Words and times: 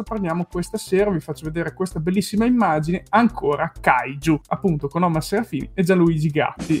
Parliamo 0.00 0.46
questa 0.50 0.78
sera, 0.78 1.10
vi 1.10 1.20
faccio 1.20 1.44
vedere 1.44 1.74
questa 1.74 2.00
bellissima 2.00 2.46
immagine, 2.46 3.04
ancora 3.10 3.70
Kaiju, 3.78 4.40
appunto 4.48 4.88
con 4.88 5.02
Omar 5.02 5.22
Serafini 5.22 5.70
e 5.74 5.82
Gianluigi 5.82 6.30
Gatti. 6.30 6.80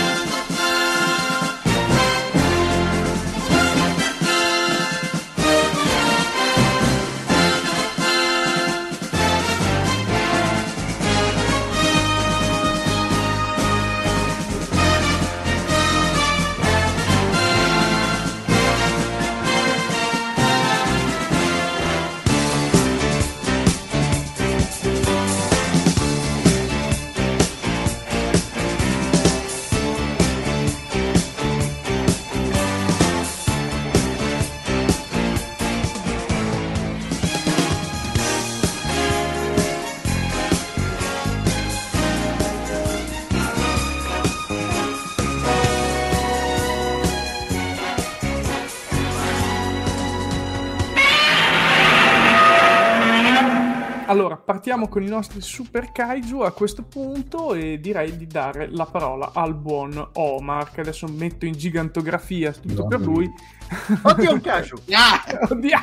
con 54.91 55.03
i 55.03 55.07
nostri 55.07 55.39
super 55.39 55.93
kaiju 55.93 56.41
a 56.41 56.51
questo 56.51 56.83
punto 56.83 57.53
e 57.53 57.79
direi 57.79 58.17
di 58.17 58.27
dare 58.27 58.69
la 58.69 58.85
parola 58.85 59.31
al 59.33 59.55
buon 59.55 60.09
Omar, 60.15 60.69
che 60.69 60.81
adesso 60.81 61.07
metto 61.07 61.45
in 61.45 61.53
gigantografia 61.53 62.51
tutto 62.51 62.87
per 62.87 62.99
lui. 62.99 63.31
Oddio, 64.03 64.33
un 64.33 64.41
kaiju! 64.41 64.75
Ah! 64.91 65.23
Oddio! 65.49 65.77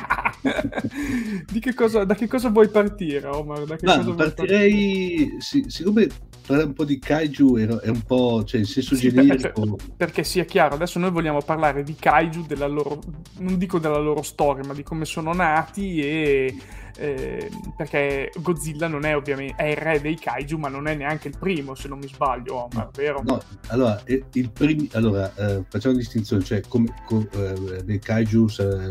Di 1.51 1.59
che 1.59 1.73
cosa, 1.73 2.03
da 2.03 2.13
che 2.13 2.27
cosa 2.27 2.49
vuoi 2.49 2.69
partire, 2.69 3.27
Omar? 3.27 3.63
Da 3.63 3.77
che 3.77 3.85
Ma, 3.87 3.97
cosa 3.97 4.13
partirei, 4.13 5.37
sì, 5.39 5.65
siccome 5.67 6.07
parlare 6.45 6.67
un 6.67 6.73
po' 6.73 6.85
di 6.85 6.99
kaiju 6.99 7.57
è, 7.57 7.65
è 7.65 7.89
un 7.89 8.03
po', 8.03 8.43
cioè 8.43 8.59
in 8.59 8.67
senso 8.67 8.95
Sì, 8.95 9.09
generico, 9.09 9.61
perché, 9.61 9.93
perché 9.97 10.23
sia 10.23 10.45
chiaro, 10.45 10.75
adesso 10.75 10.99
noi 10.99 11.09
vogliamo 11.09 11.41
parlare 11.41 11.81
di 11.81 11.95
kaiju, 11.95 12.45
della 12.45 12.67
loro, 12.67 13.01
non 13.39 13.57
dico 13.57 13.79
della 13.79 13.97
loro 13.97 14.21
storia, 14.21 14.63
ma 14.63 14.75
di 14.75 14.83
come 14.83 15.05
sono 15.05 15.33
nati 15.33 15.99
e 15.99 16.55
eh, 16.99 17.49
perché 17.77 18.31
Godzilla 18.39 18.87
non 18.87 19.05
è 19.05 19.15
ovviamente 19.15 19.55
è 19.55 19.67
il 19.67 19.77
re 19.77 20.01
dei 20.01 20.15
kaiju, 20.15 20.57
ma 20.57 20.67
non 20.67 20.87
è 20.87 20.95
neanche 20.95 21.29
il 21.29 21.37
primo, 21.37 21.73
se 21.73 21.87
non 21.87 21.99
mi 21.99 22.07
sbaglio, 22.07 22.67
Omar, 22.71 22.89
vero? 22.91 23.21
No, 23.23 23.41
allora, 23.67 24.01
il 24.05 24.49
primi- 24.51 24.89
allora 24.93 25.33
eh, 25.35 25.63
facciamo 25.69 25.93
una 25.93 26.03
distinzione, 26.03 26.43
cioè 26.43 26.61
come 26.67 26.93
co- 27.05 27.27
eh, 27.31 27.83
dei 27.83 27.99
kaiju 27.99 28.47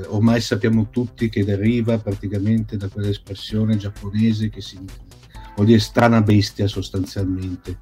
ormai 0.08 0.40
sappiamo 0.40 0.88
tutti 0.88 1.28
che 1.28 1.44
deriva 1.44 1.98
praticamente 1.98 2.76
da 2.76 2.88
quell'espressione 2.88 3.76
giapponese 3.76 4.48
che 4.48 4.62
si 4.62 4.78
vuol 5.54 5.66
dire 5.66 5.80
strana 5.80 6.22
bestia 6.22 6.66
sostanzialmente. 6.66 7.78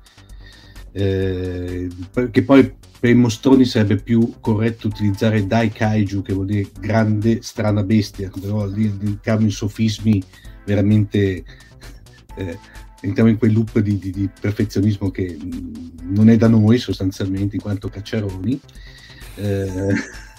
Eh, 0.98 1.88
che 2.30 2.42
poi 2.42 2.72
per 2.98 3.10
i 3.10 3.14
mostroni 3.14 3.66
sarebbe 3.66 3.96
più 3.96 4.34
corretto 4.40 4.86
utilizzare 4.86 5.46
Dai 5.46 5.70
Kaiju, 5.70 6.22
che 6.22 6.32
vuol 6.32 6.46
dire 6.46 6.70
grande 6.80 7.42
strana 7.42 7.82
bestia, 7.82 8.30
però 8.40 8.66
lì 8.66 8.86
entriamo 8.86 9.42
in 9.42 9.50
sofismi 9.50 10.22
veramente 10.64 11.44
eh, 12.36 12.58
entriamo 13.02 13.28
in 13.28 13.36
quel 13.36 13.52
loop 13.52 13.78
di, 13.80 13.98
di- 13.98 14.10
di 14.10 14.28
perfezionismo 14.40 15.10
che 15.10 15.36
mh, 15.38 16.14
non 16.14 16.30
è 16.30 16.36
da 16.38 16.48
noi 16.48 16.78
sostanzialmente 16.78 17.56
in 17.56 17.62
quanto 17.62 17.88
cacciaroni. 17.90 18.58
Eh, 19.36 19.92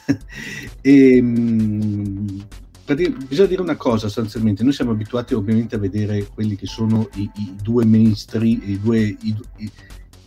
e, 0.81 1.22
mh, 1.22 2.46
praticamente 2.84 3.25
bisogna 3.28 3.47
dire 3.47 3.62
una 3.62 3.75
cosa 3.75 4.07
sostanzialmente, 4.07 4.63
noi 4.63 4.73
siamo 4.73 4.91
abituati 4.91 5.34
ovviamente 5.35 5.75
a 5.75 5.79
vedere 5.79 6.25
quelli 6.34 6.56
che 6.56 6.66
sono 6.66 7.07
i, 7.16 7.29
i 7.35 7.56
due 7.62 7.85
mainstream, 7.85 8.59
i 8.63 8.79
due, 8.79 9.00
i, 9.01 9.35
i- 9.57 9.72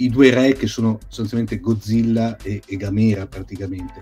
i 0.00 0.08
due 0.08 0.30
re 0.30 0.52
che 0.54 0.66
sono 0.66 0.98
sostanzialmente 1.06 1.58
Godzilla 1.58 2.36
e, 2.36 2.62
e 2.66 2.76
Gamera 2.76 3.26
praticamente. 3.26 4.00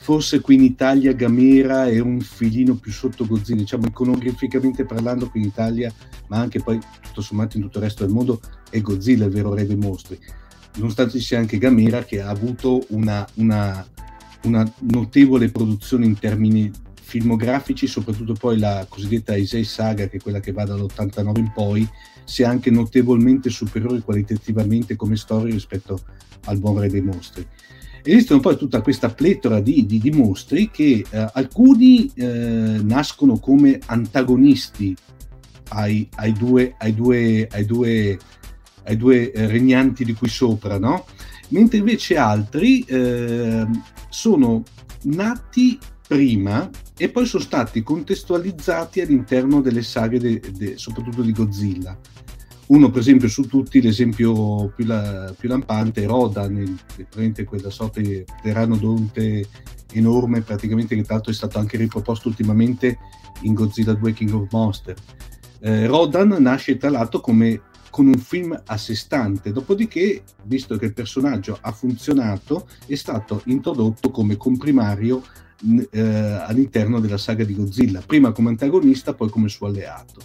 Forse 0.00 0.40
qui 0.40 0.56
in 0.56 0.64
Italia 0.64 1.12
Gamera 1.12 1.86
è 1.86 2.00
un 2.00 2.20
filino 2.20 2.74
più 2.74 2.90
sotto 2.90 3.24
Godzilla, 3.24 3.60
diciamo 3.60 3.86
iconograficamente 3.86 4.84
parlando 4.84 5.30
qui 5.30 5.40
in 5.40 5.46
Italia, 5.46 5.92
ma 6.26 6.38
anche 6.38 6.60
poi 6.60 6.80
tutto 7.00 7.20
sommato 7.20 7.56
in 7.56 7.62
tutto 7.62 7.78
il 7.78 7.84
resto 7.84 8.04
del 8.04 8.12
mondo 8.12 8.40
è 8.68 8.80
Godzilla 8.80 9.26
il 9.26 9.32
vero 9.32 9.54
re 9.54 9.64
dei 9.64 9.76
mostri. 9.76 10.18
Nonostante 10.76 11.18
ci 11.18 11.24
sia 11.24 11.38
anche 11.38 11.58
Gamera 11.58 12.02
che 12.02 12.20
ha 12.20 12.28
avuto 12.28 12.84
una, 12.88 13.26
una- 13.34 13.86
una 14.44 14.70
notevole 14.80 15.50
produzione 15.50 16.04
in 16.04 16.18
termini 16.18 16.70
filmografici, 17.00 17.86
soprattutto 17.86 18.32
poi 18.32 18.58
la 18.58 18.86
cosiddetta 18.88 19.34
Heisei 19.34 19.64
Saga, 19.64 20.08
che 20.08 20.16
è 20.16 20.20
quella 20.20 20.40
che 20.40 20.52
va 20.52 20.64
dall'89 20.64 21.38
in 21.38 21.52
poi, 21.52 21.88
sia 22.24 22.48
anche 22.48 22.70
notevolmente 22.70 23.50
superiore 23.50 24.00
qualitativamente 24.00 24.96
come 24.96 25.16
storia 25.16 25.52
rispetto 25.52 26.00
al 26.44 26.58
buon 26.58 26.80
re 26.80 26.88
dei 26.88 27.02
mostri. 27.02 27.46
Esistono 28.04 28.40
poi 28.40 28.56
tutta 28.56 28.80
questa 28.80 29.10
pletora 29.10 29.60
di, 29.60 29.86
di- 29.86 30.00
di 30.00 30.10
mostri 30.10 30.70
che 30.70 31.04
eh, 31.08 31.30
alcuni 31.34 32.10
eh, 32.14 32.80
nascono 32.82 33.38
come 33.38 33.78
antagonisti 33.86 34.96
ai, 35.68 36.08
ai 36.16 36.32
due, 36.32 36.74
ai 36.78 36.94
due, 36.94 37.48
ai 37.50 37.64
due, 37.64 38.18
due 38.96 39.30
eh, 39.30 39.46
regnanti 39.46 40.04
di 40.04 40.14
qui 40.14 40.28
sopra, 40.28 40.78
no? 40.78 41.06
mentre 41.52 41.78
invece 41.78 42.16
altri 42.16 42.80
eh, 42.80 43.66
sono 44.08 44.62
nati 45.02 45.78
prima 46.12 46.68
e 46.96 47.08
poi 47.08 47.24
sono 47.24 47.42
stati 47.42 47.82
contestualizzati 47.82 49.00
all'interno 49.00 49.60
delle 49.62 49.82
saghe, 49.82 50.18
de- 50.18 50.40
de- 50.52 50.76
soprattutto 50.76 51.22
di 51.22 51.32
Godzilla. 51.32 51.98
Uno, 52.66 52.90
per 52.90 53.00
esempio, 53.00 53.28
su 53.28 53.46
tutti, 53.46 53.80
l'esempio 53.80 54.70
più, 54.74 54.84
la- 54.84 55.34
più 55.36 55.48
lampante 55.48 56.02
è 56.02 56.06
Rodan, 56.06 56.78
praticamente 56.94 57.44
quella 57.44 57.70
sorta 57.70 58.00
di 58.00 58.22
pteranodonte 58.40 59.46
enorme, 59.92 60.42
praticamente 60.42 60.94
che 60.94 61.02
tra 61.02 61.20
è 61.20 61.32
stato 61.32 61.58
anche 61.58 61.76
riproposto 61.76 62.28
ultimamente 62.28 62.98
in 63.42 63.54
Godzilla 63.54 63.94
2 63.94 64.12
King 64.12 64.34
of 64.34 64.46
Monster. 64.50 64.94
Eh, 65.60 65.86
Rodan 65.86 66.28
nasce 66.40 66.76
tra 66.76 66.90
l'altro 66.90 67.20
come 67.20 67.62
con 67.90 68.06
un 68.06 68.14
film 68.14 68.58
a 68.66 68.76
sé 68.78 68.94
stante, 68.94 69.52
dopodiché, 69.52 70.22
visto 70.44 70.78
che 70.78 70.86
il 70.86 70.94
personaggio 70.94 71.58
ha 71.60 71.72
funzionato, 71.72 72.66
è 72.86 72.94
stato 72.94 73.42
introdotto 73.46 74.10
come 74.10 74.38
comprimario 74.38 75.22
eh, 75.90 76.00
all'interno 76.00 77.00
della 77.00 77.18
saga 77.18 77.44
di 77.44 77.54
Godzilla, 77.54 78.00
prima 78.04 78.32
come 78.32 78.50
antagonista, 78.50 79.14
poi 79.14 79.28
come 79.30 79.48
suo 79.48 79.66
alleato. 79.66 80.20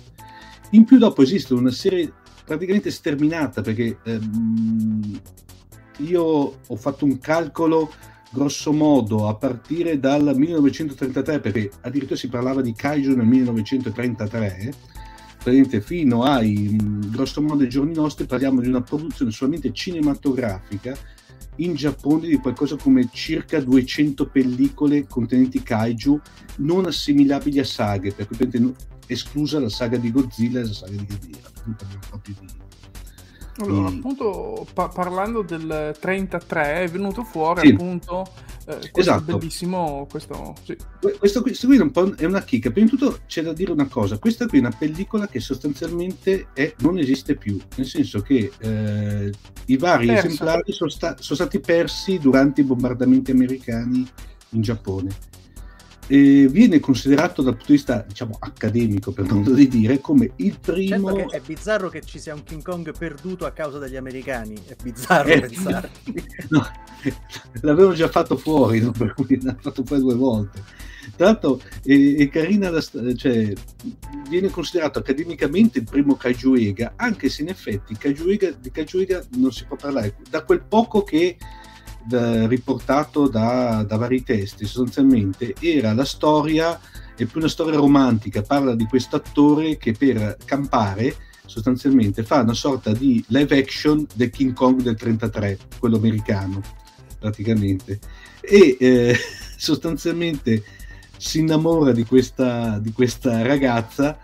In 0.71 0.83
più 0.83 0.97
dopo 0.97 1.21
esiste 1.21 1.53
una 1.53 1.71
serie 1.71 2.11
praticamente 2.43 2.91
sterminata 2.91 3.61
perché 3.61 3.99
ehm, 4.03 5.19
io 5.97 6.23
ho 6.23 6.75
fatto 6.75 7.05
un 7.05 7.19
calcolo 7.19 7.91
grosso 8.29 8.71
modo 8.73 9.27
a 9.27 9.35
partire 9.35 9.99
dal 9.99 10.33
1933 10.35 11.39
perché 11.39 11.71
addirittura 11.81 12.17
si 12.17 12.27
parlava 12.27 12.61
di 12.61 12.73
kaiju 12.73 13.15
nel 13.15 13.25
1933 13.25 14.73
fino 15.81 16.23
ai 16.23 16.75
grosso 17.09 17.41
modo 17.41 17.63
ai 17.63 17.69
giorni 17.69 17.93
nostri 17.93 18.25
parliamo 18.25 18.59
di 18.59 18.67
una 18.67 18.81
produzione 18.81 19.31
solamente 19.31 19.71
cinematografica 19.71 20.97
in 21.57 21.75
Giappone 21.75 22.27
di 22.27 22.37
qualcosa 22.37 22.75
come 22.75 23.09
circa 23.11 23.59
200 23.59 24.27
pellicole 24.27 25.07
contenenti 25.07 25.61
kaiju 25.61 26.19
non 26.57 26.85
assimilabili 26.85 27.59
a 27.59 27.63
saghe, 27.63 28.11
per 28.13 28.27
cui 28.27 28.37
esclusa 29.07 29.59
la 29.59 29.69
saga 29.69 29.97
di 29.97 30.11
Godzilla 30.11 30.59
e 30.59 30.63
la 30.63 30.73
saga 30.73 30.95
di 30.95 31.05
Ghidorah. 31.05 31.51
Proprio 32.09 32.35
di, 32.39 32.47
allora, 33.63 33.89
mm. 33.89 33.97
appunto, 33.97 34.67
pa- 34.73 34.89
parlando 34.89 35.41
del 35.41 35.95
33 35.99 36.83
è 36.83 36.87
venuto 36.87 37.23
fuori 37.23 37.67
sì. 37.67 37.73
appunto 37.73 38.27
eh, 38.65 38.91
questo 38.91 38.99
esatto. 38.99 39.37
bellissimo 39.37 40.07
questo, 40.09 40.55
sì. 40.63 40.75
questo, 41.19 41.41
questo 41.41 41.67
qui 41.67 41.77
è, 41.77 41.81
un 41.81 41.91
po', 41.91 42.13
è 42.15 42.25
una 42.25 42.43
chicca. 42.43 42.69
Prima 42.69 42.89
di 42.89 42.97
tutto 42.97 43.19
c'è 43.25 43.41
da 43.41 43.53
dire 43.53 43.71
una 43.71 43.87
cosa, 43.87 44.17
questa 44.17 44.45
qui 44.45 44.57
è 44.57 44.61
una 44.61 44.75
pellicola 44.77 45.27
che 45.27 45.39
sostanzialmente 45.39 46.47
è, 46.53 46.73
non 46.79 46.97
esiste 46.97 47.35
più, 47.35 47.59
nel 47.75 47.87
senso 47.87 48.21
che 48.21 48.51
eh, 48.57 49.31
i 49.65 49.77
vari 49.77 50.07
Perso. 50.07 50.25
esemplari 50.25 50.71
sono, 50.71 50.89
sta- 50.89 51.15
sono 51.19 51.39
stati 51.39 51.59
persi 51.59 52.19
durante 52.19 52.61
i 52.61 52.63
bombardamenti 52.63 53.31
americani 53.31 54.07
in 54.51 54.61
Giappone 54.61 55.35
eh, 56.07 56.47
viene 56.47 56.79
considerato 56.79 57.41
dal 57.41 57.53
punto 57.53 57.67
di 57.67 57.73
vista 57.73 58.05
diciamo 58.07 58.37
accademico 58.39 59.11
per 59.11 59.31
modo 59.31 59.53
di 59.53 59.67
dire 59.67 59.99
come 59.99 60.31
il 60.37 60.57
primo 60.59 61.13
certo 61.13 61.31
è 61.31 61.41
bizzarro 61.45 61.89
che 61.89 62.01
ci 62.01 62.19
sia 62.19 62.33
un 62.33 62.43
King 62.43 62.61
Kong 62.61 62.97
perduto 62.97 63.45
a 63.45 63.51
causa 63.51 63.77
degli 63.77 63.97
americani 63.97 64.55
è 64.65 64.75
bizzarro 64.81 65.29
eh, 65.29 65.39
pensare. 65.41 65.89
No, 66.49 66.65
l'avevano 67.61 67.93
già 67.93 68.07
fatto 68.07 68.37
fuori 68.37 68.79
no? 68.79 68.91
per 68.91 69.13
cui 69.13 69.41
l'hanno 69.41 69.59
fatto 69.59 69.83
fuori 69.83 70.01
due 70.01 70.15
volte. 70.15 70.63
Tra 71.15 71.25
l'altro 71.25 71.59
è, 71.83 72.15
è 72.17 72.29
carina 72.29 72.69
la, 72.69 72.81
cioè, 72.81 73.53
viene 74.29 74.49
considerato 74.49 74.99
accademicamente 74.99 75.79
il 75.79 75.85
primo 75.89 76.15
Kaiju 76.15 76.55
Ega 76.55 76.93
anche 76.95 77.29
se 77.29 77.41
in 77.41 77.49
effetti 77.49 77.95
Kaiju 77.97 78.29
Ega, 78.29 78.51
di 78.51 78.71
Kaiju 78.71 78.99
Ega 78.99 79.23
non 79.35 79.51
si 79.51 79.65
può 79.65 79.75
parlare. 79.75 80.15
Da 80.29 80.43
quel 80.43 80.63
poco 80.63 81.03
che 81.03 81.37
da, 82.07 82.47
riportato 82.47 83.27
da, 83.27 83.83
da, 83.87 83.97
vari 83.97 84.23
testi, 84.23 84.65
sostanzialmente. 84.65 85.55
Era 85.59 85.93
la 85.93 86.05
storia, 86.05 86.79
è 87.15 87.25
più 87.25 87.39
una 87.39 87.49
storia 87.49 87.77
romantica, 87.77 88.41
parla 88.41 88.75
di 88.75 88.85
questo 88.85 89.17
attore 89.17 89.77
che 89.77 89.91
per 89.93 90.37
campare 90.45 91.15
sostanzialmente 91.45 92.23
fa 92.23 92.41
una 92.41 92.53
sorta 92.53 92.91
di 92.91 93.23
live 93.27 93.57
action 93.57 94.05
del 94.13 94.29
King 94.29 94.53
Kong 94.53 94.81
del 94.81 94.95
33, 94.95 95.57
quello 95.79 95.97
americano 95.97 96.61
praticamente, 97.19 97.99
e 98.41 98.77
eh, 98.79 99.15
sostanzialmente 99.57 100.63
si 101.17 101.39
innamora 101.39 101.91
di 101.91 102.05
questa, 102.05 102.77
di 102.79 102.91
questa 102.91 103.41
ragazza 103.41 104.17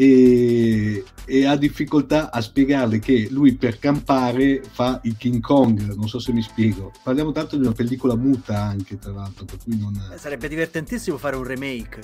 e, 0.00 1.02
e, 1.24 1.44
ha 1.44 1.56
difficoltà 1.56 2.30
a 2.30 2.40
spiegarle 2.40 3.00
che 3.00 3.26
lui 3.32 3.56
per 3.56 3.80
campare 3.80 4.62
fa 4.62 5.00
il 5.02 5.16
King 5.16 5.40
Kong, 5.40 5.92
non 5.96 6.08
so 6.08 6.20
se 6.20 6.32
mi 6.32 6.40
spiego. 6.40 6.92
Parliamo 7.02 7.32
tanto 7.32 7.56
di 7.56 7.62
una 7.62 7.72
pellicola 7.72 8.14
muta 8.14 8.62
anche, 8.62 8.96
tra 8.96 9.10
l'altro, 9.10 9.44
per 9.44 9.56
cui 9.64 9.76
non... 9.76 9.92
Eh, 10.14 10.16
sarebbe 10.16 10.46
divertentissimo 10.46 11.18
fare 11.18 11.34
un 11.34 11.42
remake. 11.42 12.00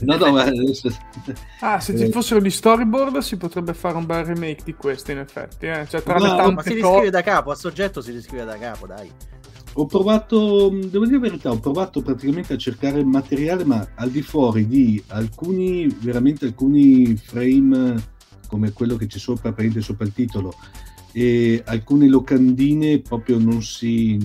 No, 0.00 0.16
no, 0.16 0.32
ma 0.32 0.42
adesso... 0.44 0.94
Ah, 1.60 1.80
se 1.80 1.96
ci 1.96 2.10
fossero 2.10 2.42
gli 2.42 2.50
storyboard 2.50 3.16
si 3.18 3.38
potrebbe 3.38 3.72
fare 3.72 3.96
un 3.96 4.04
bel 4.04 4.26
remake 4.26 4.62
di 4.62 4.74
questo, 4.74 5.12
in 5.12 5.18
effetti. 5.20 5.64
Eh? 5.64 5.86
Cioè, 5.88 6.02
tra 6.02 6.18
no, 6.18 6.24
le 6.24 6.28
tante 6.28 6.52
ma 6.52 6.62
si 6.62 6.74
riscrive 6.74 7.04
co- 7.04 7.10
da 7.10 7.22
capo, 7.22 7.50
a 7.52 7.54
soggetto 7.54 8.02
si 8.02 8.10
riscrive 8.10 8.44
da 8.44 8.58
capo, 8.58 8.86
dai. 8.86 9.10
Ho 9.76 9.86
provato, 9.86 10.68
devo 10.68 11.04
dire 11.04 11.16
la 11.16 11.22
verità, 11.22 11.50
ho 11.50 11.58
provato 11.58 12.00
praticamente 12.00 12.52
a 12.52 12.56
cercare 12.56 13.02
materiale, 13.02 13.64
ma 13.64 13.88
al 13.96 14.10
di 14.10 14.22
fuori 14.22 14.68
di 14.68 15.02
alcuni, 15.08 15.88
veramente 16.00 16.44
alcuni 16.44 17.16
frame 17.16 18.12
come 18.46 18.70
quello 18.72 18.94
che 18.94 19.06
c'è 19.06 19.18
sopra, 19.18 19.52
prende 19.52 19.80
sopra 19.80 20.06
il 20.06 20.12
titolo, 20.12 20.54
e 21.10 21.60
alcune 21.66 22.06
locandine 22.06 23.00
proprio 23.00 23.38
non 23.38 23.62
si... 23.62 24.16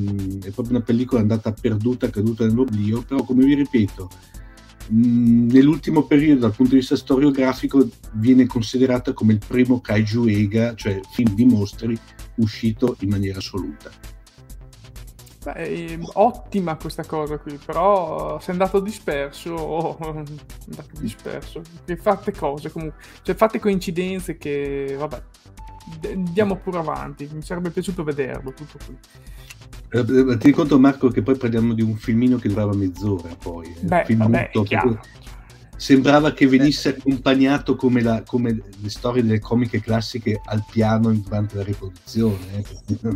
è 0.44 0.52
proprio 0.52 0.76
una 0.76 0.86
pellicola 0.86 1.22
andata 1.22 1.52
perduta, 1.52 2.12
caduta 2.12 2.46
nell'oblio, 2.46 3.02
però 3.02 3.24
come 3.24 3.44
vi 3.44 3.56
ripeto, 3.56 4.10
nell'ultimo 4.90 6.04
periodo 6.04 6.42
dal 6.42 6.56
punto 6.56 6.74
di 6.74 6.80
vista 6.80 6.96
storiografico 6.96 7.90
viene 8.14 8.46
considerata 8.46 9.14
come 9.14 9.34
il 9.34 9.42
primo 9.46 9.82
kaiju 9.82 10.28
ega, 10.28 10.76
cioè 10.76 11.00
film 11.12 11.34
di 11.34 11.46
mostri 11.46 11.98
uscito 12.36 12.96
in 13.00 13.10
maniera 13.10 13.40
assoluta. 13.40 14.18
Beh, 15.44 15.54
ehm, 15.54 16.10
ottima 16.14 16.76
questa 16.76 17.06
cosa 17.06 17.38
qui, 17.38 17.58
però 17.66 18.40
sei 18.40 18.54
andato 18.54 18.80
disperso, 18.80 19.54
oh, 19.56 19.98
andato 20.00 21.00
disperso, 21.00 21.62
che 21.86 21.96
fate 21.96 22.34
cose 22.34 22.70
comunque, 22.70 23.02
cioè 23.22 23.36
fate 23.36 23.60
coincidenze 23.60 24.38
che, 24.38 24.96
vabbè, 24.98 25.22
andiamo 26.12 26.58
pure 26.58 26.80
avanti, 26.80 27.30
mi 27.32 27.42
sarebbe 27.42 27.70
piaciuto 27.70 28.04
vederlo, 28.04 28.54
tutto 28.54 28.78
qui. 28.86 28.98
Eh, 29.92 30.38
ti 30.38 30.52
conto 30.52 30.78
Marco 30.78 31.08
che 31.08 31.24
poi 31.24 31.36
parliamo 31.36 31.74
di 31.74 31.82
un 31.82 31.96
filmino 31.96 32.38
che 32.38 32.50
durava 32.50 32.76
mezz'ora 32.76 33.34
poi. 33.36 33.68
Eh. 33.68 33.86
Beh, 33.86 34.06
vabbè, 34.16 34.50
è 34.52 34.64
chiaro 34.64 35.00
sembrava 35.80 36.34
che 36.34 36.46
venisse 36.46 36.90
accompagnato 36.90 37.78
come, 37.78 38.02
la, 38.02 38.22
come, 38.24 38.52
le 38.52 38.90
storie 38.90 39.24
delle 39.24 39.40
comiche 39.40 39.80
classiche 39.80 40.42
al 40.44 40.66
piano 40.70 41.10
durante 41.14 41.56
la 41.56 41.64
riproduzione. 41.64 42.38
Eh. 42.58 42.98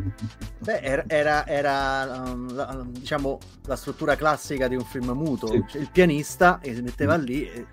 Beh, 0.60 0.80
era, 0.80 1.04
era, 1.08 1.46
era 1.46 2.24
um, 2.26 2.56
la, 2.56 2.70
um, 2.80 2.92
diciamo 2.94 3.38
la 3.66 3.76
struttura 3.76 4.16
classica 4.16 4.70
di 4.70 4.76
un 4.76 4.86
film 4.86 5.12
muto. 5.12 5.48
Sì. 5.48 5.64
Cioè, 5.68 5.82
il 5.82 5.90
pianista 5.92 6.62
e 6.62 6.74
si 6.74 6.82
metteva 6.82 7.18
mm. 7.18 7.22
lì 7.22 7.46
e, 7.50 7.66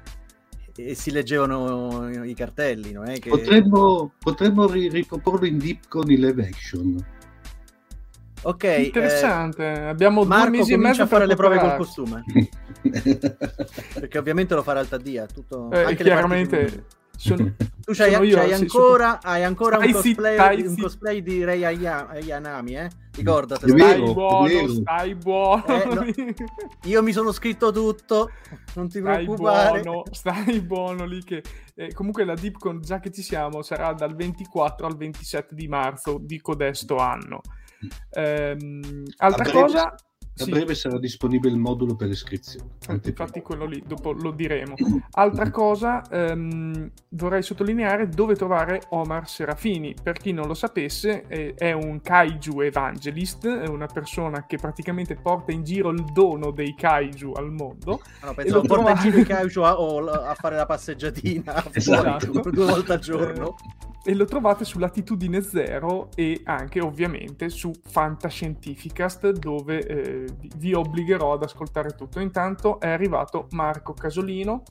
e, 0.74 0.94
si 0.96 1.12
leggevano 1.12 2.10
i 2.24 2.34
cartelli. 2.34 2.90
Non 2.90 3.08
è 3.08 3.20
che... 3.20 3.28
Potremmo, 3.28 4.14
potremmo 4.18 4.66
riproporlo 4.66 5.46
in 5.46 5.58
deep 5.58 5.86
con 5.86 6.10
il 6.10 6.18
live 6.18 6.48
action. 6.48 6.96
Ok, 8.42 8.64
interessante. 8.84 9.64
Eh, 9.64 9.88
Abbiamo 9.88 10.24
Marco 10.24 10.48
due 10.48 10.58
mesi 10.58 10.72
e 10.72 10.76
mezzo 10.76 11.02
a 11.02 11.06
fare 11.06 11.26
le 11.26 11.36
prove 11.36 11.58
col 11.58 11.76
costume. 11.76 12.24
Perché 13.94 14.18
ovviamente 14.18 14.54
lo 14.54 14.62
farà 14.62 14.80
Altadia. 14.80 15.26
Tutto... 15.26 15.70
Eh, 15.70 15.82
Anche 15.82 16.02
chiaramente. 16.02 16.84
Sono, 17.20 17.52
tu 17.84 17.92
c'hai, 17.92 18.12
io, 18.26 18.34
c'hai 18.34 18.54
sì, 18.54 18.62
ancora, 18.62 19.18
sono... 19.20 19.34
hai 19.34 19.44
ancora 19.44 19.76
un 19.76 19.92
cosplay, 19.92 20.66
un 20.66 20.76
cosplay, 20.78 21.22
di 21.22 21.44
Rei 21.44 21.66
Ayanami, 21.66 22.76
eh? 22.76 22.90
Ricordate. 23.14 23.68
Stai 23.68 24.00
buono, 24.00 24.68
stai 24.68 25.14
buono. 25.16 25.64
Eh, 25.66 25.94
no, 25.94 26.06
io 26.84 27.02
mi 27.02 27.12
sono 27.12 27.32
scritto 27.32 27.72
tutto, 27.72 28.30
non 28.74 28.88
ti 28.88 29.00
stai 29.00 29.24
preoccupare. 29.24 29.82
Buono, 29.82 30.04
stai 30.10 30.60
buono 30.60 31.04
lì 31.04 31.22
che... 31.22 31.42
Eh, 31.74 31.92
comunque 31.92 32.24
la 32.24 32.34
Deepcon, 32.34 32.80
già 32.80 33.00
che 33.00 33.10
ci 33.10 33.22
siamo, 33.22 33.60
sarà 33.60 33.92
dal 33.92 34.14
24 34.14 34.86
al 34.86 34.96
27 34.96 35.54
di 35.54 35.68
marzo 35.68 36.18
di 36.18 36.40
codesto 36.40 36.96
anno. 36.96 37.42
Ehm, 38.12 39.04
altra 39.16 39.44
a 39.44 39.50
cosa... 39.50 39.94
A 40.40 40.44
sì. 40.44 40.50
breve 40.52 40.74
sarà 40.74 40.98
disponibile 40.98 41.52
il 41.52 41.58
modulo 41.58 41.94
per 41.96 42.08
l'iscrizione. 42.08 42.70
Infatti 42.88 43.42
quello 43.42 43.66
lì, 43.66 43.82
dopo 43.86 44.12
lo 44.12 44.30
diremo. 44.30 44.74
Altra 45.10 45.50
cosa, 45.50 46.02
ehm, 46.10 46.90
vorrei 47.10 47.42
sottolineare 47.42 48.08
dove 48.08 48.34
trovare 48.36 48.80
Omar 48.90 49.28
Serafini. 49.28 49.94
Per 50.02 50.16
chi 50.16 50.32
non 50.32 50.46
lo 50.46 50.54
sapesse, 50.54 51.26
è, 51.26 51.54
è 51.54 51.72
un 51.72 52.00
kaiju 52.00 52.60
evangelist, 52.60 53.46
è 53.46 53.66
una 53.66 53.86
persona 53.86 54.46
che 54.46 54.56
praticamente 54.56 55.14
porta 55.14 55.52
in 55.52 55.62
giro 55.62 55.90
il 55.90 56.04
dono 56.04 56.52
dei 56.52 56.74
kaiju 56.74 57.32
al 57.32 57.50
mondo. 57.50 58.00
Ah, 58.20 58.26
no, 58.26 58.34
pensavo 58.34 58.60
porta 58.62 58.74
trovate... 58.84 59.06
in 59.06 59.10
giro 59.10 59.22
i 59.22 59.26
kaiju 59.26 59.60
a, 59.60 60.30
a, 60.30 60.34
fare 60.34 60.56
la 60.56 60.64
passeggiatina 60.64 61.64
esatto. 61.72 62.32
fuori, 62.32 62.50
due 62.50 62.64
volte 62.64 62.92
al 62.94 63.00
giorno. 63.00 63.56
E 64.02 64.14
lo 64.14 64.24
trovate 64.24 64.64
su 64.64 64.78
Latitudine 64.78 65.42
Zero 65.42 66.08
e 66.14 66.40
anche 66.44 66.80
ovviamente 66.80 67.50
su 67.50 67.70
Fantascientificast 67.84 69.30
dove 69.32 69.86
eh, 69.86 70.26
vi 70.56 70.72
obbligherò 70.72 71.34
ad 71.34 71.42
ascoltare 71.42 71.90
tutto. 71.90 72.18
Intanto 72.18 72.80
è 72.80 72.88
arrivato 72.88 73.46
Marco 73.50 73.92
Casolino 73.92 74.62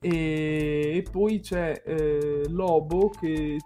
e, 0.00 0.92
e 0.94 1.04
poi 1.10 1.40
c'è 1.40 1.82
eh, 1.84 2.42
Lobo 2.48 3.10
che 3.10 3.56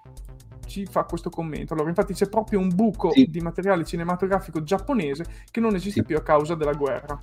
ci 0.66 0.86
fa 0.86 1.04
questo 1.04 1.28
commento. 1.28 1.74
Allora, 1.74 1.90
infatti 1.90 2.14
c'è 2.14 2.30
proprio 2.30 2.58
un 2.58 2.74
buco 2.74 3.10
sì. 3.10 3.26
di 3.26 3.40
materiale 3.40 3.84
cinematografico 3.84 4.62
giapponese 4.62 5.24
che 5.50 5.60
non 5.60 5.74
esiste 5.74 6.00
sì. 6.00 6.06
più 6.06 6.16
a 6.16 6.22
causa 6.22 6.54
della 6.54 6.72
guerra. 6.72 7.18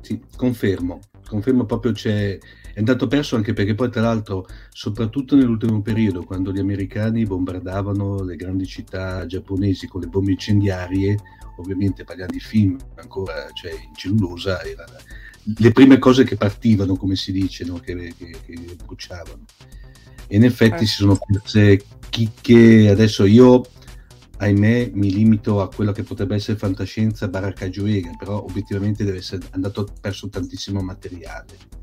Sì, 0.00 0.20
confermo, 0.36 0.98
confermo 1.28 1.64
proprio 1.64 1.92
c'è 1.92 2.38
è 2.78 2.80
andato 2.80 3.08
perso 3.08 3.34
anche 3.34 3.54
perché 3.54 3.74
poi 3.74 3.90
tra 3.90 4.02
l'altro 4.02 4.46
soprattutto 4.70 5.34
nell'ultimo 5.34 5.82
periodo 5.82 6.22
quando 6.22 6.52
gli 6.52 6.60
americani 6.60 7.24
bombardavano 7.24 8.22
le 8.22 8.36
grandi 8.36 8.66
città 8.66 9.26
giapponesi 9.26 9.88
con 9.88 10.00
le 10.00 10.06
bombe 10.06 10.30
incendiarie 10.30 11.18
ovviamente 11.56 12.04
parliamo 12.04 12.30
di 12.30 12.38
film 12.38 12.78
ancora 12.94 13.50
cioè 13.52 13.72
in 13.72 13.96
cellulosa 13.96 14.62
erano 14.62 14.92
le 15.56 15.72
prime 15.72 15.98
cose 15.98 16.22
che 16.22 16.36
partivano 16.36 16.94
come 16.94 17.16
si 17.16 17.32
dice 17.32 17.64
no? 17.64 17.80
che, 17.80 18.14
che, 18.16 18.36
che, 18.46 18.76
bruciavano 18.84 19.44
e 20.28 20.36
in 20.36 20.44
effetti 20.44 20.84
eh. 20.84 20.86
si 20.86 20.94
sono 20.98 21.18
perse 21.18 21.84
chicche 22.10 22.90
adesso 22.90 23.24
io 23.24 23.66
ahimè 24.36 24.92
mi 24.94 25.12
limito 25.12 25.60
a 25.60 25.68
quello 25.68 25.90
che 25.90 26.04
potrebbe 26.04 26.36
essere 26.36 26.56
fantascienza 26.56 27.26
baracca 27.26 27.68
gioega 27.68 28.12
però 28.16 28.40
obiettivamente 28.40 29.02
deve 29.02 29.18
essere 29.18 29.44
andato 29.50 29.88
perso 30.00 30.28
tantissimo 30.28 30.80
materiale 30.80 31.78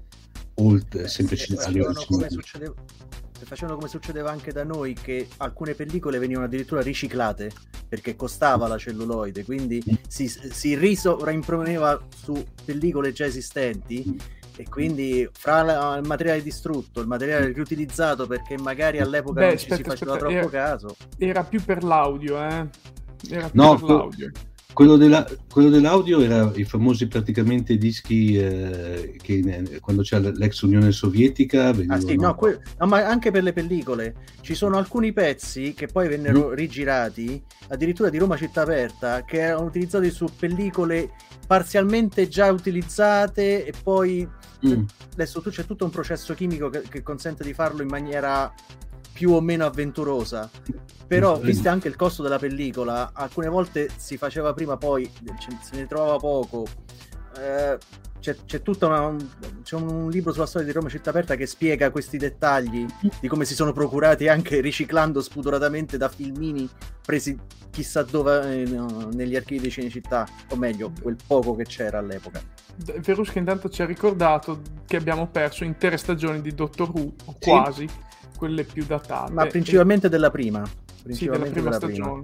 oltre 0.55 1.03
eh, 1.03 1.07
semplicemente 1.07 2.05
come 2.07 2.29
succedeva, 2.29 2.73
se 3.37 3.45
facevano 3.45 3.77
come 3.77 3.89
succedeva 3.89 4.31
anche 4.31 4.51
da 4.51 4.63
noi, 4.63 4.93
che 4.93 5.27
alcune 5.37 5.73
pellicole 5.73 6.19
venivano 6.19 6.45
addirittura 6.45 6.81
riciclate 6.81 7.51
perché 7.87 8.15
costava 8.15 8.67
la 8.67 8.77
celluloide, 8.77 9.43
quindi 9.43 9.83
si, 10.07 10.27
si 10.27 10.75
risovraimponeva 10.75 12.01
su 12.15 12.45
pellicole 12.63 13.11
già 13.11 13.25
esistenti 13.25 14.17
e 14.57 14.63
quindi 14.69 15.27
fra 15.33 15.61
la, 15.61 15.97
il 15.97 16.07
materiale 16.07 16.41
distrutto, 16.41 17.01
il 17.01 17.07
materiale 17.07 17.51
riutilizzato 17.51 18.25
perché 18.25 18.57
magari 18.57 18.99
all'epoca 18.99 19.41
Beh, 19.41 19.45
non 19.45 19.55
aspetta, 19.55 19.75
ci 19.75 19.83
si 19.83 19.89
faceva 19.89 20.13
aspetta, 20.13 20.31
troppo 20.31 20.55
era, 20.55 20.69
caso. 20.69 20.95
Era 21.17 21.43
più 21.43 21.63
per 21.63 21.83
l'audio, 21.83 22.37
eh? 22.37 22.67
Era 23.29 23.49
più 23.49 23.61
no, 23.61 23.75
per 23.75 23.89
l'audio. 23.89 24.31
Quello, 24.75 24.97
della, 24.97 25.25
quello, 25.49 25.69
dell'audio 25.69 26.19
era 26.19 26.51
i 26.53 26.65
famosi 26.65 27.07
praticamente 27.07 27.77
dischi 27.77 28.35
eh, 28.35 29.15
che 29.21 29.35
eh, 29.35 29.79
quando 29.79 30.01
c'era 30.01 30.29
l'ex 30.31 30.59
Unione 30.63 30.91
Sovietica 30.91 31.71
venivano... 31.71 32.03
ah, 32.03 32.05
sì, 32.05 32.17
no, 32.17 32.35
que- 32.35 32.59
no, 32.79 32.85
ma 32.85 33.07
anche 33.07 33.31
per 33.31 33.43
le 33.43 33.53
pellicole 33.53 34.15
ci 34.41 34.53
sono 34.53 34.77
alcuni 34.77 35.13
pezzi 35.13 35.73
che 35.73 35.87
poi 35.87 36.09
vennero 36.09 36.49
mm. 36.49 36.53
rigirati 36.55 37.41
addirittura 37.69 38.09
di 38.09 38.17
Roma 38.17 38.35
Città 38.35 38.63
Aperta 38.63 39.23
che 39.23 39.39
erano 39.39 39.63
utilizzati 39.63 40.11
su 40.11 40.27
pellicole 40.37 41.11
parzialmente 41.47 42.27
già 42.27 42.51
utilizzate 42.51 43.65
e 43.65 43.73
poi 43.81 44.27
mm. 44.67 44.83
adesso 45.13 45.39
tu 45.41 45.51
c'è 45.51 45.63
tutto 45.63 45.85
un 45.85 45.91
processo 45.91 46.33
chimico 46.33 46.69
che, 46.69 46.81
che 46.81 47.01
consente 47.01 47.45
di 47.45 47.53
farlo 47.53 47.81
in 47.81 47.87
maniera 47.87 48.53
più 49.15 49.31
o 49.31 49.39
meno 49.39 49.65
avventurosa. 49.65 50.51
Però, 51.07 51.39
visto 51.39 51.69
anche 51.69 51.87
il 51.87 51.95
costo 51.95 52.21
della 52.21 52.37
pellicola, 52.37 53.11
alcune 53.13 53.47
volte 53.47 53.87
si 53.95 54.17
faceva 54.17 54.53
prima, 54.53 54.75
poi 54.75 55.09
se 55.39 55.77
ne 55.77 55.87
trovava 55.87 56.17
poco. 56.17 56.65
Eh, 57.39 57.77
c'è, 58.19 58.35
c'è 58.45 58.61
tutto 58.61 58.87
una, 58.87 59.15
c'è 59.63 59.75
un 59.75 60.09
libro 60.09 60.33
sulla 60.33 60.47
storia 60.47 60.67
di 60.67 60.73
Roma 60.73 60.89
città 60.89 61.11
aperta 61.11 61.35
che 61.35 61.45
spiega 61.45 61.91
questi 61.91 62.17
dettagli 62.17 62.85
di 63.19 63.27
come 63.27 63.45
si 63.45 63.53
sono 63.53 63.71
procurati 63.71 64.27
anche 64.27 64.61
riciclando 64.61 65.21
spudoratamente 65.21 65.97
da 65.97 66.09
filmini 66.09 66.67
presi 67.05 67.37
chissà 67.69 68.01
dove 68.03 68.63
eh, 68.63 68.65
negli 69.13 69.35
archivi 69.35 69.61
di 69.61 69.69
Cinecittà, 69.69 70.27
o 70.49 70.55
meglio, 70.55 70.91
quel 71.01 71.17
poco 71.27 71.55
che 71.55 71.65
c'era 71.65 71.99
all'epoca. 71.99 72.41
Verusca 73.01 73.37
intanto 73.37 73.69
ci 73.69 73.81
ha 73.81 73.85
ricordato 73.85 74.61
che 74.85 74.97
abbiamo 74.97 75.27
perso 75.27 75.63
intere 75.63 75.97
stagioni 75.97 76.41
di 76.41 76.53
Doctor 76.53 76.89
Who, 76.89 77.13
o 77.25 77.35
quasi. 77.39 77.87
Quelle 78.37 78.63
più 78.63 78.85
datate. 78.85 79.31
Ma 79.31 79.45
principalmente 79.45 80.07
e... 80.07 80.09
della 80.09 80.29
prima. 80.29 80.63
Principalmente 81.03 81.13
sì, 81.13 81.63
della 81.63 81.77
prima 81.77 81.93
della 81.93 81.93
stagione. 81.93 82.23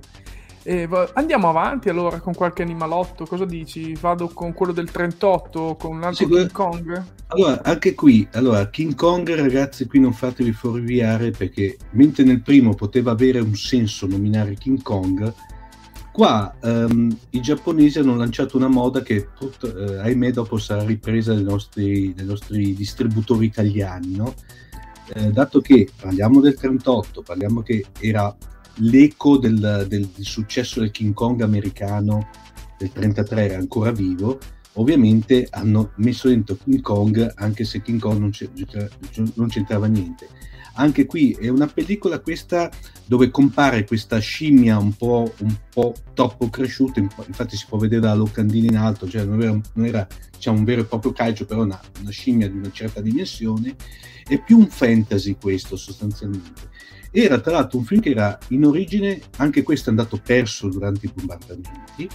Prima. 0.63 1.09
andiamo 1.13 1.49
avanti 1.49 1.89
allora 1.89 2.19
con 2.19 2.33
qualche 2.33 2.61
animalotto. 2.61 3.25
Cosa 3.25 3.45
dici? 3.45 3.93
Vado 3.99 4.27
con 4.29 4.53
quello 4.53 4.73
del 4.73 4.91
38, 4.91 5.75
con 5.79 5.95
un 5.95 6.03
altro 6.03 6.27
sì, 6.27 6.31
King 6.31 6.51
Kong? 6.51 7.03
Allora, 7.27 7.61
anche 7.63 7.93
qui, 7.93 8.27
allora, 8.33 8.69
King 8.69 8.93
Kong, 8.93 9.33
ragazzi, 9.33 9.87
qui 9.87 9.99
non 9.99 10.11
fatevi 10.11 10.51
fuorviare 10.51 11.31
perché 11.31 11.77
mentre 11.91 12.23
nel 12.23 12.41
primo 12.41 12.73
poteva 12.73 13.11
avere 13.11 13.39
un 13.39 13.55
senso 13.55 14.05
nominare 14.05 14.55
King 14.55 14.81
Kong, 14.81 15.33
qua 16.11 16.53
um, 16.61 17.15
i 17.29 17.39
giapponesi 17.39 17.99
hanno 17.99 18.15
lanciato 18.15 18.57
una 18.57 18.67
moda 18.67 19.01
che, 19.01 19.29
put, 19.37 19.63
eh, 19.63 19.97
ahimè, 19.99 20.31
dopo 20.31 20.57
sarà 20.57 20.83
ripresa 20.83 21.33
dai 21.33 21.43
nostri, 21.43 22.13
dai 22.13 22.25
nostri 22.25 22.73
distributori 22.73 23.45
italiani, 23.45 24.15
no? 24.15 24.33
Eh, 25.13 25.31
dato 25.31 25.61
che 25.61 25.89
parliamo 25.99 26.39
del 26.39 26.55
38, 26.55 27.21
parliamo 27.21 27.61
che 27.61 27.85
era 27.99 28.35
l'eco 28.75 29.37
del, 29.37 29.85
del, 29.87 30.07
del, 30.07 30.25
successo 30.25 30.79
del 30.79 30.91
King 30.91 31.13
Kong 31.13 31.41
americano 31.41 32.29
del 32.77 32.91
33 32.91 33.45
era 33.45 33.57
ancora 33.57 33.91
vivo, 33.91 34.39
ovviamente 34.73 35.47
hanno 35.51 35.91
messo 35.97 36.29
dentro 36.29 36.57
King 36.63 36.81
Kong 36.81 37.33
anche 37.35 37.63
se 37.65 37.81
King 37.81 37.99
Kong 37.99 38.19
non, 38.19 38.31
non 39.35 39.47
c'entrava 39.49 39.87
niente. 39.87 40.27
Anche 40.81 41.05
qui 41.05 41.37
è 41.39 41.47
una 41.47 41.67
pellicola 41.67 42.19
questa 42.21 42.67
dove 43.05 43.29
compare 43.29 43.85
questa 43.85 44.17
scimmia 44.17 44.79
un 44.79 44.93
po', 44.93 45.31
un 45.41 45.55
po 45.71 45.93
troppo 46.15 46.49
cresciuta, 46.49 46.99
infatti 46.99 47.55
si 47.55 47.65
può 47.69 47.77
vedere 47.77 48.01
dalla 48.01 48.15
locandina 48.15 48.67
in 48.67 48.77
alto, 48.77 49.07
cioè 49.07 49.23
non 49.23 49.39
era, 49.43 49.51
non 49.73 49.85
era 49.85 50.07
diciamo, 50.33 50.57
un 50.57 50.63
vero 50.63 50.81
e 50.81 50.85
proprio 50.85 51.11
calcio, 51.11 51.45
però 51.45 51.61
una, 51.61 51.79
una 52.01 52.09
scimmia 52.09 52.49
di 52.49 52.57
una 52.57 52.71
certa 52.71 52.99
dimensione, 52.99 53.75
è 54.27 54.41
più 54.41 54.57
un 54.57 54.69
fantasy 54.69 55.37
questo 55.39 55.75
sostanzialmente. 55.75 56.69
Era 57.11 57.39
tra 57.39 57.51
l'altro 57.51 57.77
un 57.77 57.85
film 57.85 58.01
che 58.01 58.09
era 58.09 58.39
in 58.47 58.65
origine, 58.65 59.21
anche 59.37 59.61
questo 59.61 59.89
è 59.89 59.91
andato 59.91 60.19
perso 60.23 60.67
durante 60.67 61.05
i 61.05 61.11
bombardamenti, 61.13 62.09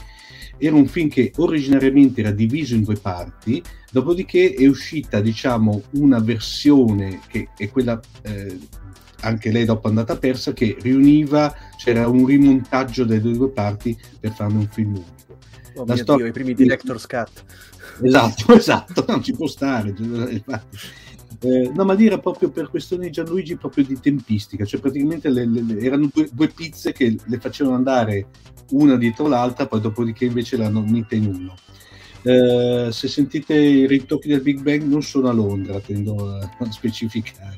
era 0.59 0.75
un 0.75 0.87
film 0.87 1.09
che 1.09 1.33
originariamente 1.37 2.21
era 2.21 2.31
diviso 2.31 2.75
in 2.75 2.83
due 2.83 2.97
parti, 2.97 3.63
dopodiché 3.91 4.55
è 4.55 4.67
uscita 4.67 5.21
diciamo 5.21 5.83
una 5.93 6.19
versione 6.19 7.21
che 7.29 7.49
è 7.57 7.69
quella 7.71 8.01
eh, 8.23 8.59
anche 9.21 9.51
lei 9.51 9.65
dopo 9.65 9.87
è 9.87 9.91
andata 9.91 10.17
persa 10.17 10.53
che 10.53 10.77
riuniva, 10.81 11.55
c'era 11.77 12.07
un 12.07 12.27
rimontaggio 12.27 13.05
delle 13.05 13.33
due 13.33 13.51
parti 13.51 13.97
per 14.21 14.33
farne 14.33 14.59
un 14.59 14.69
film 14.69 14.91
unico. 14.91 15.15
Oh 15.77 15.85
La 15.87 15.97
storia... 15.97 16.25
Dio, 16.25 16.27
i 16.27 16.33
primi 16.33 16.55
director's 16.55 17.07
cut. 17.07 17.45
Esatto, 18.03 18.53
esatto, 18.55 19.05
non 19.09 19.23
ci 19.23 19.33
può 19.33 19.47
stare. 19.47 19.95
Eh, 21.41 21.71
no, 21.75 21.85
ma 21.85 21.93
lì 21.93 22.07
era 22.07 22.19
proprio 22.19 22.51
per 22.51 22.71
questione 22.71 23.07
di 23.07 23.11
Gianluigi, 23.11 23.57
proprio 23.57 23.85
di 23.85 23.99
tempistica, 24.01 24.65
cioè 24.65 24.81
praticamente 24.81 25.29
le, 25.29 25.45
le, 25.47 25.79
erano 25.79 26.09
due, 26.13 26.29
due, 26.33 26.49
pizze 26.49 26.93
che 26.93 27.17
le 27.23 27.39
facevano 27.39 27.77
andare 27.77 28.27
una 28.71 28.97
dietro 28.97 29.29
l'altra, 29.29 29.67
poi 29.67 29.81
dopodiché 29.81 30.25
invece 30.25 30.57
l'hanno 30.57 30.81
unita 30.81 31.15
in 31.15 31.27
uno. 31.27 31.55
Eh, 32.23 32.91
se 32.91 33.07
sentite 33.07 33.55
i 33.55 33.87
ritocchi 33.87 34.29
del 34.29 34.41
Big 34.41 34.61
Bang 34.61 34.83
non 34.83 35.03
sono 35.03 35.29
a 35.29 35.33
Londra, 35.33 35.79
tendo 35.81 36.37
a, 36.37 36.51
specificare. 36.71 37.55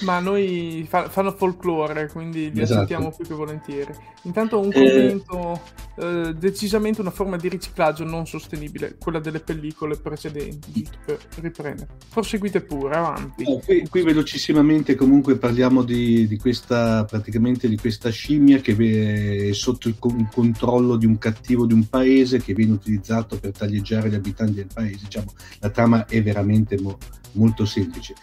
Ma 0.00 0.20
noi 0.20 0.84
fa, 0.88 1.08
fanno 1.08 1.32
folklore, 1.32 2.08
quindi 2.10 2.52
li 2.52 2.60
esatto. 2.60 2.80
accettiamo 2.80 3.10
più 3.10 3.26
che 3.26 3.34
volentieri. 3.34 3.92
Intanto 4.22 4.58
un 4.60 4.72
commento, 4.72 5.60
eh... 5.96 5.96
Eh, 6.00 6.34
decisamente 6.34 7.00
una 7.00 7.10
forma 7.10 7.36
di 7.36 7.48
riciclaggio 7.48 8.04
non 8.04 8.26
sostenibile, 8.26 8.96
quella 8.98 9.18
delle 9.18 9.40
pellicole 9.40 9.96
precedenti, 9.96 10.70
giusto 10.72 10.98
per 11.04 11.18
riprendere. 11.40 11.88
Proseguite 12.10 12.60
pure, 12.60 12.94
avanti. 12.94 13.44
No, 13.44 13.58
qui, 13.64 13.86
qui, 13.88 14.02
velocissimamente 14.02 14.94
comunque 14.94 15.36
parliamo 15.36 15.82
di, 15.82 16.28
di, 16.28 16.38
questa, 16.38 17.04
praticamente 17.04 17.68
di 17.68 17.76
questa 17.76 18.10
scimmia 18.10 18.60
che 18.60 19.48
è 19.48 19.52
sotto 19.52 19.88
il, 19.88 19.96
il 20.00 20.28
controllo 20.32 20.96
di 20.96 21.06
un 21.06 21.18
cattivo 21.18 21.66
di 21.66 21.74
un 21.74 21.88
paese 21.88 22.38
che 22.38 22.54
viene 22.54 22.72
utilizzato 22.72 23.38
per 23.38 23.52
taglieggiare 23.52 24.08
gli 24.08 24.14
abitanti 24.14 24.54
del 24.54 24.68
paese. 24.72 25.04
Diciamo, 25.04 25.32
la 25.60 25.70
trama 25.70 26.06
è 26.06 26.22
veramente 26.22 26.80
mo, 26.80 26.96
molto 27.32 27.64
semplice 27.64 28.14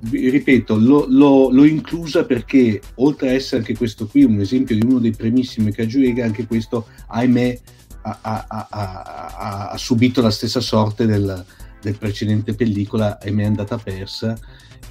ripeto, 0.00 0.76
l'ho, 0.76 1.06
l'ho, 1.08 1.50
l'ho, 1.50 1.64
inclusa 1.64 2.24
perché 2.24 2.80
oltre 2.96 3.30
a 3.30 3.32
essere 3.32 3.58
anche 3.58 3.76
questo 3.76 4.06
qui 4.06 4.24
un 4.24 4.40
esempio 4.40 4.76
di 4.76 4.84
uno 4.84 4.98
dei 4.98 5.12
primissimi 5.12 5.72
Kajuega, 5.72 6.24
anche 6.24 6.46
questo, 6.46 6.86
ahimè, 7.08 7.60
ha, 8.02 8.18
ha, 8.20 8.46
ha, 8.48 9.70
ha 9.70 9.76
subito 9.76 10.22
la 10.22 10.30
stessa 10.30 10.60
sorte 10.60 11.06
del, 11.06 11.44
del, 11.80 11.98
precedente 11.98 12.54
pellicola, 12.54 13.18
ahimè 13.20 13.42
è 13.42 13.46
andata 13.46 13.76
persa 13.76 14.38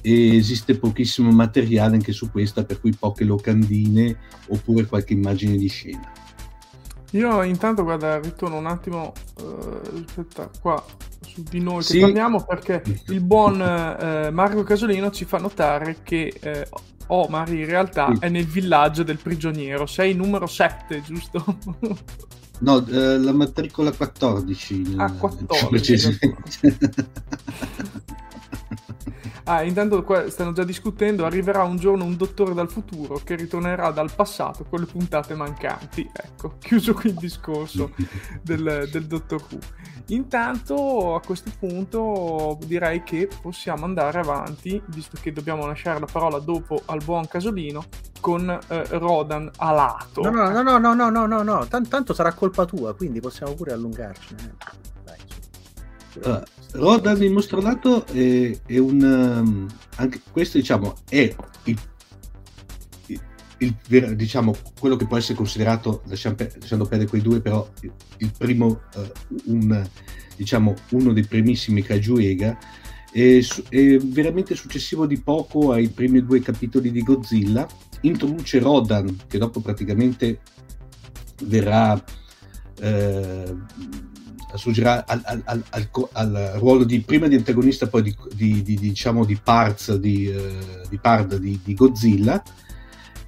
e 0.00 0.36
esiste 0.36 0.76
pochissimo 0.76 1.30
materiale 1.30 1.96
anche 1.96 2.12
su 2.12 2.30
questa, 2.30 2.64
per 2.64 2.80
cui 2.80 2.94
poche 2.96 3.24
locandine 3.24 4.16
oppure 4.48 4.86
qualche 4.86 5.14
immagine 5.14 5.56
di 5.56 5.68
scena. 5.68 6.12
Io 7.12 7.42
intanto, 7.42 7.82
guarda, 7.82 8.20
ritorno 8.20 8.58
un 8.58 8.66
attimo, 8.66 9.14
uh, 9.40 10.04
aspetta, 10.06 10.50
qua 10.60 10.84
su 11.28 11.42
di 11.42 11.60
noi 11.60 11.82
sì. 11.82 11.94
che 11.94 12.00
parliamo 12.00 12.44
perché 12.44 12.82
il 13.08 13.20
buon 13.20 13.54
uh, 13.54 14.32
Marco 14.32 14.62
Casolino 14.62 15.10
ci 15.10 15.24
fa 15.24 15.38
notare 15.38 15.98
che 16.02 16.32
uh, 16.42 16.78
Omar 17.08 17.52
in 17.52 17.66
realtà 17.66 18.10
sì. 18.12 18.18
è 18.20 18.28
nel 18.28 18.46
villaggio 18.46 19.02
del 19.02 19.18
prigioniero, 19.18 19.86
sei 19.86 20.14
numero 20.14 20.46
7, 20.46 21.02
giusto? 21.02 21.44
No, 22.60 22.84
eh, 22.88 23.18
la 23.18 23.32
matricola 23.32 23.92
14. 23.92 24.94
Ah, 24.96 25.12
14. 25.12 26.18
Ah, 29.48 29.62
intanto 29.62 30.04
qua 30.04 30.28
stanno 30.28 30.52
già 30.52 30.62
discutendo, 30.62 31.24
arriverà 31.24 31.62
un 31.62 31.78
giorno 31.78 32.04
un 32.04 32.18
dottore 32.18 32.52
dal 32.52 32.70
futuro 32.70 33.18
che 33.24 33.34
ritornerà 33.34 33.90
dal 33.90 34.12
passato 34.14 34.64
con 34.64 34.80
le 34.80 34.84
puntate 34.84 35.34
mancanti. 35.34 36.06
Ecco, 36.12 36.56
chiuso 36.60 36.92
qui 36.92 37.08
il 37.08 37.16
discorso 37.16 37.92
del, 38.42 38.90
del 38.92 39.06
dottor 39.06 39.42
Who. 39.50 39.58
Intanto 40.08 41.14
a 41.14 41.20
questo 41.20 41.50
punto 41.58 42.58
direi 42.66 43.02
che 43.02 43.26
possiamo 43.40 43.86
andare 43.86 44.18
avanti, 44.18 44.82
visto 44.88 45.16
che 45.18 45.32
dobbiamo 45.32 45.66
lasciare 45.66 45.98
la 45.98 46.08
parola 46.10 46.38
dopo 46.40 46.82
al 46.84 47.02
buon 47.02 47.26
Casolino, 47.26 47.86
con 48.20 48.50
eh, 48.50 48.84
Rodan 48.98 49.50
a 49.56 49.70
lato. 49.70 50.20
No, 50.20 50.30
no, 50.30 50.62
no, 50.62 50.78
no, 50.78 50.92
no, 50.92 51.08
no, 51.08 51.26
no, 51.26 51.42
no, 51.42 51.66
Tant- 51.66 51.88
tanto 51.88 52.12
sarà 52.12 52.34
colpa 52.34 52.66
tua, 52.66 52.94
quindi 52.94 53.20
possiamo 53.20 53.54
pure 53.54 53.72
allungarci. 53.72 54.34
Dai, 55.04 55.18
su. 56.10 56.18
Uh, 56.18 56.42
Rodan 56.72 57.22
il 57.22 57.32
mostro 57.32 57.60
lato 57.60 58.06
è, 58.06 58.58
è 58.66 58.78
un 58.78 59.02
um, 59.02 59.66
anche 59.96 60.20
questo 60.30 60.58
diciamo 60.58 60.94
è 61.08 61.34
il, 61.64 61.78
il, 63.06 63.20
il, 63.88 64.16
diciamo 64.16 64.54
quello 64.78 64.96
che 64.96 65.06
può 65.06 65.16
essere 65.16 65.34
considerato 65.34 66.02
lasciando 66.06 66.86
perdere 66.86 67.08
quei 67.08 67.22
due 67.22 67.40
però 67.40 67.68
il, 68.18 68.32
primo 68.36 68.80
uh, 68.94 69.10
un, 69.46 69.88
diciamo 70.36 70.74
uno 70.90 71.12
dei 71.12 71.24
primissimi 71.24 71.82
Kaiju 71.82 72.18
Ega 72.18 72.58
è, 73.10 73.40
è 73.68 73.96
veramente 73.98 74.54
successivo 74.54 75.06
di 75.06 75.18
poco 75.18 75.72
ai 75.72 75.88
primi 75.88 76.24
due 76.24 76.40
capitoli 76.40 76.90
di 76.90 77.02
Godzilla, 77.02 77.66
introduce 78.02 78.58
Rodan, 78.58 79.16
che 79.26 79.38
dopo 79.38 79.60
praticamente 79.60 80.40
verrà 81.44 82.02
eh, 82.80 83.54
assurgerà 84.52 85.04
al, 85.06 85.20
al, 85.24 85.62
al, 85.70 85.88
al, 86.12 86.52
ruolo 86.56 86.84
di 86.84 87.00
prima 87.00 87.28
di 87.28 87.34
antagonista, 87.34 87.86
poi 87.86 88.02
di, 88.02 88.16
di, 88.34 88.62
di 88.62 88.76
diciamo 88.76 89.24
di 89.24 89.38
Parts 89.42 89.94
di, 89.96 90.30
eh, 90.30 90.82
di 90.88 90.98
Pard 90.98 91.36
di, 91.36 91.74
Godzilla. 91.74 92.42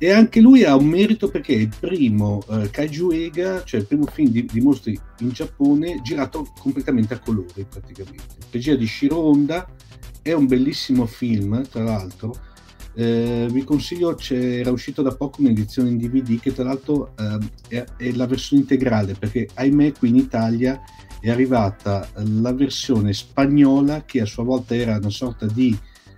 E 0.02 0.10
anche 0.10 0.40
lui 0.40 0.64
ha 0.64 0.74
un 0.74 0.86
merito 0.86 1.28
perché 1.28 1.54
è 1.54 1.58
il 1.58 1.74
primo 1.78 2.42
eh, 2.48 2.70
Kaiju 2.70 3.10
Ega, 3.10 3.62
cioè 3.64 3.80
il 3.80 3.86
primo 3.86 4.06
film 4.06 4.30
di, 4.30 4.60
mostri 4.62 4.98
in 5.18 5.28
Giappone 5.28 6.00
girato 6.02 6.50
completamente 6.58 7.12
a 7.12 7.18
colori 7.18 7.66
praticamente. 7.68 8.36
Regia 8.50 8.74
di 8.76 8.86
Shiro 8.86 9.18
Honda, 9.18 9.68
è 10.22 10.32
un 10.32 10.46
bellissimo 10.46 11.04
film 11.04 11.66
tra 11.68 11.82
l'altro, 11.82 12.34
eh, 12.94 13.46
vi 13.50 13.62
consiglio, 13.64 14.18
era 14.28 14.70
uscito 14.70 15.02
da 15.02 15.14
poco 15.14 15.40
un'edizione 15.40 15.90
in 15.90 15.96
DVD 15.96 16.40
che 16.40 16.52
tra 16.52 16.64
l'altro 16.64 17.12
eh, 17.18 17.38
è, 17.68 17.84
è, 17.96 18.12
la 18.12 18.26
versione 18.26 18.62
integrale 18.62 19.14
perché 19.14 19.48
ahimè 19.54 19.92
qui 19.92 20.08
in 20.08 20.16
Italia 20.16 20.80
è 21.20 21.30
arrivata 21.30 22.08
la 22.14 22.52
versione 22.52 23.12
spagnola 23.12 24.04
che 24.04 24.22
a 24.22 24.26
sua 24.26 24.42
volta 24.42 24.74
era 24.74 24.96
una 24.96 25.10
sorta 25.10 25.46
di 25.46 25.76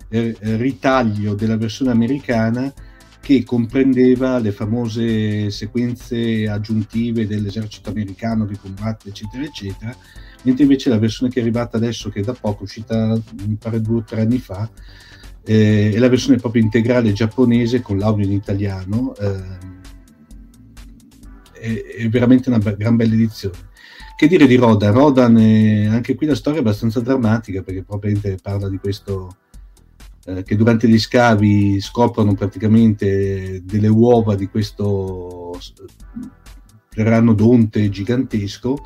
eh, 0.08 0.36
ritaglio 0.40 1.34
della 1.34 1.56
versione 1.56 1.90
americana 1.90 2.72
che 3.20 3.44
comprendeva 3.44 4.38
le 4.38 4.52
famose 4.52 5.50
sequenze 5.50 6.48
aggiuntive 6.48 7.26
dell'esercito 7.26 7.90
americano 7.90 8.46
che 8.46 8.58
combatte 8.60 9.08
eccetera 9.08 9.44
eccetera 9.44 9.96
mentre 10.42 10.64
invece 10.64 10.90
la 10.90 10.98
versione 10.98 11.32
che 11.32 11.38
è 11.38 11.42
arrivata 11.42 11.76
adesso 11.76 12.08
che 12.10 12.20
è 12.20 12.22
da 12.22 12.34
poco 12.34 12.64
uscita 12.64 13.18
mi 13.46 13.56
pare 13.58 13.80
due 13.80 13.98
o 13.98 14.04
tre 14.04 14.22
anni 14.22 14.38
fa 14.38 14.68
eh, 15.44 15.92
è 15.92 15.98
la 15.98 16.08
versione 16.08 16.38
proprio 16.38 16.62
integrale 16.62 17.12
giapponese 17.12 17.80
con 17.80 17.98
l'audio 17.98 18.24
in 18.24 18.32
italiano 18.32 19.14
eh, 19.16 19.80
è, 21.52 21.84
è 21.98 22.08
veramente 22.08 22.48
una 22.48 22.58
gran 22.58 22.96
bella 22.96 23.14
edizione 23.14 23.70
che 24.22 24.28
dire 24.28 24.46
di 24.46 24.54
Rodan? 24.54 24.92
Rodan 24.92 25.36
è, 25.36 25.86
anche 25.86 26.14
qui 26.14 26.26
la 26.26 26.36
storia 26.36 26.60
è 26.60 26.62
abbastanza 26.62 27.00
drammatica 27.00 27.60
perché 27.62 27.82
probabilmente 27.82 28.38
parla 28.40 28.68
di 28.68 28.78
questo 28.78 29.34
eh, 30.26 30.44
che 30.44 30.54
durante 30.54 30.86
gli 30.86 30.96
scavi 30.96 31.80
scoprono 31.80 32.32
praticamente 32.34 33.64
delle 33.64 33.88
uova 33.88 34.36
di 34.36 34.46
questo 34.46 35.58
pteranodonte 36.88 37.88
gigantesco 37.88 38.84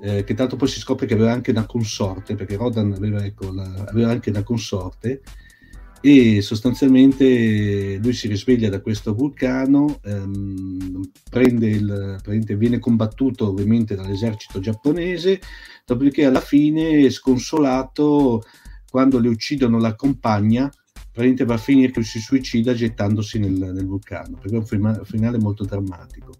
eh, 0.00 0.24
che 0.24 0.32
tanto 0.32 0.56
poi 0.56 0.68
si 0.68 0.80
scopre 0.80 1.04
che 1.04 1.12
aveva 1.12 1.32
anche 1.32 1.50
una 1.50 1.66
consorte 1.66 2.34
perché 2.34 2.56
Rodan 2.56 2.94
aveva, 2.94 3.22
ecco, 3.22 3.52
la, 3.52 3.84
aveva 3.88 4.10
anche 4.10 4.30
una 4.30 4.42
consorte 4.42 5.20
e 6.04 6.42
sostanzialmente 6.42 8.00
lui 8.02 8.12
si 8.12 8.26
risveglia 8.26 8.68
da 8.68 8.80
questo 8.80 9.14
vulcano, 9.14 10.00
ehm, 10.02 11.00
il, 11.32 12.20
viene 12.56 12.80
combattuto 12.80 13.48
ovviamente 13.48 13.94
dall'esercito 13.94 14.58
giapponese, 14.58 15.40
dopodiché 15.86 16.24
alla 16.24 16.40
fine, 16.40 17.08
sconsolato, 17.08 18.42
quando 18.90 19.20
le 19.20 19.28
uccidono 19.28 19.78
la 19.78 19.94
compagna, 19.94 20.68
praticamente 20.92 21.44
va 21.44 21.54
a 21.54 21.58
finire 21.58 21.92
che 21.92 22.02
si 22.02 22.18
suicida 22.18 22.74
gettandosi 22.74 23.38
nel, 23.38 23.52
nel 23.52 23.86
vulcano, 23.86 24.38
perché 24.40 24.56
è 24.56 24.58
un 24.58 25.00
finale 25.04 25.38
molto 25.38 25.64
drammatico. 25.64 26.32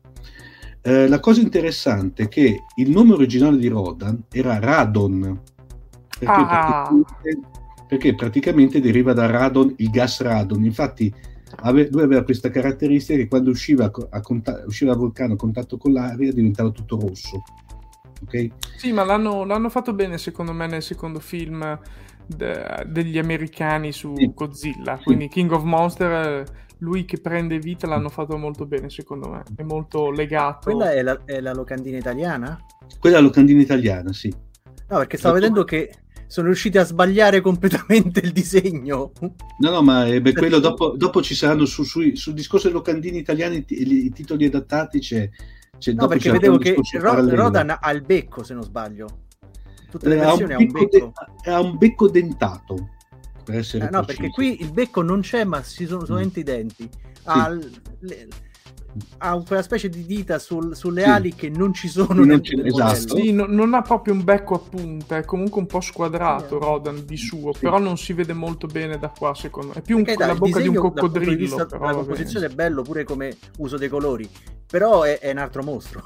Eh, 0.82 1.06
la 1.06 1.20
cosa 1.20 1.40
interessante 1.40 2.24
è 2.24 2.28
che 2.28 2.64
il 2.74 2.90
nome 2.90 3.12
originale 3.12 3.58
di 3.58 3.68
Rodan 3.68 4.24
era 4.32 4.58
Radon, 4.58 5.40
perché 6.18 6.34
ah. 6.34 6.88
praticamente 6.88 7.60
perché 7.92 8.14
praticamente 8.14 8.80
deriva 8.80 9.12
da 9.12 9.26
radon, 9.26 9.74
il 9.76 9.90
gas 9.90 10.22
radon. 10.22 10.64
Infatti 10.64 11.12
ave, 11.56 11.90
lui 11.90 12.00
aveva 12.00 12.22
questa 12.22 12.48
caratteristica 12.48 13.18
che 13.18 13.28
quando 13.28 13.50
usciva, 13.50 13.90
a 14.08 14.20
contatto, 14.22 14.66
usciva 14.66 14.92
dal 14.92 15.00
vulcano 15.00 15.34
a 15.34 15.36
contatto 15.36 15.76
con 15.76 15.92
l'aria 15.92 16.32
diventava 16.32 16.70
tutto 16.70 16.98
rosso. 16.98 17.42
Okay? 18.22 18.50
Sì, 18.76 18.92
ma 18.92 19.04
l'hanno, 19.04 19.44
l'hanno, 19.44 19.68
fatto 19.68 19.92
bene 19.92 20.16
secondo 20.16 20.54
me 20.54 20.66
nel 20.66 20.80
secondo 20.80 21.20
film 21.20 21.78
de, 22.24 22.86
degli 22.86 23.18
americani 23.18 23.92
su 23.92 24.14
sì. 24.16 24.32
Godzilla. 24.32 24.98
Quindi 25.04 25.28
King 25.28 25.52
of 25.52 25.64
Monster, 25.64 26.46
lui 26.78 27.04
che 27.04 27.20
prende 27.20 27.58
vita 27.58 27.86
l'hanno 27.86 28.08
fatto 28.08 28.38
molto 28.38 28.64
bene 28.64 28.88
secondo 28.88 29.28
me. 29.28 29.42
È 29.54 29.62
molto 29.62 30.10
legato. 30.10 30.70
Quella 30.70 30.92
è 30.92 31.02
la, 31.02 31.20
è 31.26 31.40
la 31.40 31.52
locandina 31.52 31.98
italiana? 31.98 32.58
Quella 32.98 33.18
è 33.18 33.20
la 33.20 33.26
locandina 33.26 33.60
italiana, 33.60 34.14
sì. 34.14 34.34
No, 34.88 34.98
perché 34.98 35.18
stavo 35.18 35.34
vedendo 35.34 35.64
che 35.64 35.90
sono 36.32 36.46
riusciti 36.46 36.78
a 36.78 36.84
sbagliare 36.84 37.42
completamente 37.42 38.20
il 38.20 38.32
disegno. 38.32 39.12
No, 39.58 39.70
no, 39.70 39.82
ma 39.82 40.06
eh, 40.06 40.22
beh, 40.22 40.32
quello 40.32 40.60
dopo, 40.60 40.94
dopo, 40.96 41.20
ci 41.20 41.34
saranno 41.34 41.66
su, 41.66 41.82
su, 41.82 42.14
sul 42.14 42.32
discorso 42.32 42.68
dei 42.68 42.74
locandini 42.74 43.18
italiani 43.18 43.62
i, 43.68 44.06
i 44.06 44.12
titoli 44.12 44.46
adattati 44.46 44.98
c'è. 44.98 45.28
c'è 45.76 45.92
no, 45.92 46.06
perché 46.06 46.30
vedevo 46.30 46.56
che 46.56 46.74
Ro- 46.94 47.28
Rodan 47.34 47.76
ha 47.78 47.90
il 47.90 48.00
becco, 48.00 48.42
se 48.44 48.54
non 48.54 48.62
sbaglio. 48.62 49.24
Tutte 49.90 50.08
le 50.08 50.14
eh, 50.14 50.18
versioni 50.20 50.52
ha 50.54 50.56
un, 50.56 50.72
becco, 50.72 50.88
becco. 50.88 51.12
De- 51.44 51.50
ha 51.50 51.60
un 51.60 51.76
becco 51.76 52.08
dentato. 52.08 52.88
Per 53.44 53.54
essere 53.54 53.88
eh, 53.88 53.90
no, 53.90 54.02
perché 54.02 54.30
qui 54.30 54.62
il 54.62 54.72
becco 54.72 55.02
non 55.02 55.20
c'è, 55.20 55.44
ma 55.44 55.62
ci 55.62 55.84
sono 55.84 56.06
solamente 56.06 56.38
mm. 56.38 56.42
i 56.42 56.44
denti. 56.44 56.88
Ha 57.24 57.58
sì. 57.60 57.80
le, 57.98 58.28
ha 59.18 59.42
quella 59.42 59.62
specie 59.62 59.88
di 59.88 60.04
dita 60.04 60.38
sul, 60.38 60.76
sulle 60.76 61.02
sì. 61.02 61.08
ali 61.08 61.34
che 61.34 61.48
non 61.48 61.72
ci 61.72 61.88
sono 61.88 62.12
non 62.12 62.26
nel 62.26 62.66
esatto. 62.66 63.16
sì, 63.16 63.32
no, 63.32 63.46
non 63.46 63.72
ha 63.74 63.80
proprio 63.82 64.12
un 64.12 64.22
becco 64.22 64.54
a 64.54 64.58
punta 64.58 65.16
è 65.16 65.24
comunque 65.24 65.60
un 65.60 65.66
po' 65.66 65.80
squadrato 65.80 66.58
sì. 66.58 66.64
Rodan 66.64 67.04
di 67.06 67.16
suo 67.16 67.52
sì. 67.52 67.60
però 67.60 67.78
non 67.78 67.96
si 67.96 68.12
vede 68.12 68.34
molto 68.34 68.66
bene 68.66 68.98
da 68.98 69.08
qua 69.08 69.34
secondo 69.34 69.68
me 69.68 69.74
è 69.80 69.82
più 69.82 69.96
un, 69.96 70.04
la 70.16 70.34
bocca 70.34 70.60
di 70.60 70.68
un 70.68 70.74
coccodrillo 70.74 71.36
vista, 71.36 71.66
però, 71.66 71.86
la 71.86 71.94
composizione 71.94 72.46
è 72.46 72.50
bello 72.50 72.82
pure 72.82 73.04
come 73.04 73.36
uso 73.58 73.78
dei 73.78 73.88
colori 73.88 74.28
però 74.66 75.02
è, 75.02 75.18
è 75.18 75.30
un 75.30 75.38
altro 75.38 75.62
mostro 75.62 76.04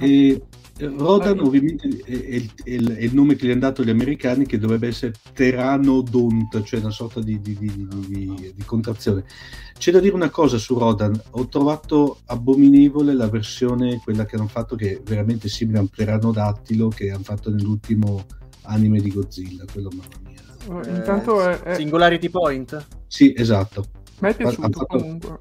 e 0.00 0.42
Rodan 0.88 1.38
ovviamente 1.40 1.88
è, 2.04 2.12
è, 2.12 2.42
è, 2.64 2.76
è, 2.94 3.02
il 3.02 3.14
nome 3.14 3.36
che 3.36 3.46
gli 3.46 3.50
hanno 3.50 3.60
dato 3.60 3.84
gli 3.84 3.90
americani 3.90 4.46
che 4.46 4.58
dovrebbe 4.58 4.88
essere 4.88 5.12
Teranodont, 5.32 6.62
cioè 6.62 6.80
una 6.80 6.90
sorta 6.90 7.20
di, 7.20 7.40
di, 7.40 7.56
di, 7.56 8.52
di, 8.54 8.64
contrazione. 8.64 9.24
C'è 9.78 9.90
da 9.90 10.00
dire 10.00 10.14
una 10.14 10.30
cosa 10.30 10.58
su 10.58 10.78
Rodan, 10.78 11.20
ho 11.30 11.48
trovato 11.48 12.20
abominevole 12.26 13.14
la 13.14 13.28
versione, 13.28 14.00
quella 14.02 14.24
che 14.24 14.36
hanno 14.36 14.48
fatto, 14.48 14.76
che 14.76 14.98
è 14.98 15.00
veramente 15.02 15.48
simile 15.48 15.78
a 15.78 15.82
un 15.82 15.88
pteranodattilo 15.88 16.88
che 16.88 17.10
hanno 17.10 17.24
fatto 17.24 17.50
nell'ultimo 17.50 18.24
anime 18.62 19.00
di 19.00 19.10
Godzilla, 19.10 19.64
quello 19.70 19.90
mamma 19.90 20.20
mia. 20.24 20.84
Eh, 20.84 20.96
Intanto 20.96 21.48
è, 21.48 21.74
Singularity 21.74 22.28
Point? 22.28 22.86
Sì, 23.06 23.34
esatto. 23.36 23.84
Mi 24.20 24.30
è 24.30 24.36
piaciuto 24.36 24.70
fatto... 24.70 24.86
comunque. 24.86 25.38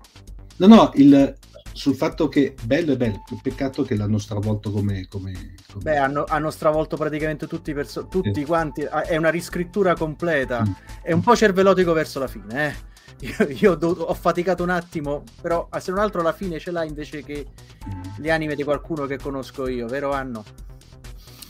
No, 0.58 0.68
no, 0.68 0.92
il, 0.96 1.36
sul 1.74 1.96
fatto 1.96 2.28
che 2.28 2.56
bello 2.64 2.94
è 2.94 2.98
bello, 2.98 3.24
peccato 3.42 3.84
che 3.84 3.96
l'hanno 3.96 4.18
stravolto 4.18 4.72
come... 4.72 5.08
come, 5.10 5.56
come... 5.72 5.84
Beh, 5.84 5.98
hanno, 5.98 6.26
hanno, 6.28 6.50
stravolto 6.50 6.98
praticamente 6.98 7.48
tutti, 7.48 7.74
perso- 7.74 8.08
tutti 8.08 8.42
eh. 8.42 8.46
quanti, 8.46 8.82
è 8.82 9.16
una 9.18 9.30
riscrittura 9.30 9.96
completa, 9.96 10.64
mm. 10.64 10.72
è 11.04 11.12
un 11.12 11.22
po' 11.22 11.36
cervellotico 11.36 11.94
verso 11.94 12.20
la 12.20 12.28
fine, 12.28 12.68
eh. 12.68 12.90
Io, 13.22 13.48
io 13.50 13.76
do- 13.76 13.92
ho 13.92 14.14
faticato 14.16 14.64
un 14.64 14.72
attimo, 14.72 15.24
però 15.42 15.70
se 15.78 15.92
non 15.92 16.00
altro 16.00 16.22
alla 16.22 16.34
fine 16.34 16.58
ce 16.58 16.72
l'ha 16.72 16.84
invece 16.84 17.24
che 17.24 17.46
mm. 17.88 18.02
le 18.18 18.32
anime 18.32 18.56
di 18.56 18.64
qualcuno 18.64 19.06
che 19.06 19.18
conosco 19.18 19.68
io, 19.68 19.86
vero 19.86 20.12
Anno? 20.12 20.44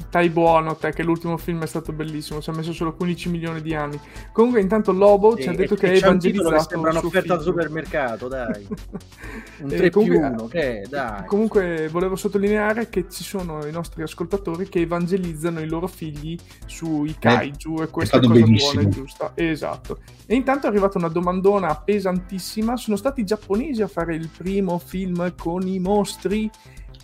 Stai 0.07 0.29
buono 0.29 0.75
te 0.75 0.91
che 0.91 1.03
l'ultimo 1.03 1.37
film 1.37 1.63
è 1.63 1.67
stato 1.67 1.91
bellissimo, 1.93 2.41
ci 2.41 2.49
ha 2.49 2.53
messo 2.53 2.73
solo 2.73 2.93
15 2.93 3.29
milioni 3.29 3.61
di 3.61 3.73
anni. 3.73 3.99
Comunque 4.31 4.59
intanto 4.61 4.91
Lobo 4.91 5.35
sì, 5.35 5.43
ci 5.43 5.49
ha 5.49 5.53
detto 5.53 5.75
che 5.75 5.91
è 5.91 5.97
evangelizzato 5.97 6.55
che 6.55 6.65
sembra 6.69 6.91
un'offerta 6.91 7.33
al 7.35 7.41
supermercato, 7.41 8.27
dai. 8.27 8.67
Un 9.61 9.67
3 9.69 9.89
comunque, 9.89 10.19
più 10.19 10.27
1, 10.27 10.47
che 10.47 10.85
dai. 10.89 11.25
Comunque 11.25 11.87
volevo 11.89 12.15
sottolineare 12.15 12.89
che 12.89 13.05
ci 13.09 13.23
sono 13.23 13.65
i 13.65 13.71
nostri 13.71 14.01
ascoltatori 14.03 14.67
che 14.67 14.81
evangelizzano 14.81 15.61
i 15.61 15.67
loro 15.67 15.87
figli 15.87 16.37
sui 16.65 17.15
kaiju 17.17 17.79
eh, 17.79 17.83
e 17.83 17.87
questa 17.87 18.17
è 18.17 18.19
cosa 18.19 18.33
benissimo. 18.33 18.71
buona 18.73 18.87
e 18.87 18.91
giusta. 18.91 19.31
Esatto. 19.35 19.99
E 20.25 20.35
intanto 20.35 20.65
è 20.65 20.69
arrivata 20.69 20.97
una 20.97 21.09
domandona 21.09 21.75
pesantissima, 21.75 22.77
sono 22.77 22.95
stati 22.95 23.21
i 23.21 23.25
giapponesi 23.25 23.81
a 23.81 23.87
fare 23.87 24.15
il 24.15 24.29
primo 24.35 24.77
film 24.77 25.33
con 25.35 25.67
i 25.67 25.79
mostri 25.79 26.49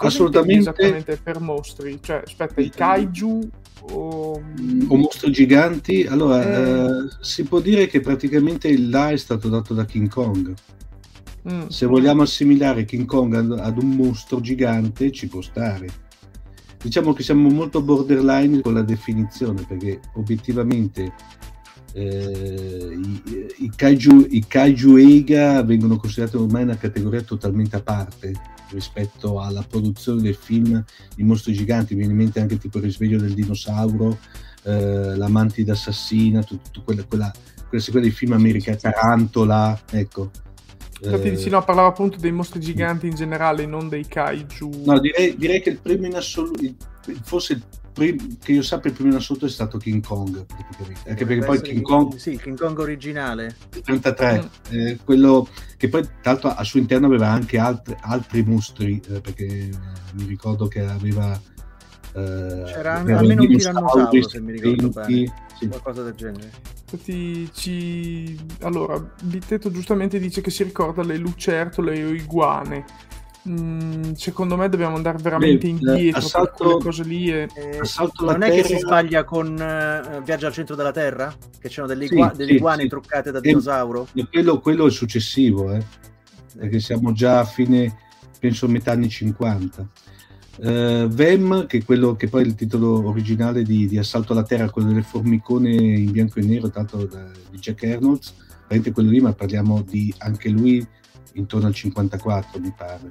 assolutamente. 0.06 0.70
esattamente 0.70 1.20
per 1.22 1.40
mostri 1.40 2.00
cioè 2.02 2.22
aspetta 2.26 2.62
i 2.62 2.70
kaiju 2.70 3.50
o, 3.92 4.42
o 4.88 4.96
mostri 4.96 5.32
giganti 5.32 6.06
allora 6.06 6.44
eh... 6.44 6.86
Eh, 6.86 7.08
si 7.22 7.44
può 7.44 7.60
dire 7.60 7.88
che 7.88 8.00
praticamente 8.00 8.68
il 8.68 8.90
là 8.90 9.10
è 9.10 9.18
stato 9.18 9.50
dato 9.50 9.74
da 9.74 9.86
King 9.86 10.10
Kong. 10.10 10.54
Mm. 11.50 11.68
se 11.68 11.86
vogliamo 11.86 12.24
assimilare 12.24 12.84
King 12.84 13.06
Kong 13.06 13.34
ad 13.58 13.82
un 13.82 13.92
mostro 13.92 14.42
gigante 14.42 15.12
ci 15.12 15.28
può 15.28 15.42
stare. 15.42 15.88
Diciamo 16.82 17.14
che 17.14 17.24
siamo 17.24 17.48
molto 17.50 17.82
borderline 17.82 18.60
con 18.60 18.74
la 18.74 18.82
definizione 18.82 19.66
perché 19.66 20.02
obiettivamente 20.16 21.14
eh, 21.94 23.00
i, 23.00 23.22
i, 23.60 23.72
kaiju, 23.74 24.28
i 24.30 24.44
kaiju 24.46 24.98
Eiga 24.98 25.64
vengono 25.64 25.96
considerati 25.96 26.36
ormai 26.36 26.64
una 26.64 26.78
categoria 26.78 27.22
totalmente 27.22 27.78
a 27.78 27.82
parte 27.82 28.34
rispetto 28.72 29.40
alla 29.42 29.64
produzione 29.68 30.22
del 30.22 30.36
film 30.36 30.84
di 31.16 31.24
mostri 31.24 31.54
giganti, 31.54 31.94
mi 31.94 32.00
viene 32.00 32.14
in 32.14 32.20
mente 32.20 32.40
anche 32.40 32.58
tipo 32.58 32.78
il 32.78 32.86
risveglio 32.86 33.20
del 33.20 33.34
dinosauro, 33.34 34.18
eh, 34.64 35.16
La 35.16 35.28
mantida 35.28 35.74
assassina, 35.74 36.44
tutto 36.44 36.82
quella, 36.84 37.04
quella, 37.06 37.32
quella 37.68 37.84
sequenza 37.84 38.10
dei 38.10 38.18
film 38.18 38.34
americani, 38.34 38.78
Tarantola, 38.78 39.80
ecco. 39.92 40.32
Infatti, 41.02 41.28
eh, 41.28 41.50
no, 41.50 41.64
parlava 41.64 41.90
appunto 41.90 42.18
dei 42.18 42.32
mostri 42.32 42.60
giganti 42.60 43.08
in 43.08 43.16
generale, 43.16 43.66
non 43.66 43.88
dei 43.88 44.08
kaiju. 44.08 44.84
No, 44.86 45.00
direi, 45.00 45.36
direi 45.38 45.62
che 45.62 45.70
il 45.70 45.80
primo 45.80 46.08
in 46.08 46.16
assoluto, 46.16 46.64
forse 47.22 47.54
il 47.54 47.62
primo, 47.98 48.38
che 48.44 48.52
io 48.52 48.62
sappia 48.62 48.92
il 48.92 48.96
primo 48.96 49.12
in 49.12 49.18
assoluto 49.18 49.48
è 49.48 49.50
stato 49.50 49.78
King 49.78 50.06
Kong, 50.06 50.46
praticamente. 50.46 51.10
Anche 51.10 51.26
perché 51.26 51.46
poi 51.46 51.62
King 51.62 51.82
Kong... 51.82 52.16
Sì, 52.16 52.32
il 52.32 52.42
King 52.42 52.58
Kong 52.58 52.78
originale. 52.78 53.56
33, 53.84 54.50
mm. 54.72 54.76
eh, 54.76 55.00
quello 55.04 55.48
che 55.78 55.90
poi 55.90 56.04
tra 56.04 56.32
l'altro 56.32 56.54
al 56.54 56.66
suo 56.66 56.80
interno 56.80 57.08
aveva 57.08 57.30
anche 57.30 57.58
altri, 57.58 57.96
altri 58.02 58.44
mostri, 58.44 59.02
eh, 59.10 59.20
perché 59.22 59.70
mi 60.14 60.26
ricordo 60.26 60.68
che 60.68 60.82
aveva... 60.82 61.34
Eh, 62.14 62.64
C'era 62.66 63.00
almeno 63.00 63.42
un 63.42 63.48
tirannosauro, 63.48 64.28
se 64.28 64.40
mi 64.40 64.52
ricordo 64.52 64.90
bene. 64.90 65.46
Sì. 65.58 65.68
Qualcosa 65.68 66.04
del 66.04 66.14
genere. 66.14 66.52
Infatti, 66.90 67.50
ci... 67.54 68.40
allora, 68.62 69.04
Bittetto 69.24 69.72
giustamente 69.72 70.20
dice 70.20 70.42
che 70.42 70.52
si 70.52 70.64
ricorda 70.64 71.04
le 71.04 71.18
lucertole 71.18 72.04
o 72.04 72.10
iguane. 72.10 72.86
Mm, 73.50 74.14
secondo 74.14 74.58
me 74.58 74.68
dobbiamo 74.68 74.96
andare 74.96 75.18
veramente 75.20 75.68
Beh, 75.68 75.72
indietro 75.72 76.20
assalto, 76.20 76.52
per 76.52 76.56
quelle 76.58 76.84
cose 76.84 77.04
lì. 77.04 77.32
E... 77.32 77.48
Eh, 77.56 77.80
non 78.20 78.44
è 78.44 78.50
terra... 78.50 78.50
che 78.50 78.64
si 78.64 78.78
sbaglia 78.78 79.24
con 79.24 79.54
uh, 79.54 80.22
Viaggio 80.24 80.48
al 80.48 80.54
centro 80.54 80.76
della 80.76 80.92
Terra? 80.92 81.34
Che 81.60 81.70
c'erano 81.70 81.88
delle, 81.88 82.06
igua- 82.06 82.32
sì, 82.32 82.38
delle 82.38 82.52
iguane 82.54 82.84
sì. 82.84 82.88
truccate 82.90 83.32
da 83.32 83.40
e, 83.40 83.42
dinosauro? 83.42 84.08
Quello, 84.30 84.60
quello, 84.60 84.88
è 84.88 84.92
successivo, 84.92 85.72
eh? 85.72 85.84
perché 86.58 86.80
siamo 86.80 87.14
già 87.14 87.40
a 87.40 87.46
fine, 87.46 87.96
penso, 88.40 88.68
metà 88.68 88.92
anni 88.92 89.10
50. 89.10 89.88
Uh, 90.58 91.08
Vem, 91.08 91.68
che 91.68 91.78
è 91.78 91.84
quello 91.84 92.16
che 92.16 92.28
poi 92.28 92.44
è 92.44 92.46
il 92.46 92.56
titolo 92.56 93.08
originale 93.08 93.62
di, 93.62 93.88
di, 93.88 93.98
Assalto 93.98 94.34
alla 94.34 94.44
Terra, 94.44 94.70
quello 94.72 94.88
delle 94.88 95.04
formicone 95.04 95.70
in 95.70 96.12
bianco 96.12 96.40
e 96.40 96.44
nero, 96.44 96.70
tanto 96.70 97.06
da, 97.06 97.30
di 97.52 97.60
Jack 97.60 97.84
Arnold, 97.84 98.24
quello 98.92 99.10
lì, 99.10 99.22
ma 99.22 99.34
parliamo 99.34 99.82
di 99.84 100.14
anche 100.18 100.50
lui 100.50 100.86
intorno 101.40 101.68
al 101.68 101.74
54, 101.74 102.60
mi 102.60 102.74
pare. 102.76 103.10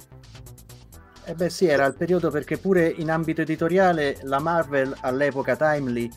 Eh 1.24 1.34
beh 1.34 1.50
sì, 1.50 1.66
era 1.66 1.84
il 1.86 1.94
periodo 1.94 2.30
perché 2.30 2.56
pure 2.56 2.86
in 2.86 3.10
ambito 3.10 3.40
editoriale 3.40 4.18
la 4.22 4.38
Marvel 4.38 4.94
all'epoca 5.00 5.56
Timely 5.56 6.08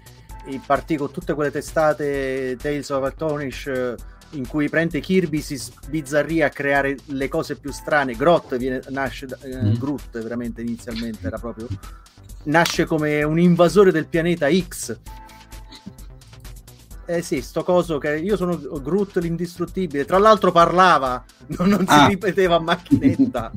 partì 0.65 0.98
con 0.98 1.12
tutte 1.12 1.34
quelle 1.34 1.52
testate 1.52 2.56
Tales 2.60 2.89
of 2.89 3.04
Astonish 3.04 3.95
in 4.32 4.48
cui 4.48 4.69
prende 4.69 5.00
Kirby 5.00 5.41
si 5.41 5.58
sbizzarrì 5.58 6.41
a 6.41 6.50
creare 6.50 6.98
le 7.06 7.28
cose 7.28 7.56
più 7.56 7.72
strane. 7.72 8.13
Groot 8.13 8.58
viene, 8.58 8.82
nasce, 8.89 9.28
eh, 9.41 9.63
mm. 9.63 9.74
Groot 9.76 10.22
veramente 10.22 10.62
inizialmente 10.62 11.26
era 11.26 11.38
proprio 11.38 11.67
nasce 12.43 12.86
come 12.86 13.24
un 13.24 13.39
invasore 13.39 13.91
del 13.91 14.08
pianeta 14.08 14.48
X. 14.50 14.98
Eh 17.10 17.24
sì, 17.24 17.41
sto 17.41 17.63
coso 17.63 17.98
che 17.98 18.19
io 18.19 18.38
sono 18.38 18.56
Groot 18.56 19.17
l'indistruttibile. 19.17 20.06
Tra 20.06 20.19
l'altro 20.19 20.52
parlava, 20.52 21.26
non, 21.58 21.69
non 21.69 21.84
ah. 21.88 22.04
si 22.04 22.10
ripeteva 22.10 22.58
a 22.58 22.60
macchinetta. 22.60 23.52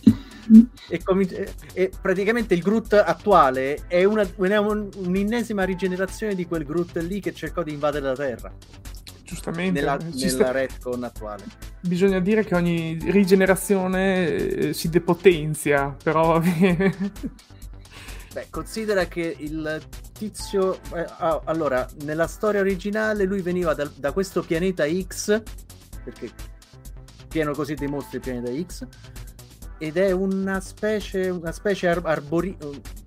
e, 0.88 1.02
com- 1.02 1.28
e, 1.74 1.92
praticamente 2.00 2.54
il 2.54 2.62
Groot 2.62 2.94
attuale 2.94 3.80
è 3.88 4.04
una, 4.04 4.26
un, 4.36 4.88
un'ennesima 5.04 5.64
rigenerazione 5.64 6.34
di 6.34 6.46
quel 6.46 6.64
Groot 6.64 6.96
lì 7.02 7.20
che 7.20 7.34
cercò 7.34 7.62
di 7.62 7.74
invadere 7.74 8.06
la 8.06 8.14
Terra 8.14 8.50
giustamente 9.22 9.80
nella, 9.80 9.96
nella 9.96 10.28
sta... 10.28 10.50
retcon 10.50 11.04
attuale. 11.04 11.44
Bisogna 11.80 12.20
dire 12.20 12.42
che 12.42 12.54
ogni 12.54 12.96
rigenerazione 13.10 14.28
eh, 14.28 14.72
si 14.72 14.88
depotenzia, 14.88 15.94
però 16.02 16.40
Beh, 18.32 18.46
considera 18.48 19.04
che 19.06 19.36
il 19.38 19.82
tizio 20.18 20.80
eh, 20.94 21.06
ah, 21.18 21.40
allora, 21.44 21.88
nella 22.02 22.26
storia 22.26 22.60
originale 22.60 23.24
lui 23.24 23.40
veniva 23.40 23.72
da, 23.72 23.88
da 23.94 24.12
questo 24.12 24.42
pianeta 24.42 24.84
X 24.86 25.42
perché 26.02 26.30
pieno 27.28 27.52
così 27.52 27.74
dei 27.74 27.88
mostri 27.88 28.16
il 28.16 28.22
pianeta 28.22 28.50
X 28.66 28.86
ed 29.78 29.96
è 29.96 30.10
una 30.10 30.60
specie, 30.60 31.28
una 31.28 31.52
specie 31.52 31.88
ar- 31.88 32.04
arbori- 32.04 32.56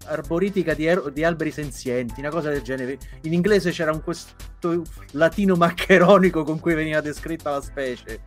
arboritica 0.05 0.73
di, 0.73 0.85
er- 0.85 1.11
di, 1.11 1.23
alberi 1.23 1.51
senzienti, 1.51 2.21
una 2.21 2.29
cosa 2.29 2.49
del 2.49 2.61
genere. 2.61 2.97
In 3.23 3.33
inglese 3.33 3.71
c'era 3.71 3.91
un 3.91 4.01
questo 4.01 4.81
latino 5.11 5.55
maccheronico 5.55 6.43
con 6.43 6.61
cui 6.61 6.73
veniva 6.73 7.01
descritta 7.01 7.51
la 7.51 7.61
specie. 7.61 8.21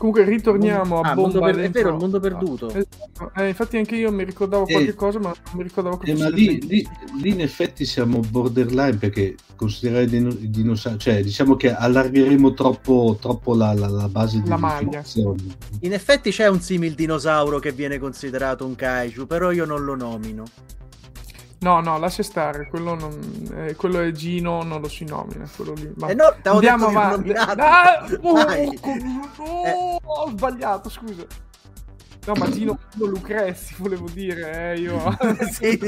Comunque 0.00 0.24
ritorniamo 0.24 1.02
a 1.02 1.10
ah, 1.10 1.14
Bomba 1.14 1.40
per- 1.40 1.58
È 1.58 1.68
vero, 1.68 1.90
il 1.90 1.96
mondo 1.96 2.20
perduto. 2.20 2.68
Ah, 2.68 2.78
esatto. 2.78 3.32
eh, 3.36 3.48
infatti 3.48 3.76
anche 3.76 3.96
io 3.96 4.10
mi 4.10 4.24
ricordavo 4.24 4.66
eh, 4.66 4.72
qualche 4.72 4.94
cosa, 4.94 5.18
ma 5.18 5.28
non 5.28 5.56
mi 5.56 5.62
ricordavo 5.62 5.98
che 5.98 6.10
eh, 6.10 6.16
ma 6.16 6.30
lì, 6.30 6.58
lì, 6.66 6.88
lì, 7.20 7.28
in 7.28 7.42
effetti 7.42 7.84
siamo 7.84 8.20
borderline 8.20 8.96
perché 8.96 9.34
considerare 9.56 10.04
i 10.04 10.50
dinosauri, 10.50 10.98
cioè 10.98 11.22
diciamo 11.22 11.54
che 11.54 11.74
allargheremo 11.74 12.54
troppo, 12.54 13.18
troppo 13.20 13.54
la, 13.54 13.74
la, 13.74 13.88
la, 13.88 14.08
base 14.08 14.40
di 14.40 14.48
la 14.48 14.56
maglia. 14.56 15.04
In 15.80 15.92
effetti 15.92 16.30
c'è 16.30 16.48
un 16.48 16.62
simil 16.62 16.94
dinosauro 16.94 17.58
che 17.58 17.72
viene 17.72 17.98
considerato 17.98 18.64
un 18.64 18.74
kaiju, 18.74 19.26
però 19.26 19.50
io 19.50 19.66
non 19.66 19.84
lo 19.84 19.94
nomino. 19.96 20.44
No, 21.60 21.80
no, 21.80 21.98
lascia 21.98 22.22
stare, 22.22 22.68
quello, 22.68 22.94
non, 22.94 23.50
eh, 23.54 23.74
quello 23.76 24.00
è 24.00 24.10
Gino, 24.12 24.62
non 24.62 24.80
lo 24.80 24.88
si 24.88 25.04
nomina, 25.04 25.46
quello 25.54 25.74
lì. 25.74 25.92
Ma... 25.96 26.08
Eh 26.08 26.14
no, 26.14 26.34
andiamo 26.44 26.86
avanti. 26.86 27.32
Ah, 27.32 28.06
oh, 28.22 28.38
oh, 28.80 29.36
oh, 29.36 30.00
ho 30.02 30.30
sbagliato, 30.30 30.88
scusa. 30.88 31.26
No, 32.26 32.34
ma 32.34 32.50
Gino 32.50 32.78
Lucrezi 32.96 33.74
volevo 33.78 34.08
dire, 34.08 34.72
eh, 34.72 34.80
io... 34.80 35.16
sì, 35.52 35.78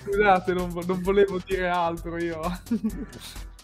Scusate, 0.00 0.52
non, 0.54 0.72
non, 0.86 1.02
volevo 1.02 1.40
dire 1.44 1.68
altro 1.68 2.16
io. 2.18 2.40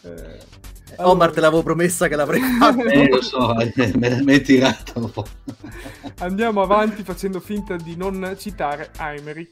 eh, 0.03 0.39
allora... 0.97 1.13
Omar 1.13 1.31
te 1.33 1.41
l'avevo 1.41 1.63
promessa 1.63 2.09
che 2.09 2.17
l'avrei 2.17 2.41
fatto. 2.59 2.85
eh, 2.85 3.09
lo 3.09 3.23
so, 3.23 3.55
me 3.95 4.23
l'hai 4.23 4.41
tirato 4.41 4.93
un 4.97 5.11
po'. 5.11 5.27
Andiamo 6.19 6.63
avanti 6.63 7.03
facendo 7.03 7.41
finta 7.41 7.77
di 7.77 7.97
non 7.97 8.35
citare 8.39 8.91
Heimerich. 8.99 9.51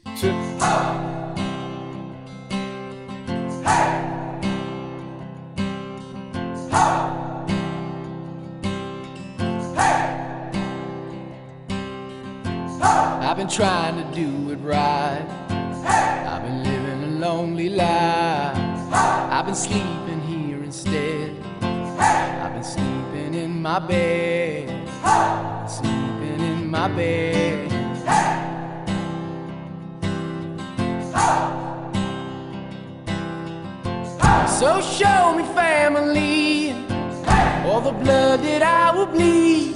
I've 13.29 13.35
been 13.35 13.47
trying 13.49 13.95
to 13.97 14.15
do 14.15 14.51
it 14.51 14.57
right. 14.63 15.25
I've 16.27 16.41
been 16.43 16.63
living 16.63 17.03
a 17.03 17.19
lonely 17.19 17.69
life. 17.69 18.57
I've 18.91 19.45
been 19.45 19.53
sleeping 19.55 20.21
instead. 20.67 21.31
I've 21.61 22.53
been 22.53 22.63
sleeping 22.63 23.33
in 23.35 23.61
my 23.61 23.79
bed. 23.79 24.67
Sleeping 25.69 26.41
in 26.51 26.69
my 26.69 26.89
bed. 26.89 27.71
So 34.59 34.81
show 34.81 35.35
me 35.37 35.43
family, 35.55 36.73
all 37.65 37.79
the 37.79 37.93
blood 38.03 38.41
that 38.41 38.61
I 38.61 38.91
will 38.95 39.05
bleed. 39.05 39.73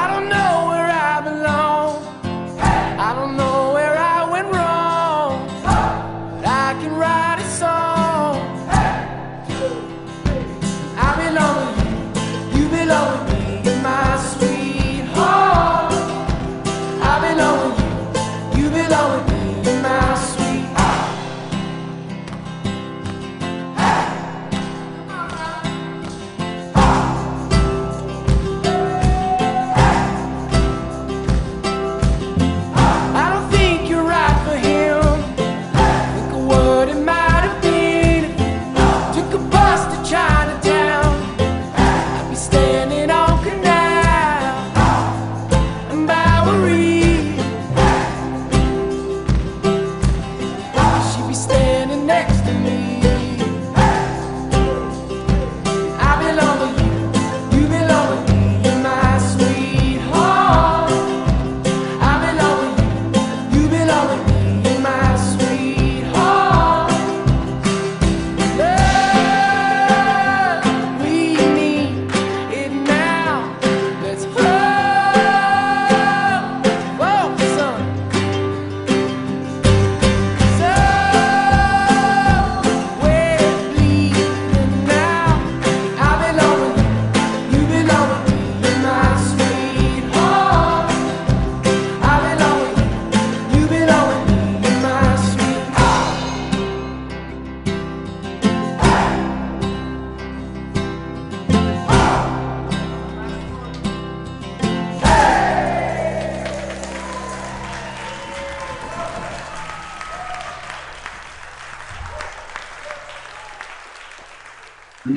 I 0.00 0.06
don't 0.12 0.28
know 0.28 0.79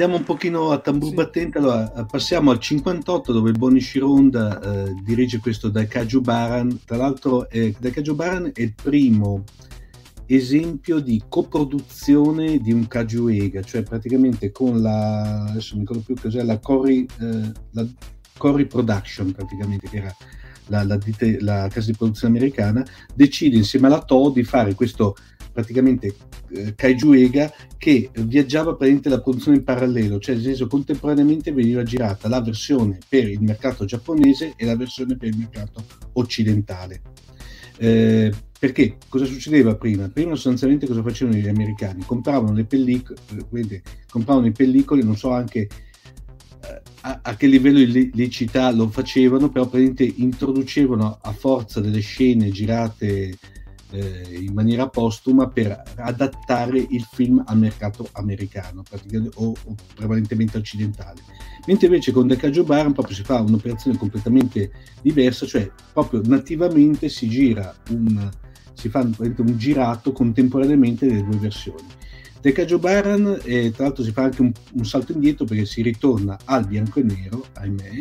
Andiamo 0.03 0.21
un 0.21 0.27
pochino 0.27 0.71
a 0.71 0.79
tambur 0.79 1.11
sì. 1.11 1.15
battente, 1.15 1.59
allora 1.59 1.87
passiamo 2.03 2.51
al 2.51 2.59
58 2.59 3.31
dove 3.31 3.53
Bonnie 3.53 3.79
Shironda 3.79 4.59
eh, 4.59 4.95
dirige 5.01 5.39
questo 5.39 5.69
Daikaju 5.69 6.19
Baran, 6.19 6.81
tra 6.83 6.97
l'altro 6.97 7.49
eh, 7.49 7.73
Daikaju 7.79 8.13
Baran 8.13 8.51
è 8.53 8.61
il 8.63 8.73
primo 8.73 9.45
esempio 10.25 10.99
di 10.99 11.23
coproduzione 11.29 12.57
di 12.57 12.73
un 12.73 12.85
Kajuega, 12.85 13.61
cioè 13.61 13.83
praticamente 13.83 14.51
con 14.51 14.81
la, 14.81 15.45
adesso 15.45 15.75
mi 15.75 15.81
ricordo 15.81 16.03
più 16.05 16.15
cos'è, 16.19 16.43
la 16.43 16.59
Cory, 16.59 17.05
eh, 17.21 17.51
la 17.71 17.87
Cory 18.37 18.65
Production 18.65 19.31
praticamente, 19.31 19.87
che 19.87 19.97
era 19.99 20.13
la, 20.67 20.83
la, 20.83 20.99
la, 21.39 21.69
casa 21.69 21.91
di 21.91 21.97
produzione 21.97 22.37
americana, 22.37 22.85
decide 23.15 23.55
insieme 23.55 23.87
alla 23.87 24.01
TO 24.01 24.31
di 24.31 24.43
fare 24.43 24.75
questo 24.75 25.15
praticamente 25.53 26.15
eh, 26.49 26.73
Kajuega 26.75 27.53
che 27.77 28.09
viaggiava 28.13 28.71
praticamente 28.71 29.09
la 29.09 29.21
produzione 29.21 29.57
in 29.57 29.63
parallelo, 29.63 30.19
cioè 30.19 30.35
nel 30.35 30.43
senso 30.43 30.67
contemporaneamente 30.67 31.53
veniva 31.53 31.83
girata 31.83 32.27
la 32.27 32.41
versione 32.41 32.97
per 33.07 33.29
il 33.29 33.41
mercato 33.41 33.85
giapponese 33.85 34.53
e 34.57 34.65
la 34.65 34.75
versione 34.75 35.15
per 35.15 35.29
il 35.29 35.37
mercato 35.37 35.83
occidentale. 36.13 37.01
Eh, 37.77 38.31
perché 38.57 38.97
cosa 39.09 39.25
succedeva 39.25 39.75
prima? 39.75 40.07
Prima 40.07 40.35
sostanzialmente 40.35 40.87
cosa 40.87 41.03
facevano 41.03 41.37
gli 41.37 41.47
americani? 41.47 42.03
Compravano 42.05 42.53
le 42.53 42.63
pellicole, 42.63 43.19
compravano 44.09 44.45
le 44.45 44.53
pellicole, 44.53 45.03
non 45.03 45.17
so 45.17 45.31
anche 45.31 45.59
eh, 45.59 46.81
a, 47.01 47.19
a, 47.21 47.35
che 47.35 47.47
livello 47.47 47.79
di 47.79 48.11
licità 48.13 48.71
lo 48.71 48.87
facevano, 48.87 49.49
però 49.49 49.67
praticamente 49.67 50.21
introducevano 50.21 51.17
a 51.21 51.33
forza 51.33 51.81
delle 51.81 51.99
scene 51.99 52.51
girate 52.51 53.37
eh, 53.93 54.39
in 54.41 54.53
maniera 54.53 54.89
postuma 54.89 55.47
per 55.47 55.81
adattare 55.95 56.85
il 56.89 57.03
film 57.03 57.43
al 57.45 57.59
mercato 57.59 58.09
americano 58.13 58.83
o, 59.35 59.45
o, 59.45 59.75
prevalentemente 59.95 60.57
occidentale. 60.57 61.21
Mentre 61.67 61.87
invece 61.87 62.11
con 62.11 62.27
Decaggio 62.27 62.63
Baran 62.63 62.91
proprio 62.93 63.15
si 63.15 63.23
fa 63.23 63.39
un'operazione 63.39 63.97
completamente 63.97 64.71
diversa, 65.01 65.45
cioè 65.45 65.71
proprio 65.93 66.21
nativamente 66.25 67.07
si 67.07 67.29
gira 67.29 67.73
un, 67.89 68.29
si 68.73 68.89
fa 68.89 69.01
un 69.01 69.53
girato 69.57 70.11
contemporaneamente 70.11 71.05
delle 71.05 71.23
due 71.23 71.37
versioni. 71.37 71.87
Decaggio 72.41 72.77
Baran, 72.77 73.39
eh, 73.43 73.71
tra 73.71 73.85
l'altro, 73.85 74.03
si 74.03 74.11
fa 74.11 74.23
anche 74.23 74.41
un, 74.41 74.51
un, 74.73 74.85
salto 74.85 75.13
indietro 75.13 75.45
perché 75.45 75.65
si 75.65 75.81
ritorna 75.81 76.37
al 76.43 76.67
bianco 76.67 76.99
e 76.99 77.03
nero, 77.03 77.45
ahimè, 77.53 77.99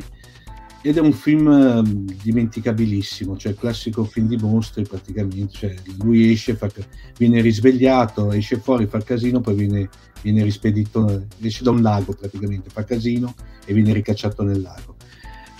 ed 0.82 0.96
è 0.96 1.00
un 1.00 1.12
film 1.12 1.46
um, 1.46 2.04
dimenticabilissimo, 2.22 3.36
cioè 3.36 3.54
classico 3.54 4.04
film 4.04 4.26
di 4.26 4.36
mostri 4.36 4.82
praticamente. 4.82 5.52
Cioè, 5.52 5.74
lui 6.02 6.32
esce, 6.32 6.56
fa, 6.56 6.68
viene 7.16 7.40
risvegliato, 7.40 8.32
esce 8.32 8.58
fuori, 8.58 8.86
fa 8.86 9.00
casino, 9.00 9.40
poi 9.40 9.54
viene, 9.54 9.88
viene 10.22 10.42
rispedito, 10.42 11.26
esce 11.40 11.62
da 11.62 11.70
un 11.70 11.82
lago 11.82 12.14
praticamente, 12.14 12.68
fa 12.68 12.84
casino 12.84 13.32
e 13.64 13.72
viene 13.72 13.92
ricacciato 13.92 14.42
nel 14.42 14.60
lago. 14.60 14.96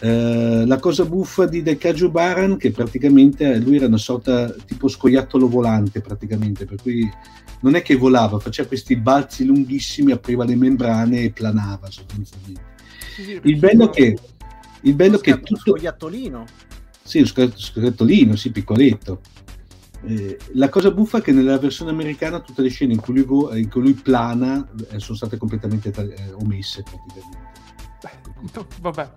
Eh, 0.00 0.64
la 0.66 0.80
cosa 0.80 1.04
buffa 1.04 1.46
di 1.46 1.62
Del 1.62 1.78
Caju 1.78 2.10
Baran 2.10 2.56
che 2.56 2.72
praticamente 2.72 3.58
lui 3.58 3.76
era 3.76 3.86
una 3.86 3.98
sorta 3.98 4.50
tipo 4.50 4.88
scoiattolo 4.88 5.48
volante 5.48 6.00
praticamente 6.00 6.64
per 6.64 6.82
cui 6.82 7.08
non 7.60 7.76
è 7.76 7.82
che 7.82 7.94
volava 7.94 8.40
faceva 8.40 8.66
questi 8.66 8.96
balzi 8.96 9.44
lunghissimi 9.44 10.10
apriva 10.10 10.44
le 10.44 10.56
membrane 10.56 11.20
e 11.20 11.30
planava 11.30 11.88
sostanzialmente 11.88 12.62
sì, 13.14 13.38
il 13.44 13.58
bello 13.60 13.90
che 13.90 14.18
il 14.82 14.94
bello 14.94 15.18
che 15.18 15.40
tutto 15.40 15.74
scoiattolino 15.74 16.44
sì 17.02 17.20
lo 17.20 17.26
scoiattolino 17.26 18.36
sì 18.36 18.50
piccoletto 18.50 19.20
eh, 20.04 20.36
la 20.54 20.68
cosa 20.68 20.90
buffa 20.90 21.18
è 21.18 21.22
che 21.22 21.32
nella 21.32 21.58
versione 21.58 21.90
americana 21.90 22.40
tutte 22.40 22.62
le 22.62 22.68
scene 22.68 22.92
in 22.92 23.00
cui 23.00 23.14
lui, 23.14 23.24
go, 23.24 23.54
in 23.54 23.70
cui 23.70 23.82
lui 23.82 23.94
plana 23.94 24.68
eh, 24.90 24.98
sono 24.98 25.16
state 25.16 25.36
completamente 25.36 25.90
eh, 25.90 26.32
omesse 26.32 26.82
praticamente 26.82 27.50
Beh, 28.02 28.66
vabbè 28.80 29.12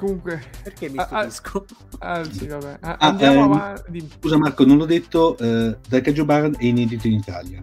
Comunque, 0.00 0.42
perché 0.62 0.88
mi 0.88 0.96
stupisco? 0.98 1.66
Anzi, 1.98 2.46
vabbè. 2.48 2.78
Ah, 2.80 2.96
andiamo 3.00 3.44
ehm, 3.44 3.52
avanti. 3.52 4.10
Scusa 4.18 4.38
Marco, 4.38 4.64
non 4.64 4.78
l'ho 4.78 4.86
detto, 4.86 5.36
eh, 5.36 5.76
Dai 5.86 6.24
Baran 6.24 6.54
è 6.56 6.64
inedito 6.64 7.06
in 7.06 7.12
Italia. 7.12 7.62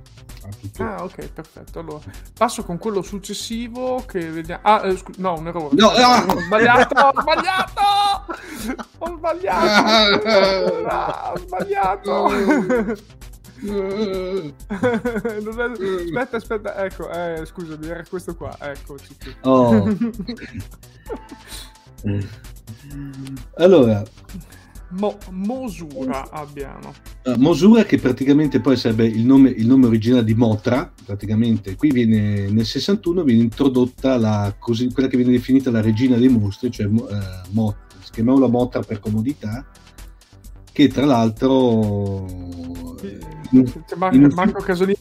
Ah, 0.77 1.03
ok, 1.03 1.27
perfetto. 1.29 1.79
Allora, 1.79 2.03
passo 2.37 2.63
con 2.63 2.77
quello 2.77 3.01
successivo 3.01 4.03
che 4.05 4.19
vediamo. 4.29 4.61
Ah, 4.63 4.81
eh, 4.85 4.97
scu- 4.97 5.17
no, 5.17 5.37
un 5.37 5.47
errore. 5.47 5.75
No, 5.75 5.91
no. 5.91 6.33
Ho 6.33 6.39
sbagliato, 6.41 6.99
ho 6.99 7.21
sbagliato! 7.21 7.81
Ho 8.99 9.17
sbagliato! 9.17 10.87
Ah, 10.87 11.31
ho 11.33 11.37
sbagliato! 11.37 12.25
aspetta, 16.03 16.37
aspetta, 16.37 16.83
ecco, 16.83 17.09
eh, 17.09 17.45
scusami, 17.45 17.87
era 17.87 18.03
questo 18.07 18.35
qua, 18.35 18.55
eccoci. 18.59 19.15
Oh. 19.41 19.87
Allora, 23.55 24.03
Mo- 24.89 25.17
Mosura 25.31 26.29
abbiamo. 26.29 26.93
Uh, 27.23 27.35
Mosura 27.37 27.83
che 27.83 27.97
praticamente 27.97 28.61
poi 28.61 28.77
sarebbe 28.77 29.05
il 29.05 29.25
nome, 29.25 29.49
il 29.49 29.67
nome, 29.67 29.87
originale 29.87 30.23
di 30.23 30.33
Motra, 30.33 30.91
praticamente 31.05 31.75
qui 31.75 31.91
viene, 31.91 32.49
nel 32.49 32.65
61 32.65 33.23
viene 33.23 33.41
introdotta 33.41 34.17
la, 34.17 34.55
così, 34.57 34.91
quella 34.91 35.09
che 35.09 35.17
viene 35.17 35.33
definita 35.33 35.71
la 35.71 35.81
regina 35.81 36.17
dei 36.17 36.29
mostri, 36.29 36.71
cioè 36.71 36.85
uh, 36.85 37.05
Mot, 37.49 37.75
si 38.01 38.11
chiamava 38.11 38.47
Motra 38.47 38.81
per 38.81 38.99
comodità, 38.99 39.65
che 40.71 40.87
tra 40.87 41.05
l'altro... 41.05 42.25
In, 43.51 43.65
cioè, 43.65 43.97
Mar- 43.97 44.13
in 44.13 44.29
Marco 44.33 44.61
Casolini 44.61 44.97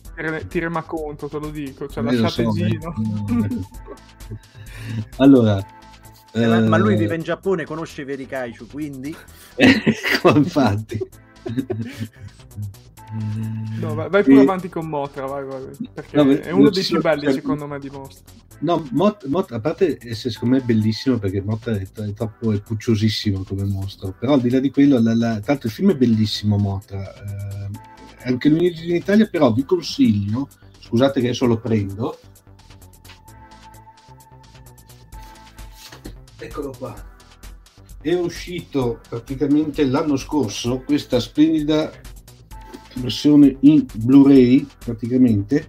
ti 0.48 0.58
rema 0.58 0.82
conto, 0.82 1.28
te 1.28 1.38
lo 1.38 1.50
dico, 1.50 1.88
cioè 1.88 2.04
eh, 2.04 2.16
lasciate 2.16 2.42
so, 2.44 2.52
giro. 2.52 2.94
allora, 5.18 5.64
eh, 6.32 6.46
ma, 6.46 6.60
ma, 6.60 6.76
lui 6.76 6.94
eh. 6.94 6.96
vive 6.96 7.14
in 7.14 7.22
Giappone, 7.22 7.64
conosce 7.64 8.02
i 8.02 8.04
veri 8.04 8.26
kaiju, 8.26 8.66
quindi... 8.66 9.14
Ecco, 9.56 10.36
infatti. 10.36 10.98
No, 13.80 13.94
vai, 13.94 14.10
vai 14.10 14.22
pure 14.24 14.38
e... 14.38 14.42
avanti 14.42 14.68
con 14.68 14.88
Motra, 14.88 15.26
vai, 15.26 15.44
vai, 15.44 15.62
perché 15.94 16.16
no, 16.16 16.30
è 16.30 16.50
uno 16.50 16.70
dei 16.70 16.82
più 16.82 17.00
belli 17.00 17.22
cioè, 17.22 17.32
secondo 17.32 17.66
me 17.66 17.78
di 17.78 17.88
Mostra. 17.88 18.32
No, 18.60 18.86
Mot, 18.92 19.26
Mot, 19.26 19.52
a 19.52 19.60
parte 19.60 19.98
essere 20.00 20.32
secondo 20.32 20.56
me 20.56 20.62
bellissimo 20.62 21.18
perché 21.18 21.40
Motra 21.40 21.76
è, 21.76 21.86
è, 21.86 22.12
troppo 22.12 22.52
è 22.52 22.60
pucciosissimo 22.60 23.44
come 23.44 23.64
mostro, 23.64 24.14
però 24.18 24.32
al 24.34 24.40
di 24.40 24.50
là 24.50 24.58
di 24.58 24.70
quello, 24.70 25.00
la, 25.00 25.14
la, 25.14 25.40
tanto 25.40 25.66
il 25.66 25.72
film 25.72 25.92
è 25.92 25.96
bellissimo 25.96 26.56
Motra, 26.56 27.14
eh, 27.14 27.70
anche 28.24 28.48
lui 28.48 28.74
in 28.88 28.96
Italia, 28.96 29.26
però 29.26 29.52
vi 29.52 29.64
consiglio, 29.64 30.48
scusate 30.80 31.20
che 31.20 31.26
adesso 31.28 31.46
lo 31.46 31.58
prendo, 31.58 32.18
eccolo 36.38 36.74
qua. 36.76 36.94
È 38.00 38.14
uscito 38.14 39.00
praticamente 39.08 39.84
l'anno 39.84 40.16
scorso 40.16 40.82
questa 40.84 41.18
splendida 41.18 41.90
versione 42.94 43.56
in 43.60 43.86
Blu-ray 43.94 44.66
praticamente 44.84 45.68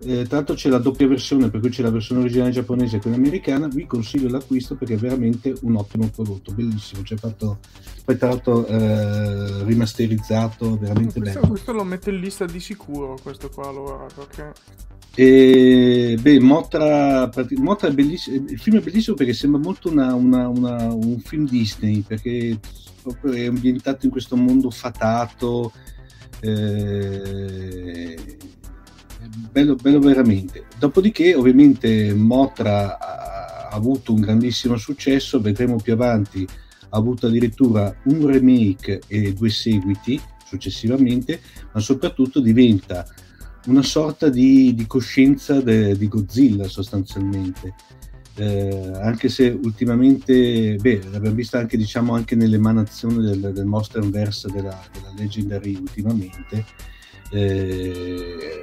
eh, 0.00 0.26
tra 0.26 0.36
l'altro 0.36 0.54
c'è 0.54 0.68
la 0.68 0.78
doppia 0.78 1.06
versione 1.06 1.48
per 1.50 1.60
cui 1.60 1.70
c'è 1.70 1.82
la 1.82 1.90
versione 1.90 2.20
originale 2.20 2.50
giapponese 2.50 2.96
e 2.96 3.00
quella 3.00 3.16
americana. 3.16 3.68
Vi 3.68 3.86
consiglio 3.86 4.28
l'acquisto 4.28 4.74
perché 4.74 4.94
è 4.94 4.98
veramente 4.98 5.54
un 5.62 5.76
ottimo 5.76 6.08
prodotto 6.08 6.52
bellissimo. 6.52 7.02
C'è 7.02 7.16
fatto 7.16 7.58
poi 8.04 8.16
tra 8.16 8.28
l'altro 8.28 8.66
eh, 8.66 9.64
rimasterizzato 9.64 10.78
veramente 10.78 11.18
questo, 11.18 11.40
bello. 11.40 11.52
questo 11.52 11.72
lo 11.72 11.84
metto 11.84 12.10
in 12.10 12.20
lista 12.20 12.44
di 12.44 12.60
sicuro 12.60 13.18
questo 13.20 13.48
qua 13.48 13.66
allora 13.66 14.06
perché 14.14 14.52
e, 15.18 16.18
beh, 16.20 16.40
Motra, 16.40 17.30
Motra 17.56 17.88
è 17.88 17.92
bellissimo, 17.92 18.44
il 18.50 18.58
film 18.58 18.76
è 18.76 18.82
bellissimo 18.82 19.16
perché 19.16 19.32
sembra 19.32 19.58
molto 19.58 19.90
una, 19.90 20.12
una, 20.12 20.46
una, 20.46 20.92
un 20.92 21.18
film 21.20 21.48
Disney, 21.48 22.02
perché 22.02 22.60
è 23.32 23.46
ambientato 23.46 24.04
in 24.04 24.12
questo 24.12 24.36
mondo 24.36 24.70
fatato, 24.70 25.72
eh, 26.40 28.18
bello, 29.50 29.74
bello 29.74 29.98
veramente. 29.98 30.66
Dopodiché, 30.78 31.34
ovviamente, 31.34 32.14
Motra 32.14 32.98
ha 32.98 33.68
avuto 33.70 34.12
un 34.12 34.20
grandissimo 34.20 34.76
successo, 34.76 35.40
vedremo 35.40 35.76
più 35.76 35.92
avanti, 35.92 36.46
ha 36.88 36.96
avuto 36.96 37.26
addirittura 37.26 37.94
un 38.04 38.26
remake 38.26 39.00
e 39.06 39.32
due 39.32 39.50
seguiti 39.50 40.20
successivamente, 40.44 41.40
ma 41.72 41.80
soprattutto 41.80 42.40
diventa 42.40 43.06
una 43.66 43.82
sorta 43.82 44.28
di, 44.28 44.74
di 44.74 44.86
coscienza 44.86 45.60
de, 45.60 45.96
di 45.96 46.08
Godzilla 46.08 46.68
sostanzialmente. 46.68 47.74
Eh, 48.38 48.90
anche 49.00 49.28
se 49.28 49.48
ultimamente, 49.48 50.76
beh, 50.76 51.08
l'abbiamo 51.10 51.34
vista 51.34 51.58
anche, 51.58 51.76
diciamo, 51.76 52.14
anche 52.14 52.36
nell'emanazione 52.36 53.22
del, 53.22 53.52
del 53.52 53.64
Monsterverse 53.64 54.50
della, 54.52 54.78
della 54.92 55.12
Legendary 55.16 55.74
ultimamente, 55.74 56.64
eh, 57.30 58.60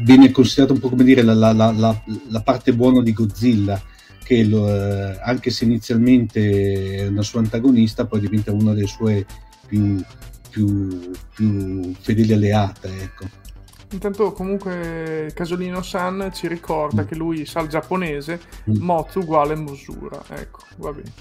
viene 0.00 0.30
considerata 0.30 0.72
un 0.72 0.80
po' 0.80 0.88
come 0.88 1.04
dire 1.04 1.22
la, 1.22 1.34
la, 1.34 1.52
la, 1.52 2.02
la 2.28 2.42
parte 2.42 2.74
buona 2.74 3.02
di 3.02 3.12
Godzilla, 3.12 3.80
che 4.22 4.44
lo, 4.44 4.68
eh, 4.68 5.18
anche 5.22 5.50
se 5.50 5.64
inizialmente 5.64 6.96
è 6.96 7.06
una 7.06 7.22
sua 7.22 7.40
antagonista, 7.40 8.06
poi 8.06 8.20
diventa 8.20 8.52
una 8.52 8.72
delle 8.72 8.86
sue 8.86 9.26
più 9.66 10.02
più, 10.54 11.10
più 11.34 11.92
fedeli 11.98 12.32
alleate. 12.32 12.88
Ecco. 13.02 13.24
Intanto 13.90 14.32
comunque 14.32 15.32
Casolino 15.34 15.82
San 15.82 16.30
ci 16.32 16.46
ricorda 16.46 17.02
mm. 17.02 17.06
che 17.06 17.14
lui 17.16 17.44
sa 17.44 17.60
il 17.60 17.68
giapponese, 17.68 18.40
mm. 18.70 18.76
Mozu 18.80 19.20
uguale 19.20 19.56
Mosura, 19.56 20.22
ecco, 20.28 20.60
va 20.76 20.92
bene. 20.92 21.12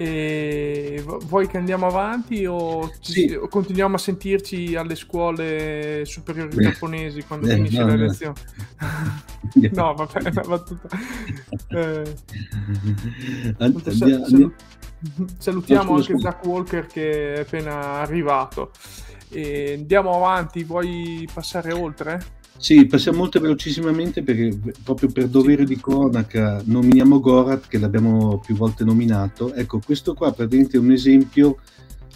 E 0.00 1.02
vuoi 1.04 1.48
che 1.48 1.56
andiamo 1.56 1.88
avanti 1.88 2.46
o, 2.46 2.88
sì. 3.00 3.32
o 3.32 3.48
continuiamo 3.48 3.96
a 3.96 3.98
sentirci 3.98 4.76
alle 4.76 4.94
scuole 4.94 6.04
superiori 6.04 6.54
Beh. 6.54 6.62
giapponesi 6.62 7.24
quando 7.24 7.48
Beh, 7.48 7.54
finisce 7.54 7.80
no, 7.80 7.86
la 7.88 7.94
lezione? 7.96 8.40
no, 9.72 9.94
vabbè, 9.94 10.20
è 10.20 10.30
una 10.30 10.42
battuta. 10.42 10.88
Eh, 11.70 12.14
andiamo, 13.58 14.24
andiamo. 14.24 14.52
Salutiamo 15.36 15.96
anche 15.96 16.16
Zach 16.16 16.44
Walker 16.44 16.86
che 16.86 17.34
è 17.34 17.40
appena 17.40 17.94
arrivato. 17.94 18.70
E 19.30 19.74
andiamo 19.78 20.14
avanti, 20.14 20.62
vuoi 20.62 21.28
passare 21.34 21.72
oltre? 21.72 22.37
Sì, 22.60 22.86
passiamo 22.86 23.18
molto 23.18 23.38
velocissimamente 23.38 24.24
perché 24.24 24.58
proprio 24.82 25.08
per 25.10 25.28
dovere 25.28 25.64
di 25.64 25.76
cronaca 25.80 26.60
nominiamo 26.64 27.20
Gorat 27.20 27.68
che 27.68 27.78
l'abbiamo 27.78 28.40
più 28.44 28.56
volte 28.56 28.82
nominato. 28.82 29.54
Ecco, 29.54 29.78
questo 29.78 30.12
qua 30.12 30.32
praticamente 30.32 30.76
è 30.76 30.80
un 30.80 30.90
esempio 30.90 31.58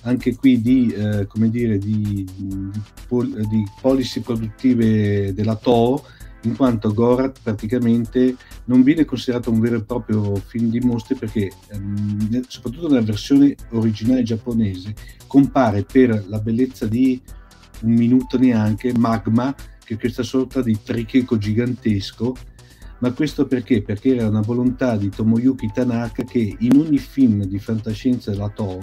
anche 0.02 0.34
qui 0.34 0.60
di, 0.60 0.92
eh, 0.92 1.28
dire, 1.48 1.78
di, 1.78 2.26
di, 2.36 2.70
di, 3.08 3.64
policy 3.80 4.20
produttive 4.20 5.32
della 5.32 5.54
TOO, 5.54 6.02
in 6.42 6.56
quanto 6.56 6.92
Gorat 6.92 7.38
praticamente 7.40 8.34
non 8.64 8.82
viene 8.82 9.04
considerato 9.04 9.48
un 9.48 9.60
vero 9.60 9.76
e 9.76 9.84
proprio 9.84 10.34
film 10.34 10.70
di 10.70 10.80
mostre 10.80 11.14
perché, 11.14 11.52
ehm, 11.68 12.42
soprattutto 12.48 12.88
nella 12.88 13.02
versione 13.02 13.54
originale 13.70 14.24
giapponese, 14.24 14.92
compare 15.28 15.84
per 15.84 16.24
la 16.26 16.40
bellezza 16.40 16.86
di 16.86 17.22
un 17.82 17.92
minuto 17.92 18.38
neanche 18.38 18.92
Magma 18.92 19.54
che 19.84 19.98
questa 19.98 20.22
sorta 20.22 20.62
di 20.62 20.78
tricheco 20.82 21.36
gigantesco, 21.38 22.34
ma 22.98 23.12
questo 23.12 23.46
perché? 23.46 23.82
Perché 23.82 24.14
era 24.14 24.28
una 24.28 24.42
volontà 24.42 24.96
di 24.96 25.08
Tomoyuki 25.08 25.70
Tanaka 25.72 26.22
che 26.22 26.56
in 26.58 26.78
ogni 26.78 26.98
film 26.98 27.44
di 27.44 27.58
fantascienza 27.58 28.30
della 28.30 28.48
Toho, 28.48 28.78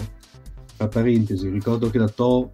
tra 0.76 0.88
parentesi, 0.88 1.48
ricordo 1.48 1.88
che 1.88 1.98
la 1.98 2.08
Toho 2.08 2.50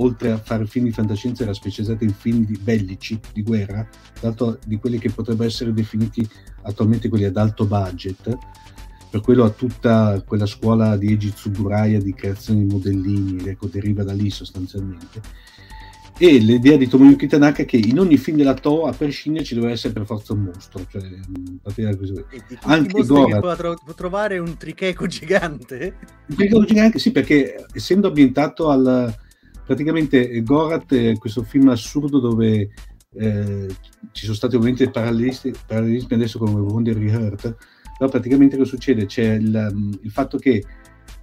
oltre 0.00 0.30
a 0.32 0.38
fare 0.38 0.66
film 0.66 0.86
di 0.86 0.92
fantascienza 0.92 1.42
era 1.42 1.52
specializzata 1.52 2.04
in 2.04 2.12
film 2.12 2.44
di 2.44 2.58
bellici, 2.60 3.18
di 3.32 3.42
guerra, 3.42 3.86
tanto 4.20 4.58
di 4.64 4.76
quelli 4.78 4.98
che 4.98 5.10
potrebbero 5.10 5.48
essere 5.48 5.72
definiti 5.72 6.28
attualmente 6.62 7.08
quelli 7.08 7.24
ad 7.24 7.36
alto 7.36 7.64
budget, 7.64 8.36
per 9.10 9.20
quello 9.20 9.44
ha 9.44 9.50
tutta 9.50 10.22
quella 10.26 10.46
scuola 10.46 10.96
di 10.96 11.08
Eiji 11.08 11.32
Tsuburaya 11.32 12.00
di 12.00 12.12
creazione 12.12 12.64
di 12.64 12.72
modellini, 12.72 13.48
ecco, 13.48 13.66
deriva 13.66 14.02
da 14.02 14.12
lì 14.12 14.30
sostanzialmente 14.30 15.20
e 16.20 16.38
l'idea 16.38 16.76
di 16.76 16.88
Tomoyuki 16.88 17.28
Tanaka 17.28 17.64
che 17.64 17.76
in 17.76 17.98
ogni 17.98 18.16
film 18.16 18.36
della 18.36 18.54
Toho 18.54 18.86
a 18.86 18.92
prescindere 18.92 19.44
ci 19.44 19.54
deve 19.54 19.70
essere 19.70 19.92
per 19.92 20.04
forza 20.04 20.32
un 20.32 20.50
mostro 20.52 20.84
cioè, 20.90 21.02
così. 21.96 22.24
anche 22.62 23.02
Gora 23.04 23.38
può, 23.38 23.54
tro- 23.54 23.78
trovare 23.94 24.38
un 24.38 24.56
tricheco 24.56 25.06
gigante? 25.06 25.94
Un 26.26 26.34
tricheco 26.34 26.64
gigante 26.64 26.98
sì 26.98 27.12
perché 27.12 27.64
essendo 27.72 28.08
ambientato 28.08 28.68
al 28.68 29.14
praticamente 29.64 30.42
Gorat 30.42 30.92
è 30.92 31.16
questo 31.18 31.44
film 31.44 31.68
assurdo 31.68 32.18
dove 32.18 32.70
eh, 33.14 33.66
ci 34.10 34.24
sono 34.24 34.36
stati 34.36 34.56
ovviamente 34.56 34.90
parallelismi, 34.90 35.52
parallelismi 35.66 36.16
adesso 36.16 36.38
con 36.38 36.52
Wonder 36.52 36.96
Hurt 36.96 37.56
però 37.98 38.10
praticamente 38.10 38.56
cosa 38.56 38.70
succede? 38.70 39.06
C'è 39.06 39.34
il, 39.34 39.98
il 40.02 40.10
fatto 40.10 40.38
che 40.38 40.64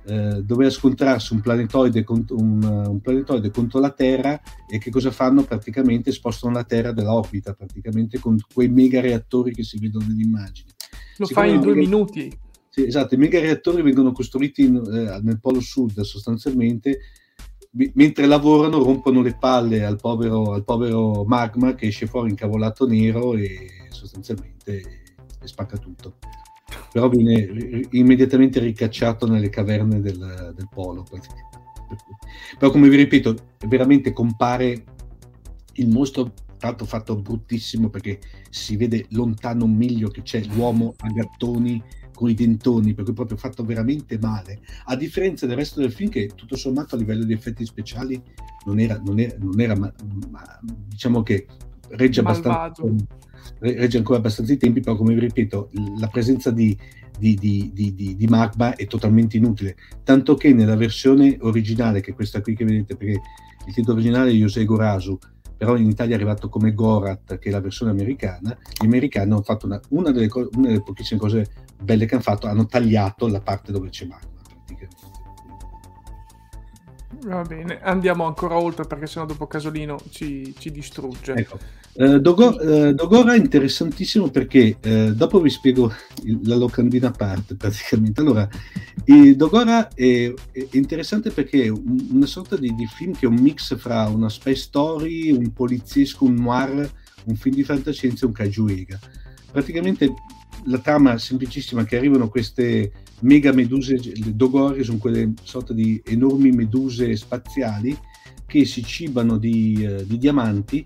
eh, 0.07 0.43
doveva 0.43 0.69
scontrarsi 0.69 1.33
un 1.33 1.41
planetoide, 1.41 2.03
contro, 2.03 2.37
un, 2.37 2.63
un 2.63 3.01
planetoide, 3.01 3.49
contro 3.51 3.79
la 3.79 3.91
Terra 3.91 4.39
e 4.69 4.77
che 4.77 4.91
cosa 4.91 5.11
fanno? 5.11 5.43
Praticamente 5.43 6.11
spostano 6.11 6.53
la 6.53 6.63
Terra 6.63 6.91
dell'orbita, 6.91 7.53
praticamente 7.53 8.19
con 8.19 8.37
quei 8.53 8.69
mega 8.69 9.01
reattori 9.01 9.53
che 9.53 9.63
si 9.63 9.79
vedono 9.79 10.05
nell'immagine. 10.07 10.71
Lo 11.17 11.25
fai 11.25 11.53
in 11.53 11.61
due 11.61 11.73
mega... 11.73 11.87
minuti. 11.87 12.39
Sì, 12.69 12.85
esatto, 12.85 13.15
i 13.15 13.17
mega 13.17 13.39
reattori 13.39 13.81
vengono 13.81 14.11
costruiti 14.11 14.65
in, 14.65 14.75
eh, 14.75 15.19
nel 15.21 15.39
polo 15.39 15.59
sud 15.59 15.99
sostanzialmente, 16.01 16.99
mentre 17.93 18.25
lavorano 18.25 18.83
rompono 18.83 19.21
le 19.21 19.35
palle 19.37 19.83
al 19.85 19.95
povero, 19.95 20.53
al 20.53 20.63
povero 20.63 21.23
magma 21.25 21.73
che 21.73 21.87
esce 21.87 22.05
fuori 22.05 22.29
incavolato 22.29 22.85
nero 22.85 23.33
e 23.35 23.67
sostanzialmente 23.89 25.03
spacca 25.45 25.77
tutto 25.77 26.17
però 26.91 27.09
viene 27.09 27.85
immediatamente 27.91 28.59
ricacciato 28.59 29.27
nelle 29.27 29.49
caverne 29.49 29.99
del, 30.01 30.53
del 30.55 30.67
polo. 30.69 31.05
Però 32.57 32.71
come 32.71 32.89
vi 32.89 32.95
ripeto, 32.95 33.35
veramente 33.67 34.11
compare 34.11 34.83
il 35.73 35.89
mostro 35.89 36.33
tanto 36.57 36.85
fatto 36.85 37.15
bruttissimo 37.15 37.89
perché 37.89 38.19
si 38.49 38.75
vede 38.77 39.05
lontano 39.09 39.65
un 39.65 39.75
miglio 39.75 40.09
che 40.09 40.21
c'è 40.21 40.43
l'uomo 40.45 40.95
a 40.99 41.09
gattoni 41.09 41.83
con 42.13 42.29
i 42.29 42.33
dentoni, 42.33 42.93
per 42.93 43.03
cui 43.03 43.13
proprio 43.13 43.37
fatto 43.37 43.63
veramente 43.63 44.17
male, 44.17 44.61
a 44.85 44.95
differenza 44.95 45.45
del 45.45 45.57
resto 45.57 45.81
del 45.81 45.91
film 45.91 46.09
che 46.09 46.31
tutto 46.33 46.55
sommato 46.55 46.95
a 46.95 46.97
livello 46.97 47.25
di 47.25 47.33
effetti 47.33 47.65
speciali 47.65 48.19
non 48.65 48.79
era, 48.79 48.99
non 49.03 49.19
era, 49.19 49.35
non 49.37 49.59
era 49.59 49.75
ma, 49.75 49.93
ma, 50.31 50.59
diciamo 50.63 51.21
che 51.21 51.45
regge 51.89 52.21
abbastanza 52.21 52.83
regge 53.59 53.97
ancora 53.97 54.19
abbastanza 54.19 54.53
i 54.53 54.57
tempi, 54.57 54.81
però 54.81 54.95
come 54.95 55.13
vi 55.13 55.21
ripeto, 55.21 55.69
la 55.99 56.07
presenza 56.07 56.51
di, 56.51 56.77
di, 57.17 57.35
di, 57.37 58.15
di, 58.15 58.27
magma 58.27 58.75
è 58.75 58.85
totalmente 58.87 59.37
inutile, 59.37 59.75
tanto 60.03 60.35
che 60.35 60.53
nella 60.53 60.75
versione 60.75 61.37
originale, 61.41 62.01
che 62.01 62.11
è 62.11 62.13
questa 62.15 62.41
qui 62.41 62.55
che 62.55 62.65
vedete, 62.65 62.95
perché 62.95 63.21
il 63.67 63.73
titolo 63.73 63.97
originale 63.97 64.29
è 64.29 64.33
Yosei 64.33 64.65
Gorasu, 64.65 65.17
però 65.57 65.77
in 65.77 65.87
Italia 65.87 66.13
è 66.13 66.17
arrivato 66.17 66.49
come 66.49 66.73
Gorat, 66.73 67.39
che 67.39 67.49
è 67.49 67.51
la 67.51 67.61
versione 67.61 67.91
americana, 67.91 68.57
gli 68.79 68.85
americani 68.85 69.31
hanno 69.31 69.41
fatto 69.41 69.65
una, 69.65 69.79
una, 69.89 70.11
delle, 70.11 70.29
una 70.53 70.67
delle 70.67 70.83
pochissime 70.83 71.19
cose 71.19 71.47
belle 71.81 72.05
che 72.05 72.15
hanno 72.15 72.23
fatto, 72.23 72.47
hanno 72.47 72.65
tagliato 72.65 73.27
la 73.27 73.41
parte 73.41 73.71
dove 73.71 73.89
c'è 73.89 74.05
magma. 74.05 74.33
Va 77.25 77.41
bene, 77.41 77.81
andiamo 77.81 78.25
ancora 78.25 78.55
oltre 78.55 78.85
perché 78.85 79.07
sennò 79.07 79.25
dopo 79.25 79.47
Casolino 79.47 79.99
ci, 80.11 80.53
ci 80.59 80.69
distrugge. 80.69 81.33
Ecco. 81.33 81.57
Uh, 81.93 82.19
Dogo, 82.19 82.49
uh, 82.49 82.93
Dogora 82.93 83.33
è 83.33 83.37
interessantissimo 83.37 84.29
perché 84.29 84.77
uh, 84.83 85.11
dopo 85.11 85.41
vi 85.41 85.49
spiego 85.49 85.91
il, 86.23 86.41
la 86.43 86.55
locandina 86.55 87.07
a 87.07 87.11
parte 87.11 87.55
praticamente. 87.55 88.21
Allora, 88.21 88.47
Dogora 89.35 89.87
è, 89.87 90.31
è, 90.51 90.67
interessante 90.73 91.31
perché 91.31 91.63
è 91.63 91.69
un, 91.69 92.09
una 92.11 92.27
sorta 92.27 92.57
di, 92.57 92.75
di, 92.75 92.85
film 92.85 93.13
che 93.13 93.25
è 93.25 93.29
un 93.29 93.39
mix 93.39 93.75
fra 93.75 94.07
una 94.07 94.29
spy 94.29 94.55
story, 94.55 95.31
un 95.31 95.51
poliziesco, 95.51 96.25
un 96.25 96.35
noir, 96.35 96.87
un 97.23 97.35
film 97.35 97.55
di 97.55 97.63
fantascienza 97.63 98.25
e 98.25 98.27
un 98.27 98.33
kaiju 98.33 98.67
Praticamente 99.51 100.13
la 100.65 100.77
trama 100.77 101.17
semplicissima 101.17 101.85
che 101.85 101.97
arrivano 101.97 102.29
queste 102.29 102.91
mega 103.21 103.51
meduse, 103.51 103.95
le 103.95 104.35
dogori 104.35 104.83
sono 104.83 104.97
quelle 104.97 105.33
sorte 105.43 105.73
di 105.73 106.01
enormi 106.05 106.51
meduse 106.51 107.15
spaziali 107.15 107.97
che 108.45 108.65
si 108.65 108.83
cibano 108.83 109.37
di, 109.37 109.83
eh, 109.83 110.05
di 110.05 110.17
diamanti, 110.17 110.85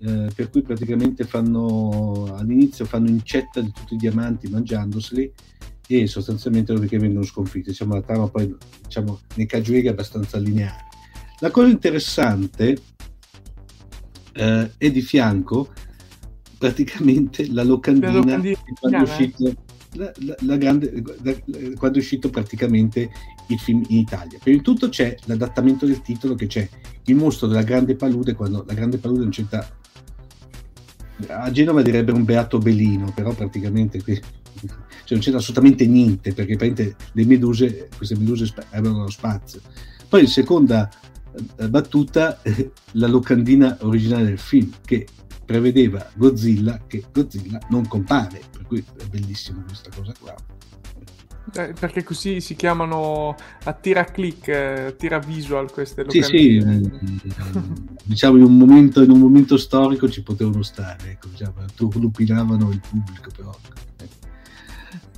eh, 0.00 0.28
per 0.34 0.50
cui 0.50 0.62
praticamente 0.62 1.24
fanno 1.24 2.34
all'inizio 2.34 2.84
fanno 2.84 3.08
incetta 3.08 3.60
di 3.60 3.70
tutti 3.72 3.94
i 3.94 3.98
diamanti 3.98 4.48
mangiandoseli 4.48 5.32
e 5.86 6.06
sostanzialmente 6.06 6.72
dopodiché 6.72 6.98
vengono 6.98 7.24
sconfitti. 7.24 7.70
Diciamo, 7.70 7.94
la 7.94 8.02
trama 8.02 8.28
poi 8.28 8.54
diciamo, 8.82 9.20
nei 9.36 9.46
Kajuega 9.46 9.90
è 9.90 9.92
abbastanza 9.92 10.38
lineare. 10.38 10.86
La 11.38 11.50
cosa 11.50 11.68
interessante 11.68 12.78
eh, 14.32 14.70
è 14.76 14.90
di 14.90 15.00
fianco 15.02 15.72
praticamente 16.58 17.50
la 17.50 17.64
locandina, 17.64 18.12
la 18.12 18.18
locandina 18.18 18.58
quando 18.78 18.98
è 18.98 19.02
uscito 19.02 19.54
la, 19.92 20.12
la, 20.24 20.34
la 20.40 20.56
grande, 20.56 21.02
quando 21.76 21.98
è 21.98 22.00
uscito 22.00 22.30
praticamente 22.30 23.10
il 23.48 23.58
film 23.58 23.82
in 23.88 23.98
Italia. 23.98 24.38
Per 24.42 24.52
il 24.52 24.62
tutto 24.62 24.88
c'è 24.88 25.16
l'adattamento 25.24 25.86
del 25.86 26.02
titolo 26.02 26.34
che 26.34 26.46
c'è 26.46 26.68
il 27.04 27.14
mostro 27.14 27.46
della 27.46 27.62
grande 27.62 27.94
palude, 27.96 28.34
quando 28.34 28.64
la 28.66 28.74
grande 28.74 28.98
palude 28.98 29.20
non 29.20 29.30
c'entra 29.30 29.80
a 31.28 31.50
Genova 31.50 31.82
direbbe 31.82 32.12
un 32.12 32.24
beato 32.24 32.58
belino, 32.58 33.12
però 33.14 33.32
praticamente 33.32 34.02
qui 34.02 34.20
cioè 35.04 35.18
non 35.18 35.20
c'era 35.20 35.38
assolutamente 35.38 35.86
niente 35.86 36.32
perché 36.32 36.56
le 37.12 37.24
meduse, 37.24 37.88
queste 37.96 38.16
meduse 38.16 38.52
avevano 38.70 39.04
lo 39.04 39.10
spazio. 39.10 39.60
Poi 40.08 40.22
in 40.22 40.28
seconda 40.28 40.88
eh, 41.56 41.68
battuta 41.68 42.40
la 42.92 43.06
locandina 43.06 43.78
originale 43.80 44.24
del 44.24 44.38
film 44.38 44.70
che 44.84 45.06
prevedeva 45.44 46.10
Godzilla 46.14 46.80
che 46.86 47.04
Godzilla 47.12 47.60
non 47.70 47.86
compare, 47.86 48.40
per 48.50 48.66
cui 48.66 48.84
è 48.98 49.04
bellissima 49.06 49.62
questa 49.62 49.90
cosa 49.94 50.12
qua. 50.18 50.34
Eh, 51.54 51.74
perché 51.78 52.04
così 52.04 52.40
si 52.40 52.54
chiamano 52.54 53.34
a 53.64 53.72
tira 53.72 54.04
click, 54.04 54.48
eh, 54.48 54.94
tira 54.96 55.18
visual 55.18 55.70
queste 55.70 56.04
locandine. 56.04 56.80
Sì, 56.80 57.20
sì, 57.20 57.34
diciamo 58.04 58.36
in 58.36 58.44
un, 58.44 58.56
momento, 58.56 59.02
in 59.02 59.10
un 59.10 59.18
momento 59.18 59.56
storico 59.56 60.08
ci 60.08 60.22
potevano 60.22 60.62
stare, 60.62 61.10
ecco, 61.10 61.28
diciamo, 61.28 61.64
turlupinavano 61.74 62.70
il 62.70 62.80
pubblico 62.88 63.30
però. 63.36 63.54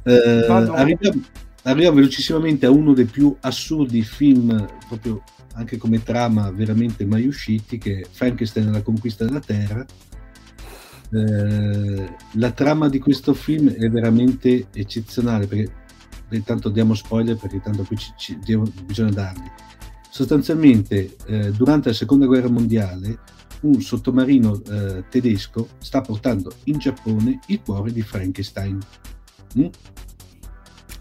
Eh, 0.07 0.47
arriviamo, 0.49 1.23
arriviamo 1.63 1.97
velocissimamente 1.97 2.67
a 2.67 2.71
uno 2.71 2.95
dei 2.95 3.07
più 3.07 3.37
assurdi 3.41 4.03
film 4.03 4.67
proprio 4.89 5.23
anche 5.55 5.77
come 5.77 6.03
trama 6.03 6.51
veramente 6.51 7.07
mai 7.07 7.27
usciti, 7.27 7.79
che 7.79 8.01
è 8.01 8.07
Frankenstein 8.11 8.69
e 8.69 8.71
la 8.73 8.83
conquista 8.83 9.25
della 9.25 9.41
Terra. 9.41 9.85
Eh, 11.15 12.17
la 12.33 12.51
trama 12.51 12.89
di 12.89 12.99
questo 12.99 13.35
film 13.35 13.71
è 13.71 13.89
veramente 13.89 14.67
eccezionale, 14.73 15.47
perché 15.47 15.73
intanto 16.31 16.69
diamo 16.69 16.95
spoiler 16.95 17.37
perché 17.37 17.61
tanto 17.61 17.85
qui 17.85 17.97
ci, 17.97 18.13
ci, 18.17 18.39
bisogna 18.85 19.11
darli. 19.11 19.51
Sostanzialmente, 20.11 21.17
eh, 21.27 21.51
durante 21.53 21.89
la 21.89 21.95
seconda 21.95 22.27
guerra 22.27 22.49
mondiale, 22.49 23.19
un 23.61 23.81
sottomarino 23.81 24.61
eh, 24.63 25.05
tedesco 25.09 25.69
sta 25.79 26.01
portando 26.01 26.53
in 26.65 26.79
Giappone 26.79 27.41
il 27.47 27.61
cuore 27.63 27.93
di 27.93 28.03
Frankenstein. 28.03 28.79
Mm? 29.59 29.67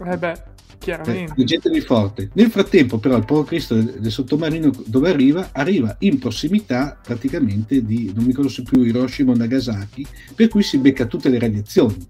Eh 0.06 0.18
beh, 0.18 0.53
chiaramente. 0.84 1.40
Eh, 1.40 1.44
gente 1.44 1.70
di 1.70 1.80
forte. 1.80 2.30
Nel 2.34 2.50
frattempo, 2.50 2.98
però, 2.98 3.16
il 3.16 3.24
povero 3.24 3.46
Cristo 3.46 3.74
del, 3.74 3.96
del, 3.98 4.12
sottomarino 4.12 4.70
dove 4.86 5.08
arriva? 5.10 5.48
Arriva 5.52 5.96
in 6.00 6.18
prossimità 6.18 6.98
praticamente 7.02 7.84
di, 7.84 8.12
non 8.14 8.24
mi 8.24 8.32
conosco 8.32 8.62
più, 8.62 8.82
Hiroshima 8.82 9.32
o 9.32 9.36
Nagasaki, 9.36 10.06
per 10.34 10.48
cui 10.48 10.62
si 10.62 10.78
becca 10.78 11.06
tutte 11.06 11.28
le 11.28 11.38
radiazioni 11.38 12.06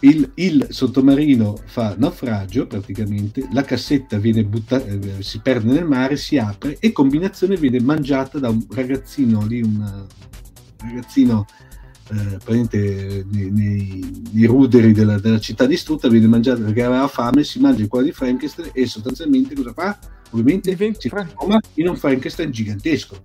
il, 0.00 0.30
il, 0.34 0.66
sottomarino 0.68 1.58
fa 1.64 1.94
naufragio 1.96 2.66
praticamente, 2.66 3.48
la 3.52 3.62
cassetta 3.62 4.18
viene 4.18 4.44
buttata, 4.44 4.84
eh, 4.84 5.22
si 5.22 5.40
perde 5.40 5.72
nel 5.72 5.86
mare, 5.86 6.16
si 6.16 6.36
apre 6.36 6.76
e 6.78 6.92
combinazione 6.92 7.56
viene 7.56 7.80
mangiata 7.80 8.38
da 8.38 8.50
un 8.50 8.64
ragazzino 8.68 9.44
lì, 9.46 9.62
un 9.62 10.06
ragazzino 10.78 11.46
eh, 12.08 13.24
nei, 13.30 13.50
nei, 13.50 14.22
nei, 14.32 14.44
ruderi 14.46 14.92
della, 14.92 15.18
della, 15.18 15.40
città 15.40 15.66
distrutta, 15.66 16.08
viene 16.08 16.26
mangiato 16.26 16.62
perché 16.62 16.82
aveva 16.82 17.08
fame, 17.08 17.44
si 17.44 17.58
mangia 17.58 17.82
il 17.82 17.88
cuore 17.88 18.06
di 18.06 18.12
Frankenstein 18.12 18.70
e 18.72 18.86
sostanzialmente 18.86 19.54
cosa 19.54 19.72
fa? 19.72 19.98
Ovviamente 20.30 20.70
Diventa 20.70 21.00
si 21.00 21.08
trasforma 21.08 21.60
in 21.74 21.88
un 21.88 21.96
Frankenstein 21.96 22.50
gigantesco 22.50 23.20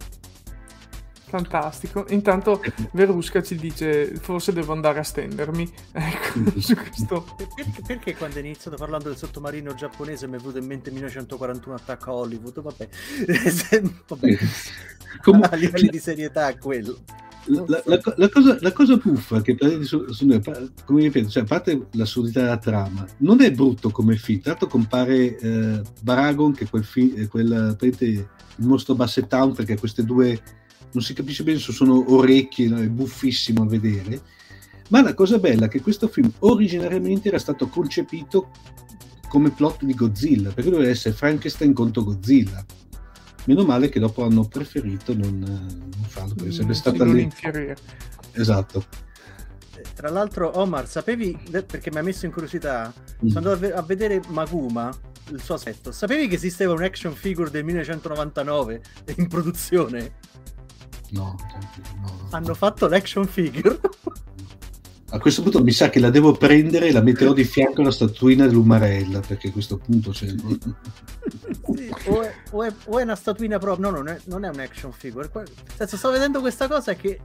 Fantastico. 1.32 2.06
Intanto 2.10 2.62
Verusca 2.92 3.42
ci 3.42 3.56
dice 3.56 4.16
forse 4.16 4.52
devo 4.52 4.74
andare 4.74 5.00
a 5.00 5.04
stendermi. 5.04 5.72
Ecco, 5.94 6.60
su 6.60 6.76
questo. 6.76 7.26
Perché, 7.38 7.82
perché, 7.86 8.16
quando 8.18 8.36
hai 8.36 8.44
iniziato 8.44 8.76
parlando 8.76 9.08
del 9.08 9.18
sottomarino 9.18 9.74
giapponese 9.74 10.28
mi 10.28 10.36
è 10.36 10.40
venuto 10.40 10.58
in 10.58 10.66
mente 10.66 10.92
1941 10.92 11.76
attacco 11.76 12.12
a 12.12 12.14
Hollywood? 12.16 12.62
Vabbè. 12.62 12.90
Vabbè. 14.08 14.38
Come... 15.22 15.48
a 15.50 15.56
livelli 15.56 15.88
di 15.88 16.00
serietà 16.00 16.54
quello. 16.58 16.98
La, 17.46 17.66
la, 17.68 18.00
la, 18.18 18.30
cosa, 18.30 18.58
la, 18.62 18.72
cosa, 18.72 18.98
buffa 18.98 19.42
che 19.42 19.58
su, 19.82 20.12
su 20.12 20.26
noi, 20.28 20.42
come 20.86 21.02
ripeto, 21.02 21.28
cioè, 21.28 21.44
a 21.44 21.46
parte 21.46 21.88
l'assurdità 21.92 22.42
della 22.42 22.58
trama, 22.58 23.06
non 23.18 23.42
è 23.42 23.52
brutto 23.52 23.90
come 23.90 24.16
film. 24.16 24.42
Tanto 24.42 24.68
compare 24.68 25.38
eh, 25.38 25.82
Baragon, 26.02 26.54
che 26.54 26.70
quel, 26.70 26.84
film, 26.84 27.28
quel 27.28 27.76
il 27.82 28.28
mostro 28.68 28.94
Basset 28.94 29.28
Town, 29.28 29.54
perché 29.54 29.78
queste 29.78 30.04
due 30.04 30.40
non 30.92 31.04
si 31.04 31.14
capisce 31.14 31.44
bene 31.44 31.60
se 31.60 31.72
sono 31.72 32.14
orecchie, 32.14 32.68
no? 32.68 32.78
è 32.78 32.88
buffissimo 32.88 33.64
a 33.64 33.68
vedere. 33.68 34.22
Ma 34.90 35.02
la 35.02 35.14
cosa 35.14 35.40
bella 35.40 35.66
è 35.66 35.70
che 35.70 35.82
questo 35.82 36.08
film 36.08 36.32
originariamente 36.40 37.30
era 37.30 37.40
stato 37.40 37.68
concepito 37.68 38.50
come 39.30 39.52
plot 39.52 39.84
di 39.84 39.94
Godzilla, 39.94 40.52
perché 40.52 40.70
doveva 40.70 40.90
essere 40.90 41.16
Frankenstein 41.16 41.74
contro 41.74 42.04
Godzilla. 42.04 42.64
Meno 43.46 43.64
male 43.64 43.90
che 43.90 44.00
dopo 44.00 44.24
hanno 44.24 44.48
preferito 44.48 45.14
non, 45.16 45.40
non 45.40 46.04
farlo, 46.08 46.36
perché 46.36 46.52
sarebbe 46.52 46.74
stata 46.74 47.04
lì. 47.06 47.30
Esatto. 48.34 48.86
Eh, 49.76 49.84
tra 49.96 50.10
l'altro, 50.10 50.60
Omar, 50.60 50.88
sapevi, 50.88 51.38
perché 51.50 51.90
mi 51.92 51.98
ha 51.98 52.04
messo 52.04 52.26
in 52.26 52.32
curiosità, 52.32 52.94
mm. 53.26 53.28
sono 53.30 53.52
andato 53.52 53.76
a 53.76 53.82
vedere 53.82 54.22
Maguma, 54.28 54.96
il 55.30 55.42
suo 55.42 55.56
aspetto, 55.56 55.92
sapevi 55.92 56.28
che 56.28 56.36
esisteva 56.36 56.74
un 56.74 56.84
action 56.84 57.14
figure 57.14 57.50
del 57.50 57.64
1999 57.64 58.82
in 59.18 59.28
produzione? 59.28 60.14
No, 61.12 61.36
no, 62.02 62.28
Hanno 62.30 62.54
fatto 62.54 62.88
l'action 62.88 63.26
figure. 63.28 63.80
A 65.14 65.20
questo 65.20 65.42
punto 65.42 65.62
mi 65.62 65.72
sa 65.72 65.90
che 65.90 66.00
la 66.00 66.10
devo 66.10 66.32
prendere 66.32 66.88
e 66.88 66.92
la 66.94 67.02
metterò 67.02 67.34
di 67.34 67.44
fianco 67.44 67.82
alla 67.82 67.92
statuina 67.92 68.48
dell'Umarella, 68.48 69.20
perché 69.20 69.50
a 69.50 69.52
questo 69.52 69.76
punto 69.76 70.12
c'è... 70.12 70.28
sì, 71.76 71.94
o, 72.06 72.22
è, 72.22 72.34
o, 72.52 72.64
è, 72.64 72.74
o, 72.86 72.98
è, 72.98 73.04
una 73.04 73.16
statuina 73.16 73.60
proprio, 73.60 73.90
no, 73.90 73.98
non 73.98 74.08
è, 74.08 74.18
non 74.26 74.46
è 74.46 74.50
un 74.50 74.60
action 74.60 74.94
figure. 74.94 75.30
Senso, 75.76 75.98
sto 75.98 76.12
vedendo 76.12 76.40
questa 76.40 76.70
cosa 76.70 76.94
che, 76.94 77.20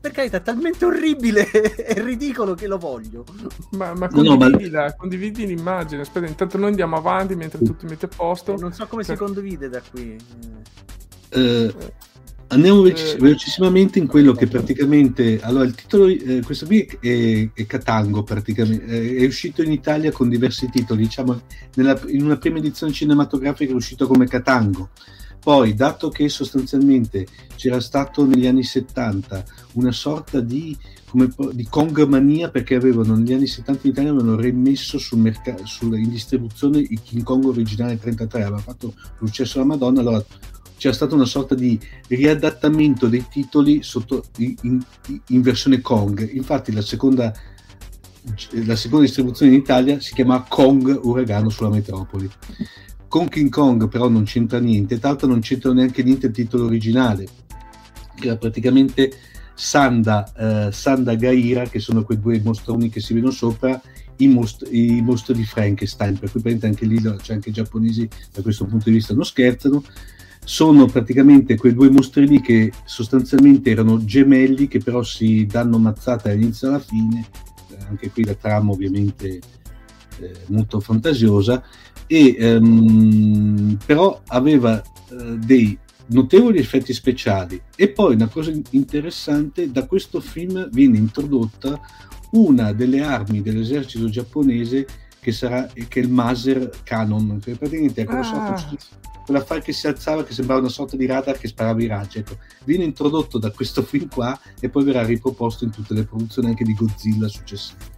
per 0.00 0.10
carità, 0.10 0.38
è 0.38 0.42
talmente 0.42 0.84
orribile 0.84 1.48
e 1.78 2.02
ridicolo 2.02 2.54
che 2.54 2.66
lo 2.66 2.76
voglio. 2.76 3.24
Ma, 3.70 3.94
ma 3.94 4.08
condividi, 4.08 4.70
no, 4.70 4.80
ma... 4.80 4.94
condividi 4.94 5.46
l'immagine. 5.46 6.02
Aspetta, 6.02 6.26
intanto 6.26 6.58
noi 6.58 6.70
andiamo 6.70 6.96
avanti 6.96 7.36
mentre 7.36 7.60
tu 7.60 7.76
ti 7.76 7.86
metti 7.86 8.06
a 8.06 8.08
posto. 8.08 8.56
Non 8.56 8.72
so 8.72 8.88
come 8.88 9.04
per... 9.04 9.16
si 9.16 9.22
condivide 9.22 9.68
da 9.68 9.80
qui. 9.88 10.16
Uh, 11.30 11.72
Andiamo 12.50 12.80
veloc- 12.80 13.14
eh. 13.14 13.16
velocissimamente 13.18 13.98
in 13.98 14.06
quello 14.06 14.32
che 14.32 14.46
praticamente... 14.46 15.38
Allora, 15.42 15.64
il 15.64 15.74
titolo, 15.74 16.06
eh, 16.06 16.40
questo 16.42 16.64
qui 16.64 16.88
è, 17.00 17.50
è 17.52 17.66
Catango, 17.66 18.22
praticamente. 18.22 18.86
Eh, 18.86 19.16
è 19.16 19.26
uscito 19.26 19.62
in 19.62 19.70
Italia 19.70 20.10
con 20.12 20.30
diversi 20.30 20.68
titoli, 20.70 21.02
diciamo, 21.02 21.42
nella, 21.74 22.00
in 22.06 22.24
una 22.24 22.38
prima 22.38 22.56
edizione 22.58 22.92
cinematografica 22.92 23.70
è 23.70 23.74
uscito 23.74 24.06
come 24.06 24.26
Catango. 24.26 24.88
Poi, 25.40 25.74
dato 25.74 26.08
che 26.08 26.28
sostanzialmente 26.28 27.26
c'era 27.54 27.80
stato 27.80 28.24
negli 28.24 28.46
anni 28.46 28.64
70 28.64 29.44
una 29.74 29.92
sorta 29.92 30.40
di, 30.40 30.76
come, 31.08 31.28
di 31.52 31.66
Kong 31.68 32.02
mania, 32.06 32.50
perché 32.50 32.76
avevano 32.76 33.14
negli 33.14 33.34
anni 33.34 33.46
70 33.46 33.80
in 33.86 33.92
Italia 33.92 34.10
avevano 34.10 34.36
rimesso 34.36 34.98
sul 34.98 35.18
mercato, 35.18 35.64
in 35.82 36.08
distribuzione 36.08 36.78
il 36.78 37.00
King 37.02 37.22
Kong 37.22 37.44
originale 37.44 37.98
33, 37.98 38.42
aveva 38.42 38.58
fatto 38.58 38.94
successo 39.18 39.58
alla 39.58 39.66
Madonna, 39.66 40.00
allora 40.00 40.24
c'era 40.78 40.94
stata 40.94 41.14
una 41.16 41.24
sorta 41.24 41.54
di 41.54 41.78
riadattamento 42.06 43.08
dei 43.08 43.26
titoli 43.28 43.82
sotto, 43.82 44.24
in, 44.36 44.80
in, 45.26 45.42
versione 45.42 45.80
Kong. 45.80 46.30
Infatti 46.32 46.72
la 46.72 46.82
seconda, 46.82 47.34
la 48.64 48.76
seconda 48.76 49.04
distribuzione 49.04 49.52
in 49.52 49.58
Italia 49.58 50.00
si 50.00 50.14
chiama 50.14 50.46
Kong 50.48 51.00
Uragano 51.02 51.48
sulla 51.50 51.68
metropoli. 51.68 52.30
Con 53.08 53.28
King 53.28 53.50
Kong 53.50 53.88
però 53.88 54.08
non 54.08 54.22
c'entra 54.22 54.60
niente, 54.60 54.98
l'altro 55.02 55.26
non 55.26 55.40
c'entra 55.40 55.72
neanche 55.72 56.02
niente 56.04 56.26
il 56.26 56.32
titolo 56.32 56.66
originale, 56.66 57.26
che 58.14 58.26
era 58.26 58.36
praticamente 58.36 59.10
Sanda, 59.54 60.32
eh, 60.68 60.72
Sanda 60.72 61.16
Gaira, 61.16 61.64
che 61.64 61.80
sono 61.80 62.04
quei 62.04 62.20
due 62.20 62.40
mostroni 62.40 62.88
che 62.88 63.00
si 63.00 63.14
vedono 63.14 63.32
sopra, 63.32 63.80
i, 64.18 64.28
most- 64.28 64.68
i 64.70 65.00
mostri 65.02 65.34
di 65.34 65.44
Frankenstein, 65.44 66.18
per 66.18 66.30
cui 66.30 66.58
anche 66.62 66.84
lì 66.84 67.00
c'è 67.00 67.32
anche 67.32 67.48
i 67.48 67.52
giapponesi 67.52 68.08
da 68.32 68.42
questo 68.42 68.66
punto 68.66 68.84
di 68.90 68.96
vista 68.96 69.14
non 69.14 69.24
scherzano 69.24 69.82
sono 70.48 70.86
praticamente 70.86 71.58
quei 71.58 71.74
due 71.74 71.90
mostri 71.90 72.26
lì 72.26 72.40
che 72.40 72.72
sostanzialmente 72.86 73.70
erano 73.70 74.02
gemelli 74.02 74.66
che 74.66 74.78
però 74.78 75.02
si 75.02 75.44
danno 75.44 75.76
mazzata 75.76 76.30
dall'inizio 76.30 76.68
alla 76.68 76.78
fine, 76.78 77.26
eh, 77.70 77.76
anche 77.86 78.10
qui 78.10 78.24
la 78.24 78.32
trama 78.32 78.70
ovviamente 78.70 79.40
eh, 80.20 80.32
molto 80.46 80.80
fantasiosa, 80.80 81.62
e 82.06 82.34
ehm, 82.38 83.76
però 83.84 84.22
aveva 84.28 84.80
eh, 84.80 85.36
dei 85.36 85.78
notevoli 86.06 86.60
effetti 86.60 86.94
speciali. 86.94 87.60
E 87.76 87.90
poi 87.90 88.14
una 88.14 88.28
cosa 88.28 88.50
interessante, 88.70 89.70
da 89.70 89.84
questo 89.84 90.18
film 90.18 90.70
viene 90.72 90.96
introdotta 90.96 91.78
una 92.30 92.72
delle 92.72 93.02
armi 93.02 93.42
dell'esercito 93.42 94.08
giapponese 94.08 94.86
che 95.20 95.32
sarà 95.32 95.66
che 95.66 96.00
è 96.00 96.02
il 96.02 96.10
Maser 96.10 96.70
Cannon, 96.82 97.40
che 97.42 97.56
praticamente 97.56 98.02
è 98.02 98.04
quello 98.04 98.20
ah. 98.20 98.76
quell'affare 99.24 99.60
che 99.60 99.72
si 99.72 99.86
alzava 99.86 100.24
che 100.24 100.32
sembrava 100.32 100.60
una 100.60 100.68
sorta 100.68 100.96
di 100.96 101.06
radar 101.06 101.38
che 101.38 101.48
sparava 101.48 101.82
i 101.82 101.86
raggi. 101.86 102.18
Ecco, 102.18 102.38
viene 102.64 102.84
introdotto 102.84 103.38
da 103.38 103.50
questo 103.50 103.82
film 103.82 104.08
qua 104.08 104.38
e 104.60 104.68
poi 104.68 104.84
verrà 104.84 105.04
riproposto 105.04 105.64
in 105.64 105.70
tutte 105.70 105.94
le 105.94 106.04
produzioni 106.04 106.48
anche 106.48 106.64
di 106.64 106.74
Godzilla 106.74 107.28
successive. 107.28 107.96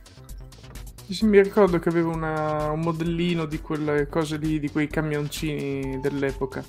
Sì, 1.09 1.27
mi 1.27 1.43
ricordo 1.43 1.81
che 1.81 1.89
avevo 1.89 2.13
una, 2.13 2.71
un 2.71 2.81
modellino 2.81 3.45
di 3.45 3.61
quelle 3.61 4.07
cose 4.07 4.37
lì, 4.37 4.61
di 4.61 4.71
quei 4.71 4.87
camioncini 4.87 5.99
dell'epoca. 6.01 6.65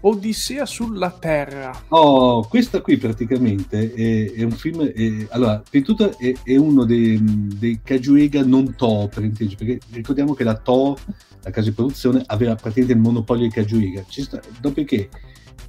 Odissea 0.00 0.66
sulla 0.66 1.10
Terra. 1.10 1.84
Oh, 1.88 2.46
questa 2.46 2.80
qui 2.80 2.96
praticamente 2.96 3.92
è, 3.92 4.32
è 4.32 4.42
un 4.42 4.50
film. 4.50 4.84
È, 4.84 5.26
allora, 5.30 5.62
tutto 5.70 6.18
è, 6.18 6.34
è 6.42 6.56
uno 6.56 6.84
dei, 6.84 7.18
dei 7.22 7.80
Kajuega 7.82 8.44
non 8.44 8.74
To, 8.76 9.08
per 9.12 9.24
intenderci, 9.24 9.56
perché 9.56 9.80
ricordiamo 9.92 10.34
che 10.34 10.44
la 10.44 10.56
To, 10.56 10.96
la 11.42 11.50
casa 11.50 11.68
di 11.68 11.74
produzione, 11.74 12.22
aveva 12.26 12.54
praticamente 12.54 12.92
il 12.92 13.00
monopolio 13.00 13.46
di 13.46 13.52
Kajuega. 13.52 14.04
Dopodiché 14.60 15.08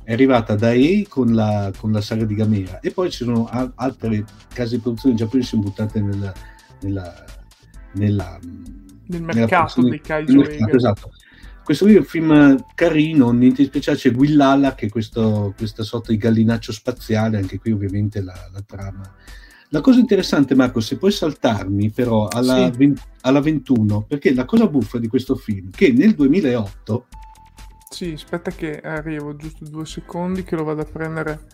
è 0.04 0.14
arrivata 0.14 0.56
da 0.56 0.72
E 0.72 1.06
con 1.08 1.34
la, 1.34 1.72
con 1.78 1.92
la 1.92 2.02
saga 2.02 2.26
di 2.26 2.36
Gamera, 2.36 2.80
e 2.80 2.92
poi 2.92 3.12
ci 3.12 3.24
sono 3.24 3.46
a, 3.46 3.72
altre 3.76 4.26
case 4.54 4.76
di 4.76 4.82
produzione 4.82 5.16
giapponesi 5.16 5.58
buttate 5.58 6.02
nella, 6.02 6.34
nella, 6.82 7.26
nella 7.94 8.40
nel 9.10 9.24
mercato 9.24 9.82
dei 9.82 10.02
kaiju 10.02 10.42
esatto 10.72 11.12
questo 11.70 11.86
qui 11.86 11.94
è 11.94 12.00
un 12.00 12.04
film 12.04 12.66
carino, 12.74 13.30
niente 13.30 13.62
di 13.62 13.68
speciale, 13.68 14.00
c'è 14.00 14.12
Guillala 14.12 14.74
che 14.74 14.88
è 14.88 14.90
questo, 14.90 15.54
questa 15.56 15.84
sorta 15.84 16.12
di 16.12 16.18
gallinaccio 16.18 16.72
spaziale, 16.72 17.38
anche 17.38 17.60
qui 17.60 17.72
ovviamente 17.72 18.24
la, 18.24 18.34
la, 18.52 18.62
trama. 18.66 19.16
La 19.68 19.80
cosa 19.80 20.00
interessante 20.00 20.56
Marco, 20.56 20.80
se 20.80 20.98
puoi 20.98 21.12
saltarmi 21.12 21.92
però 21.92 22.28
alla, 22.28 22.72
sì. 22.72 22.76
20, 22.76 23.02
alla 23.22 23.40
21, 23.40 24.02
perché 24.02 24.34
la 24.34 24.46
cosa 24.46 24.66
buffa 24.66 24.98
di 24.98 25.08
questo 25.08 25.36
film, 25.36 25.70
che 25.70 25.92
nel 25.92 26.16
2008 26.16 27.06
Sì, 27.92 28.14
aspetta 28.14 28.50
che 28.50 28.80
arrivo 28.80 29.36
giusto 29.36 29.64
due 29.66 29.86
secondi 29.86 30.42
che 30.42 30.56
lo 30.56 30.64
vado 30.64 30.82
a 30.82 30.86
prendere 30.86 31.46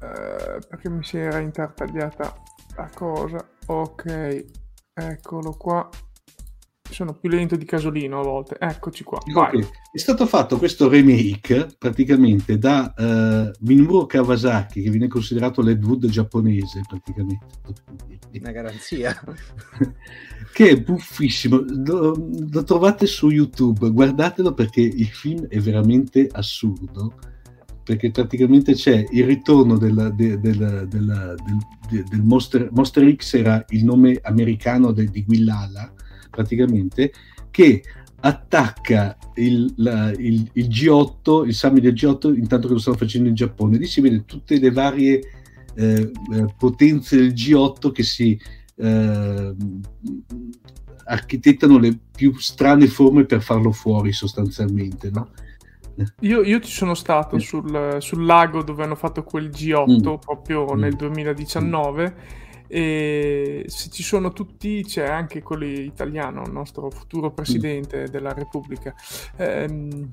eh, 0.00 0.58
perché 0.66 0.88
mi 0.88 1.04
si 1.04 1.18
era 1.18 1.40
intertagliata 1.40 2.34
la 2.76 2.90
cosa. 2.94 3.46
Ok, 3.66 4.44
eccolo 4.94 5.50
qua. 5.50 5.86
Sono 6.90 7.14
più 7.14 7.28
lento 7.28 7.56
di 7.56 7.64
casolino 7.64 8.20
a 8.20 8.22
volte. 8.22 8.56
Eccoci 8.58 9.04
qua. 9.04 9.18
Okay. 9.18 9.66
È 9.92 9.98
stato 9.98 10.26
fatto 10.26 10.56
questo 10.56 10.88
remake 10.88 11.68
praticamente 11.78 12.58
da 12.58 12.94
uh, 12.96 13.50
Minoru 13.64 14.06
Kawasaki, 14.06 14.82
che 14.82 14.90
viene 14.90 15.08
considerato 15.08 15.62
l'Ed 15.62 15.84
Wood 15.84 16.06
giapponese 16.06 16.80
praticamente. 16.88 17.46
Una 18.32 18.50
garanzia. 18.50 19.14
che 20.52 20.68
è 20.70 20.80
buffissimo. 20.80 21.62
Lo, 21.66 22.14
lo, 22.50 22.64
trovate 22.64 23.06
su 23.06 23.30
YouTube, 23.30 23.90
guardatelo 23.90 24.54
perché 24.54 24.80
il 24.80 25.08
film 25.08 25.46
è 25.48 25.58
veramente 25.58 26.28
assurdo. 26.32 27.14
Perché 27.82 28.10
praticamente 28.10 28.74
c'è 28.74 29.04
il 29.10 29.24
ritorno 29.24 29.78
della, 29.78 30.08
de, 30.10 30.40
della, 30.40 30.84
della, 30.86 31.34
del, 31.34 32.04
del 32.04 32.22
Monster, 32.22 32.68
Monster 32.72 33.14
X, 33.14 33.34
era 33.34 33.64
il 33.68 33.84
nome 33.84 34.18
americano 34.22 34.90
de, 34.90 35.04
di 35.04 35.22
Guillala 35.22 35.92
praticamente, 36.36 37.12
che 37.50 37.82
attacca 38.20 39.16
il, 39.36 39.72
la, 39.76 40.10
il, 40.10 40.48
il, 40.52 40.68
G8, 40.68 41.46
il 41.46 41.54
summit 41.54 41.82
del 41.82 41.94
G8, 41.94 42.34
intanto 42.36 42.68
che 42.68 42.74
lo 42.74 42.78
stanno 42.78 42.96
facendo 42.96 43.28
in 43.28 43.34
Giappone. 43.34 43.78
Lì 43.78 43.86
si 43.86 44.00
vede 44.02 44.24
tutte 44.26 44.58
le 44.58 44.70
varie 44.70 45.20
eh, 45.74 46.10
eh 46.32 46.54
potenze 46.56 47.16
del 47.16 47.32
G8 47.32 47.92
che 47.92 48.02
si 48.02 48.38
eh, 48.76 49.54
architettano 51.04 51.78
le 51.78 51.98
più 52.14 52.36
strane 52.38 52.86
forme 52.86 53.24
per 53.24 53.42
farlo 53.42 53.72
fuori 53.72 54.12
sostanzialmente. 54.12 55.10
No? 55.10 55.30
Io, 56.20 56.42
io, 56.42 56.60
ci 56.60 56.70
sono 56.70 56.94
stato 56.94 57.38
sul, 57.38 57.96
sul, 58.00 58.24
lago 58.24 58.62
dove 58.62 58.82
hanno 58.82 58.96
fatto 58.96 59.22
quel 59.22 59.48
G8 59.48 60.10
mm. 60.10 60.14
proprio 60.18 60.74
mm. 60.74 60.78
nel 60.78 60.94
2019 60.94 62.04
mm 62.04 62.44
e 62.68 63.64
se 63.66 63.90
ci 63.90 64.02
sono 64.02 64.32
tutti 64.32 64.84
c'è 64.84 65.06
anche 65.06 65.42
quello 65.42 65.64
italiano, 65.64 66.42
il 66.44 66.52
nostro 66.52 66.90
futuro 66.90 67.30
presidente 67.30 68.02
mm. 68.02 68.06
della 68.06 68.32
Repubblica. 68.32 68.94
Ehm... 69.36 70.10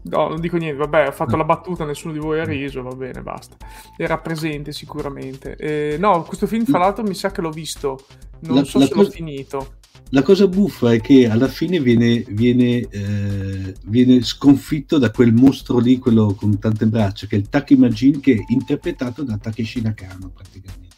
No, 0.00 0.28
non 0.28 0.40
dico 0.40 0.56
niente, 0.56 0.78
vabbè, 0.78 1.08
ho 1.08 1.12
fatto 1.12 1.36
mm. 1.36 1.38
la 1.38 1.44
battuta, 1.44 1.84
nessuno 1.84 2.14
di 2.14 2.18
voi 2.18 2.40
ha 2.40 2.44
riso, 2.44 2.82
va 2.82 2.94
bene, 2.94 3.20
basta. 3.22 3.56
Era 3.96 4.16
presente 4.18 4.72
sicuramente. 4.72 5.54
Eh, 5.56 5.96
no, 5.98 6.22
questo 6.22 6.46
film, 6.46 6.64
fra 6.64 6.78
l'altro, 6.78 7.04
mi 7.04 7.14
sa 7.14 7.30
che 7.30 7.42
l'ho 7.42 7.50
visto, 7.50 8.06
non 8.40 8.56
la, 8.56 8.64
so 8.64 8.78
la 8.78 8.86
se 8.86 8.92
cosa... 8.92 9.04
l'ho 9.04 9.10
finito. 9.10 9.77
La 10.10 10.22
cosa 10.22 10.46
buffa 10.46 10.92
è 10.92 11.00
che 11.00 11.28
alla 11.28 11.48
fine 11.48 11.80
viene, 11.80 12.24
viene, 12.28 12.80
eh, 12.88 13.74
viene, 13.84 14.22
sconfitto 14.22 14.96
da 14.96 15.10
quel 15.10 15.34
mostro 15.34 15.78
lì, 15.78 15.98
quello 15.98 16.34
con 16.34 16.58
tante 16.58 16.86
braccia, 16.86 17.26
che 17.26 17.36
è 17.36 17.38
il 17.38 17.48
Taki 17.50 17.76
Majin, 17.76 18.20
che 18.20 18.34
è 18.34 18.44
interpretato 18.48 19.22
da 19.22 19.36
Takeshi 19.36 19.82
Nakano 19.82 20.30
praticamente. 20.30 20.96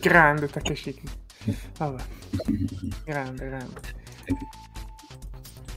Grande 0.00 0.48
Takeshi. 0.48 0.94
Vabbè. 1.76 2.02
grande, 3.04 3.46
grande. 3.46 3.80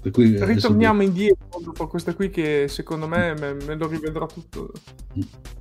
Per 0.05 0.13
cui, 0.13 0.37
Ritorniamo 0.37 1.01
adesso... 1.01 1.09
indietro 1.09 1.59
dopo 1.63 1.87
questa 1.87 2.13
qui 2.13 2.29
che 2.29 2.67
secondo 2.67 3.07
me 3.07 3.33
me, 3.33 3.55
me 3.65 3.73
lo 3.73 3.87
rivedrò 3.87 4.27
tutto. 4.27 4.71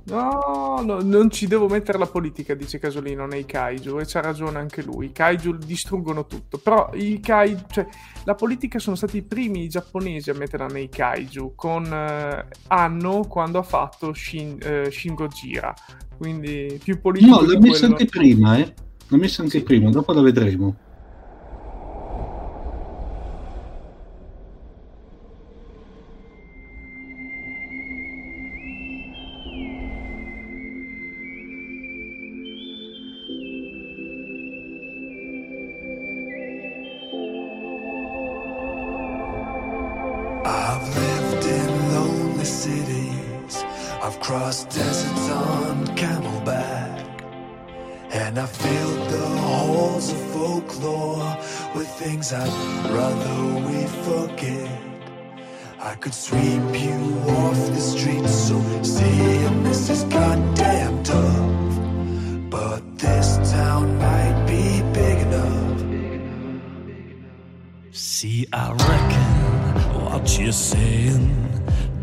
No, 0.03 0.83
no, 0.85 1.01
non 1.01 1.31
ci 1.31 1.47
devo 1.47 1.67
mettere 1.67 1.97
la 1.97 2.05
politica, 2.05 2.53
dice 2.53 2.77
Casolino, 2.77 3.25
nei 3.25 3.43
kaiju 3.43 3.97
e 3.97 4.05
c'ha 4.05 4.21
ragione 4.21 4.59
anche 4.59 4.83
lui. 4.83 5.07
I 5.07 5.11
kaiju 5.11 5.57
distruggono 5.57 6.27
tutto, 6.27 6.59
però 6.59 6.91
i 6.93 7.19
kaiju, 7.19 7.63
cioè, 7.71 7.87
la 8.25 8.35
politica 8.35 8.77
sono 8.77 8.95
stati 8.95 9.17
i 9.17 9.23
primi 9.23 9.67
giapponesi 9.67 10.29
a 10.29 10.35
metterla 10.35 10.67
nei 10.67 10.89
kaiju 10.89 11.53
con 11.55 11.91
eh, 11.91 12.45
Anno 12.67 13.21
quando 13.27 13.57
ha 13.57 13.63
fatto 13.63 14.13
Shin, 14.13 14.59
eh, 14.61 14.91
Shin 14.91 15.15
Gojira. 15.15 15.73
Quindi 16.15 16.79
più 16.83 17.01
politico 17.01 17.41
No, 17.41 17.51
l'ha 17.51 17.59
messa 17.59 17.87
anche 17.87 18.05
prima, 18.05 18.59
eh. 18.59 18.71
L'ha 19.07 19.17
messa 19.17 19.41
anche 19.41 19.57
sì. 19.57 19.63
prima, 19.63 19.89
dopo 19.89 20.13
la 20.13 20.21
vedremo. 20.21 20.75
Could 56.05 56.13
sweep 56.13 56.83
you 56.83 56.97
off 57.29 57.57
the 57.73 57.79
streets, 57.79 58.31
so 58.31 58.61
seeing 58.83 59.63
this 59.63 59.89
is 59.89 60.03
goddamn 60.03 61.01
tough. 61.03 61.79
But 62.47 62.99
this 62.99 63.51
town 63.51 63.97
might 63.97 64.45
be 64.45 64.83
big 64.93 65.17
enough. 65.25 65.79
See, 67.91 68.45
I 68.53 68.71
reckon 68.73 70.05
what 70.05 70.37
you're 70.37 70.51
saying, 70.51 71.25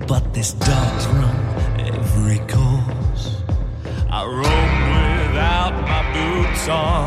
but 0.09 0.35
this 0.35 0.53
dog's 0.55 1.07
run 1.07 1.37
every 1.79 2.41
course. 2.49 3.41
I 4.11 4.25
roamed 4.25 5.29
without 5.29 5.75
my 5.93 6.03
boots 6.13 6.69
on. 6.69 7.07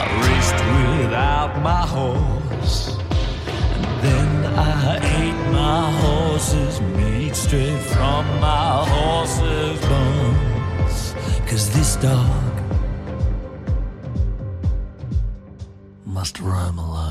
I 0.00 0.04
raced 0.26 0.60
without 1.00 1.62
my 1.62 1.86
horse. 1.86 3.05
I 4.58 4.96
ate 5.20 5.52
my 5.52 5.90
horse's 6.00 6.80
meat 6.80 7.36
straight 7.36 7.78
from 7.78 8.24
my 8.40 8.86
horse's 8.88 9.80
bones. 9.80 11.14
Cause 11.46 11.70
this 11.70 11.96
dog 11.96 12.54
must 16.06 16.40
roam 16.40 16.78
alone. 16.78 17.05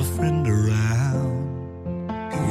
A 0.00 0.02
friend 0.02 0.48
around. 0.48 1.36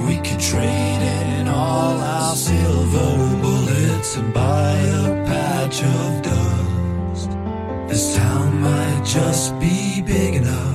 We 0.08 0.18
could 0.18 0.40
trade 0.40 1.02
in 1.40 1.48
all 1.48 1.98
our 1.98 2.36
silver 2.36 3.42
bullets 3.42 4.18
and 4.18 4.32
buy 4.32 4.74
a 4.74 5.26
patch 5.26 5.82
of 5.84 6.22
dust. 6.22 7.30
This 7.88 8.16
town 8.16 8.62
might 8.62 9.02
just 9.04 9.60
be 9.60 10.02
big 10.04 10.36
enough. 10.36 10.69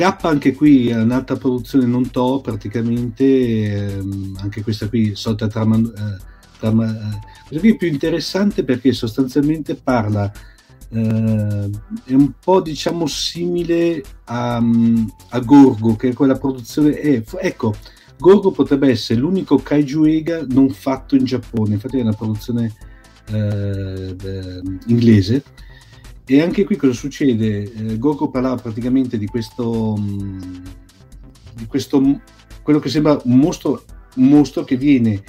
Gappa 0.00 0.30
anche 0.30 0.54
qui 0.54 0.88
è 0.88 0.96
un'altra 0.96 1.36
produzione 1.36 1.84
non 1.84 2.10
to 2.10 2.40
praticamente, 2.40 3.98
ehm, 3.98 4.38
anche 4.40 4.62
questa 4.62 4.88
qui, 4.88 5.14
solita 5.14 5.46
trama, 5.46 5.76
eh, 5.76 6.16
trama 6.58 6.88
eh, 6.88 7.18
questa 7.46 7.58
qui 7.58 7.72
è 7.72 7.76
più 7.76 7.86
interessante 7.86 8.64
perché 8.64 8.94
sostanzialmente 8.94 9.74
parla, 9.74 10.32
eh, 10.88 11.70
è 12.04 12.14
un 12.14 12.32
po' 12.42 12.62
diciamo 12.62 13.06
simile 13.06 14.02
a, 14.24 14.56
a 14.56 15.38
Gorgo, 15.40 15.96
che 15.96 16.08
è 16.08 16.14
quella 16.14 16.38
produzione, 16.38 16.98
è, 16.98 17.22
ecco, 17.38 17.74
Gorgo 18.16 18.52
potrebbe 18.52 18.88
essere 18.88 19.20
l'unico 19.20 19.58
kaiju 19.58 20.04
ega 20.04 20.46
non 20.48 20.70
fatto 20.70 21.14
in 21.14 21.24
Giappone, 21.24 21.74
infatti 21.74 21.98
è 21.98 22.02
una 22.02 22.14
produzione 22.14 22.72
eh, 23.26 24.16
eh, 24.18 24.62
inglese. 24.86 25.44
E 26.30 26.40
anche 26.40 26.64
qui 26.64 26.76
cosa 26.76 26.92
succede? 26.92 27.72
Eh, 27.72 27.98
Gorgo 27.98 28.30
parlava 28.30 28.54
praticamente 28.54 29.18
di 29.18 29.26
questo, 29.26 29.96
mh, 29.96 30.62
di 31.54 31.66
questo, 31.66 32.00
quello 32.62 32.78
che 32.78 32.88
sembra 32.88 33.20
un 33.24 33.36
mostro, 33.36 33.82
un 34.14 34.28
mostro 34.28 34.62
che 34.62 34.76
viene 34.76 35.24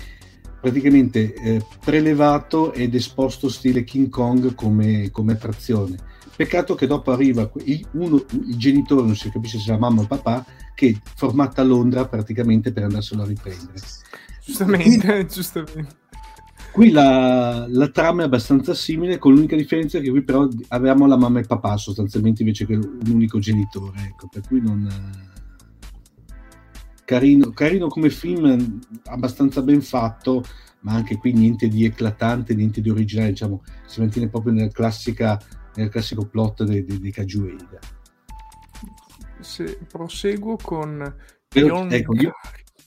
praticamente 0.62 1.34
eh, 1.34 1.66
prelevato 1.84 2.72
ed 2.72 2.94
esposto 2.94 3.50
stile 3.50 3.84
King 3.84 4.10
Kong 4.10 4.54
come, 4.54 5.10
come 5.10 5.32
attrazione. 5.32 5.98
Peccato 6.36 6.76
che 6.76 6.86
dopo 6.86 7.12
arriva 7.12 7.50
il, 7.64 7.84
uno, 7.94 8.24
il 8.34 8.56
genitore, 8.58 9.02
non 9.02 9.16
si 9.16 9.32
capisce 9.32 9.58
se 9.58 9.70
è 9.70 9.72
la 9.72 9.80
mamma 9.80 10.02
o 10.02 10.04
il 10.04 10.08
papà, 10.08 10.46
che 10.76 10.90
è 10.90 11.10
formato 11.16 11.62
a 11.62 11.64
Londra 11.64 12.08
praticamente 12.08 12.72
per 12.72 12.84
andarselo 12.84 13.24
a 13.24 13.26
riprendere. 13.26 13.80
Giustamente, 14.46 15.26
giustamente. 15.34 16.01
Qui 16.72 16.90
la, 16.90 17.66
la, 17.68 17.90
trama 17.90 18.22
è 18.22 18.26
abbastanza 18.26 18.74
simile, 18.74 19.18
con 19.18 19.34
l'unica 19.34 19.58
differenza 19.58 20.00
che 20.00 20.10
qui 20.10 20.24
però 20.24 20.48
avevamo 20.70 21.06
la 21.06 21.18
mamma 21.18 21.40
e 21.40 21.42
il 21.42 21.48
papà 21.48 21.76
sostanzialmente 21.76 22.44
invece 22.44 22.66
che 22.66 22.76
un 22.76 23.00
unico 23.08 23.40
genitore, 23.40 24.02
ecco, 24.04 24.28
per 24.32 24.42
cui 24.48 24.62
non... 24.62 24.90
Carino, 27.04 27.52
carino 27.52 27.90
come 27.90 28.10
film, 28.10 28.80
abbastanza 29.06 29.62
ben 29.62 29.82
fatto, 29.82 30.46
ma 30.82 30.94
anche 30.94 31.18
qui 31.18 31.34
niente 31.34 31.68
di 31.68 31.84
eclatante, 31.84 32.56
niente 32.56 32.80
di 32.80 32.90
originale, 32.90 33.32
diciamo, 33.32 33.64
si 33.86 34.00
mantiene 34.00 34.30
proprio 34.30 34.54
nella 34.54 34.70
classica, 34.70 35.38
nel 35.76 35.90
classico 35.90 36.26
plot 36.26 36.64
dei, 36.64 36.86
dei, 36.86 37.00
dei 37.02 37.12
Kajueida. 37.12 37.80
Se 39.42 39.78
proseguo 39.92 40.56
con 40.56 41.16
Però, 41.50 41.86
ecco, 41.88 42.16
io, 42.16 42.32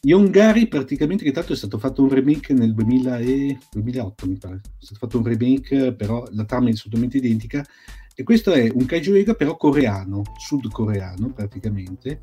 Yongari 0.04 0.68
praticamente 0.68 1.24
che 1.24 1.32
tanto 1.32 1.52
è 1.52 1.56
stato 1.56 1.78
fatto 1.78 2.02
un 2.02 2.10
remake 2.10 2.52
nel 2.52 2.74
2000 2.74 3.18
e... 3.18 3.58
2008 3.72 4.26
mi 4.26 4.36
pare, 4.36 4.56
è 4.56 4.84
stato 4.84 4.98
fatto 4.98 5.18
un 5.18 5.24
remake 5.24 5.94
però 5.94 6.24
la 6.32 6.44
trama 6.44 6.68
è 6.68 6.72
assolutamente 6.72 7.16
identica 7.16 7.64
e 8.14 8.22
questo 8.22 8.52
è 8.52 8.70
un 8.72 8.86
kaiju 8.86 9.34
però 9.34 9.56
coreano, 9.56 10.22
sudcoreano 10.38 11.32
praticamente. 11.32 12.20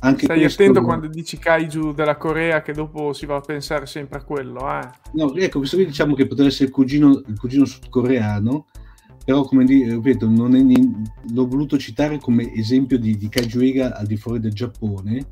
Anche 0.00 0.24
Stai 0.24 0.38
questo... 0.38 0.62
attento 0.62 0.82
quando 0.82 1.08
dici 1.08 1.36
kaiju 1.36 1.92
della 1.92 2.16
Corea 2.16 2.62
che 2.62 2.72
dopo 2.72 3.12
si 3.12 3.26
va 3.26 3.36
a 3.36 3.40
pensare 3.40 3.86
sempre 3.86 4.20
a 4.20 4.22
quello. 4.22 4.60
Eh. 4.70 4.88
No, 5.14 5.34
ecco, 5.34 5.58
questo 5.58 5.76
qui 5.76 5.86
diciamo 5.86 6.14
che 6.14 6.28
potrebbe 6.28 6.50
essere 6.50 6.66
il 6.66 6.70
cugino, 6.70 7.22
il 7.26 7.36
cugino 7.36 7.64
sudcoreano, 7.64 8.66
però 9.24 9.42
come 9.42 9.64
dire, 9.64 9.94
ripeto, 9.94 10.28
non 10.28 10.54
è, 10.54 10.62
l'ho 11.32 11.48
voluto 11.48 11.76
citare 11.76 12.20
come 12.20 12.54
esempio 12.54 12.96
di, 12.96 13.16
di 13.16 13.28
kaiju 13.28 13.82
al 13.92 14.06
di 14.06 14.16
fuori 14.16 14.38
del 14.38 14.52
Giappone, 14.52 15.26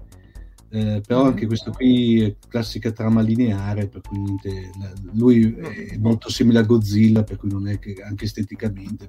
eh, 0.71 1.01
però 1.07 1.25
anche 1.25 1.47
questo 1.47 1.71
qui 1.71 2.23
è 2.23 2.37
classica 2.47 2.93
trama 2.93 3.23
lineare, 3.23 3.89
per 3.89 4.03
cui 4.03 4.19
niente, 4.19 4.71
lui 5.13 5.55
è 5.55 5.97
molto 5.97 6.31
simile 6.31 6.59
a 6.59 6.63
Godzilla, 6.63 7.23
per 7.23 7.37
cui 7.37 7.51
non 7.51 7.69
è 7.69 7.79
che 7.79 7.97
anche 8.07 8.27
esteticamente, 8.27 9.09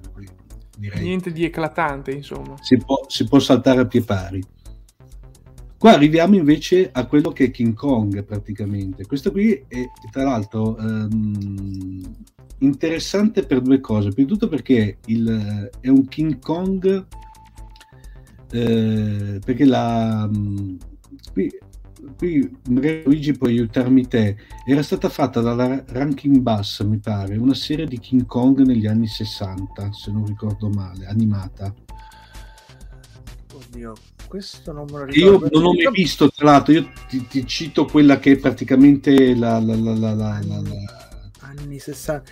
direi, 0.78 1.02
niente 1.02 1.32
di 1.32 1.44
eclatante, 1.44 2.12
insomma. 2.12 2.56
Si 2.60 2.78
può, 2.78 3.04
si 3.08 3.24
può 3.24 3.38
saltare 3.38 3.80
a 3.80 3.86
pie 3.86 4.02
pari. 4.02 4.42
Qua 5.76 5.92
arriviamo 5.92 6.34
invece 6.34 6.90
a 6.92 7.06
quello 7.06 7.30
che 7.30 7.44
è 7.44 7.50
King 7.50 7.74
Kong 7.74 8.22
praticamente. 8.24 9.06
Questo 9.06 9.30
qui 9.30 9.64
è 9.66 9.84
tra 10.10 10.24
l'altro 10.24 10.76
ehm, 10.76 12.02
interessante 12.58 13.44
per 13.44 13.62
due 13.62 13.80
cose. 13.80 14.10
Prima 14.10 14.28
di 14.28 14.32
tutto 14.34 14.48
perché 14.48 14.98
il, 15.06 15.70
è 15.80 15.88
un 15.88 16.06
King 16.06 16.38
Kong 16.38 17.06
eh, 18.50 19.40
perché 19.42 19.64
la, 19.64 20.28
qui, 21.32 21.50
qui 22.16 22.58
magari 22.68 23.02
Luigi 23.04 23.32
può 23.32 23.48
aiutarmi 23.48 24.06
te, 24.06 24.36
era 24.64 24.82
stata 24.82 25.08
fatta 25.08 25.40
dalla 25.40 25.82
Ranking 25.86 26.38
Bass, 26.38 26.82
mi 26.82 26.98
pare, 26.98 27.36
una 27.36 27.54
serie 27.54 27.86
di 27.86 27.98
King 27.98 28.26
Kong 28.26 28.60
negli 28.60 28.86
anni 28.86 29.06
60, 29.06 29.92
se 29.92 30.10
non 30.10 30.26
ricordo 30.26 30.68
male, 30.68 31.06
animata. 31.06 31.74
Oddio, 33.52 33.94
questo 34.26 34.72
non 34.72 34.86
me 34.86 34.98
lo 34.98 35.04
ricordo. 35.04 35.46
Io 35.46 35.60
non 35.60 35.64
ho 35.64 35.72
mai 35.72 35.90
visto, 35.92 36.30
tra 36.30 36.52
l'altro, 36.52 36.72
io 36.72 36.88
ti, 37.08 37.26
ti 37.26 37.46
cito 37.46 37.84
quella 37.84 38.18
che 38.18 38.32
è 38.32 38.36
praticamente 38.36 39.34
la... 39.34 39.58
la, 39.58 39.74
la, 39.74 39.94
la, 39.94 40.14
la, 40.14 40.40
la, 40.42 40.60
la. 40.60 41.08
Anni 41.40 41.80
60 41.80 42.22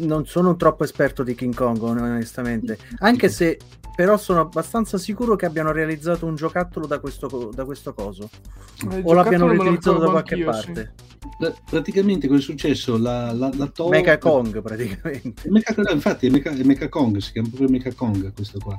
non 0.00 0.26
sono 0.26 0.56
troppo 0.56 0.84
esperto 0.84 1.22
di 1.22 1.34
King 1.34 1.54
Kong 1.54 1.80
onestamente. 1.82 2.78
Anche 2.98 3.30
se 3.30 3.58
però 3.98 4.16
sono 4.16 4.38
abbastanza 4.38 4.96
sicuro 4.96 5.34
che 5.34 5.44
abbiano 5.44 5.72
realizzato 5.72 6.24
un 6.24 6.36
giocattolo 6.36 6.86
da 6.86 7.00
questo, 7.00 7.50
da 7.52 7.64
questo 7.64 7.92
coso 7.92 8.30
Eh, 8.92 9.00
o 9.02 9.12
l'abbiano 9.12 9.48
riutilizzato 9.48 9.98
da 9.98 10.06
qualche 10.10 10.44
parte 10.44 10.94
la- 11.40 11.52
praticamente 11.68 12.28
cosa 12.28 12.38
è 12.38 12.42
successo? 12.42 12.96
La, 12.96 13.32
la, 13.32 13.50
la 13.56 13.66
Toho- 13.66 13.88
Mecha 13.90 14.16
Kong 14.18 14.62
praticamente 14.62 15.50
Mecha- 15.50 15.74
no, 15.82 15.90
infatti 15.90 16.28
è 16.28 16.30
Mecha, 16.30 16.50
è 16.50 16.62
Mecha 16.62 16.88
Kong, 16.88 17.16
si 17.16 17.32
chiama 17.32 17.48
proprio 17.48 17.68
Mecha 17.70 17.92
Kong 17.92 18.32
questo 18.32 18.60
qua. 18.60 18.78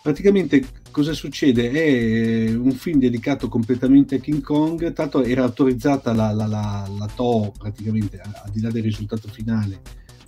Praticamente 0.00 0.64
cosa 0.92 1.12
succede? 1.12 1.70
È 1.72 2.54
un 2.54 2.70
film 2.70 3.00
dedicato 3.00 3.48
completamente 3.48 4.14
a 4.14 4.18
King 4.18 4.42
Kong, 4.42 4.92
tanto 4.92 5.24
era 5.24 5.42
autorizzata 5.42 6.12
la, 6.14 6.30
la, 6.30 6.46
la, 6.46 6.88
la 6.96 7.08
Toho 7.12 7.52
praticamente, 7.58 8.20
al 8.20 8.50
di 8.52 8.60
là 8.60 8.70
del 8.70 8.82
risultato 8.84 9.26
finale, 9.28 9.80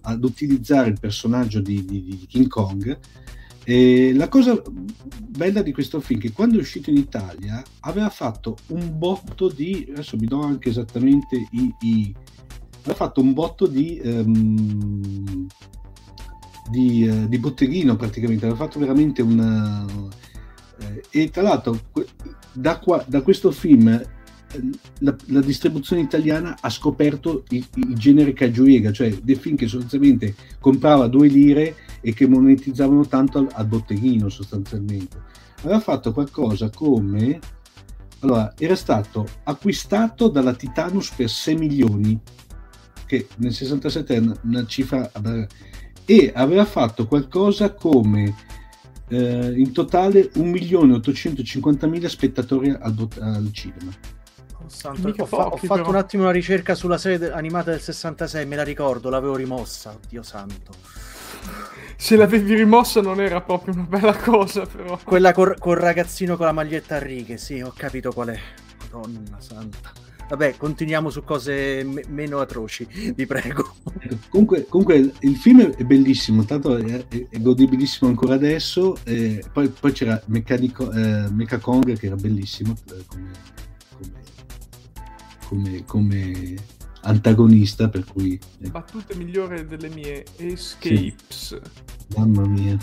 ad 0.03 0.25
utilizzare 0.25 0.89
il 0.89 0.99
personaggio 0.99 1.61
di, 1.61 1.85
di- 1.85 2.03
di 2.03 2.27
King 2.29 2.49
Kong, 2.49 2.99
E 3.65 4.13
la 4.15 4.29
cosa 4.29 4.61
bella 5.27 5.63
di 5.63 5.73
questo 5.73 6.01
film 6.01 6.21
è 6.21 6.23
che 6.25 6.33
quando 6.33 6.59
è 6.59 6.61
uscito 6.61 6.91
in 6.91 6.97
Italia 6.97 7.63
aveva 7.81 8.11
fatto 8.11 8.57
un 8.69 8.99
botto 8.99 9.49
di 9.49 9.87
adesso 9.91 10.19
vi 10.19 10.27
do 10.27 10.43
anche 10.43 10.69
esattamente 10.69 11.49
i, 11.53 11.75
i 11.81 12.15
aveva 12.81 12.95
fatto 12.95 13.23
un 13.23 13.33
botto 13.33 13.67
di 13.67 14.01
um, 14.05 15.47
di, 16.71 17.09
uh, 17.09 17.27
di, 17.27 17.39
botteghino 17.39 17.97
praticamente 17.97 18.45
aveva 18.45 18.65
fatto 18.65 18.79
veramente 18.79 19.23
una 19.23 19.85
uh, 19.85 20.09
e 21.11 21.31
tra 21.31 21.43
l'altro 21.43 21.81
da, 22.53 22.79
qua, 22.79 23.03
da 23.09 23.23
questo 23.23 23.51
film 23.51 24.01
la, 24.99 25.17
la, 25.27 25.41
distribuzione 25.41 26.03
italiana 26.03 26.57
ha 26.61 26.71
scoperto 26.71 27.45
il, 27.51 27.67
il 27.75 27.97
genere 27.97 28.33
Cagiuega, 28.33 28.93
cioè 28.93 29.11
dei 29.23 29.35
film 29.35 29.57
che 29.57 29.67
sostanzialmente 29.67 30.35
comprava 30.61 31.09
due 31.09 31.29
lire 31.29 31.75
e 32.05 32.13
che 32.13 32.29
monetizzavano 32.29 33.07
tanto 33.07 33.39
al, 33.39 33.49
al 33.53 33.67
botteghino 33.67 34.29
sostanzialmente. 34.29 35.17
Aveva 35.63 35.81
fatto 35.81 36.13
qualcosa 36.13 36.69
come... 36.69 37.41
Allora, 38.21 38.53
era 38.59 38.77
stato 38.77 39.27
acquistato 39.45 40.29
dalla 40.29 40.55
Titanus 40.55 41.11
per 41.11 41.29
6 41.29 41.57
milioni, 41.57 42.21
che 43.07 43.27
nel 43.37 43.53
67 43.53 44.15
è 44.15 44.19
una, 44.19 44.37
una 44.43 44.67
cifra... 44.67 45.11
e 46.05 46.33
aveva 46.35 46.67
fatto 46.67 47.07
qualcosa 47.07 47.73
come 47.73 48.35
eh, 49.09 49.55
in 49.57 49.73
totale 49.73 50.31
1.850.000 50.33 52.07
spettatori 52.07 52.69
al, 52.71 53.09
al 53.21 53.49
cinema. 53.53 53.93
Santo, 54.67 55.09
ho, 55.17 55.27
fa- 55.27 55.49
ho, 55.49 55.57
fatto 55.57 55.75
però. 55.75 55.89
un 55.89 55.97
attimo 55.97 56.23
una 56.23 56.33
ricerca 56.33 56.75
sulla 56.75 56.99
serie 56.99 57.31
animata 57.31 57.71
del 57.71 57.81
66, 57.81 58.47
me 58.47 58.57
la 58.57 58.63
ricordo, 58.63 59.11
l'avevo 59.11 59.37
rimossa, 59.37 59.91
oddio 60.03 60.23
santo. 60.23 60.73
Se 61.97 62.17
l'avevi 62.17 62.55
rimossa 62.55 63.01
non 63.01 63.21
era 63.21 63.41
proprio 63.41 63.75
una 63.75 63.85
bella 63.85 64.17
cosa, 64.17 64.67
però. 64.67 64.99
Quella 65.03 65.33
col, 65.33 65.57
col 65.59 65.77
ragazzino 65.77 66.37
con 66.37 66.47
la 66.47 66.53
maglietta 66.53 66.97
a 66.97 66.99
righe, 66.99 67.37
sì, 67.39 67.61
ho 67.61 67.73
capito 67.75 68.13
qual 68.13 68.29
è. 68.29 68.39
Madonna 68.81 69.41
santa. 69.41 69.93
Vabbè, 70.29 70.57
continuiamo 70.57 71.11
su 71.11 71.23
cose 71.23 71.85
me- 71.85 72.05
meno 72.09 72.41
atroci, 72.41 72.87
vi 73.15 73.27
prego. 73.27 73.75
Comunque, 74.29 74.67
comunque, 74.67 75.13
il 75.21 75.37
film 75.37 75.71
è 75.71 75.85
bellissimo, 75.85 76.45
tanto 76.45 76.77
è, 76.77 77.07
è, 77.09 77.27
è 77.29 77.41
godibilissimo 77.41 78.09
ancora 78.09 78.35
adesso. 78.35 78.97
Eh, 79.05 79.43
poi, 79.53 79.69
poi, 79.69 79.93
c'era 79.93 80.21
Meccanico, 80.27 80.91
eh, 80.91 81.29
Mecha 81.31 81.59
Kong 81.59 81.97
che 81.99 82.07
era 82.07 82.17
bellissimo 82.17 82.75
eh, 82.91 83.05
come, 83.07 83.31
come, 85.47 85.85
come 85.85 86.55
antagonista, 87.05 87.89
per 87.89 88.05
cui... 88.05 88.39
Eh. 88.61 88.69
Battute 88.69 89.15
migliore 89.15 89.67
delle 89.67 89.89
mie 89.89 90.25
Escapes. 90.37 91.15
Sì. 91.29 91.61
Mamma 92.17 92.47
mia. 92.47 92.77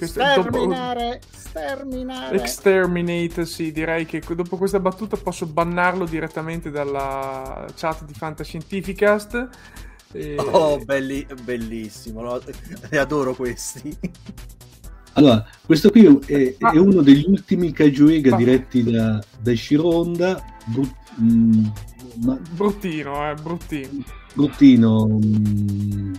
Sterminare, 0.00 1.20
sterminare. 1.30 2.36
Exterminate, 2.36 3.44
sì, 3.46 3.72
direi 3.72 4.06
che 4.06 4.22
dopo 4.34 4.56
questa 4.56 4.78
battuta 4.78 5.16
posso 5.16 5.46
bannarlo 5.46 6.04
direttamente 6.04 6.70
dalla 6.70 7.66
chat 7.74 8.04
di 8.04 8.14
Fantascientificast. 8.14 9.48
E... 10.12 10.36
Oh, 10.38 10.78
belli, 10.84 11.26
bellissimo, 11.42 12.22
lo... 12.22 12.42
adoro 12.96 13.34
questi. 13.34 13.96
Allora, 15.14 15.44
questo 15.66 15.90
qui 15.90 16.06
è, 16.26 16.56
è 16.56 16.78
uno 16.78 17.02
degli 17.02 17.24
ultimi 17.26 17.72
Kajuega 17.72 18.36
diretti 18.36 18.82
da, 18.82 19.22
da 19.40 19.54
Shironda, 19.54 20.42
brut, 20.66 20.94
mm, 21.20 21.64
ma, 22.20 22.38
bruttino, 22.54 23.30
eh, 23.30 23.34
bruttino. 23.34 24.04
Bruttino, 24.34 25.08
mm, 25.08 26.14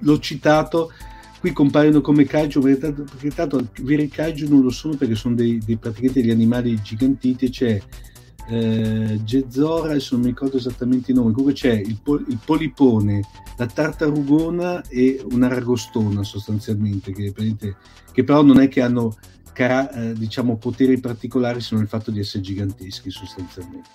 l'ho 0.00 0.18
citato, 0.18 0.92
qui 1.40 1.52
compaiono 1.52 2.00
come 2.00 2.24
kaiju, 2.24 2.60
perché 2.60 3.30
tanto 3.34 3.68
veri 3.82 4.08
kaiju 4.08 4.48
non 4.48 4.62
lo 4.62 4.70
sono 4.70 4.96
perché 4.96 5.14
sono 5.14 5.34
dei, 5.34 5.60
dei 5.64 5.76
praticamente 5.76 6.20
degli 6.20 6.30
animali 6.30 6.80
gigantiti, 6.82 7.50
c'è 7.50 7.80
eh, 8.48 9.20
Gezzora, 9.24 9.90
adesso 9.90 10.14
non 10.14 10.24
mi 10.24 10.30
ricordo 10.30 10.56
esattamente 10.56 11.10
i 11.10 11.14
nomi, 11.14 11.32
comunque 11.32 11.54
c'è 11.54 11.72
il, 11.72 11.98
pol- 12.02 12.24
il 12.28 12.38
polipone, 12.44 13.22
la 13.56 13.66
tartarugona 13.66 14.82
e 14.88 15.20
una 15.30 15.48
ragostona 15.48 16.22
sostanzialmente, 16.22 17.12
che, 17.12 17.32
che 18.12 18.24
però 18.24 18.42
non 18.42 18.60
è 18.60 18.68
che 18.68 18.82
hanno 18.82 19.16
cara- 19.56 19.90
eh, 19.90 20.12
diciamo, 20.12 20.58
poteri 20.58 21.00
particolari 21.00 21.62
se 21.62 21.74
non 21.74 21.84
il 21.84 21.88
fatto 21.88 22.10
di 22.10 22.20
essere 22.20 22.42
giganteschi 22.42 23.10
sostanzialmente. 23.10 23.88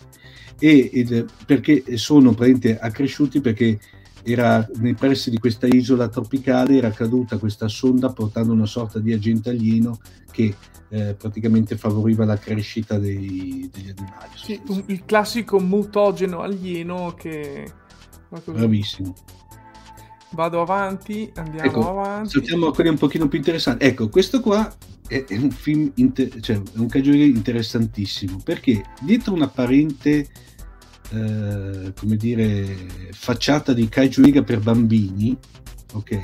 E, 0.57 0.89
ed, 0.91 1.25
perché 1.45 1.97
sono 1.97 2.33
praticamente 2.33 2.79
accresciuti 2.79 3.41
perché 3.41 3.79
era 4.23 4.67
nei 4.75 4.95
pressi 4.95 5.29
di 5.29 5.37
questa 5.37 5.67
isola 5.67 6.07
tropicale 6.07 6.77
era 6.77 6.91
caduta 6.91 7.37
questa 7.37 7.67
sonda 7.67 8.11
portando 8.11 8.53
una 8.53 8.67
sorta 8.67 8.99
di 8.99 9.13
agente 9.13 9.49
alieno 9.49 9.99
che 10.31 10.55
eh, 10.89 11.13
praticamente 11.13 11.77
favoriva 11.77 12.25
la 12.25 12.37
crescita 12.37 12.97
dei, 12.97 13.69
degli 13.71 13.93
animali. 13.95 14.29
Sì, 14.35 14.59
un, 14.67 14.83
il 14.87 15.05
classico 15.05 15.59
mutogeno 15.59 16.41
alieno 16.41 17.13
che... 17.13 17.71
Bravissimo. 18.45 19.13
Vado 20.31 20.61
avanti, 20.61 21.29
andiamo 21.35 21.67
ecco, 21.67 21.89
avanti. 21.89 22.29
Saltiamo 22.29 22.67
a 22.67 22.73
quelli 22.73 22.89
un 22.89 22.97
pochino 22.97 23.27
più 23.27 23.37
interessanti. 23.37 23.83
Ecco, 23.83 24.07
questo 24.09 24.39
qua 24.39 24.73
è, 25.11 25.25
è 25.25 25.37
un 25.37 25.51
film, 25.51 25.91
inter- 25.95 26.39
cioè 26.39 26.55
è 26.55 26.77
un 26.77 26.87
cagione 26.87 27.25
interessantissimo, 27.25 28.39
perché 28.41 28.81
dietro 29.01 29.33
un'apparente, 29.33 30.27
eh, 31.11 31.93
come 31.99 32.15
dire, 32.15 32.87
facciata 33.11 33.73
di 33.73 33.89
kaiju 33.89 34.41
per 34.43 34.61
bambini, 34.61 35.37
ok? 35.93 36.19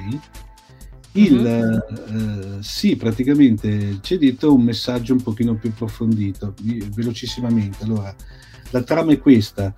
Il, 1.11 1.83
uh-huh. 1.89 2.57
uh, 2.57 2.61
sì, 2.61 2.95
praticamente 2.95 3.97
c'è 4.01 4.17
dietro 4.17 4.53
un 4.53 4.61
messaggio 4.61 5.13
un 5.13 5.21
pochino 5.21 5.55
più 5.55 5.69
approfondito, 5.69 6.53
velocissimamente. 6.93 7.83
Allora, 7.83 8.15
la 8.69 8.83
trama 8.83 9.11
è 9.11 9.19
questa. 9.19 9.75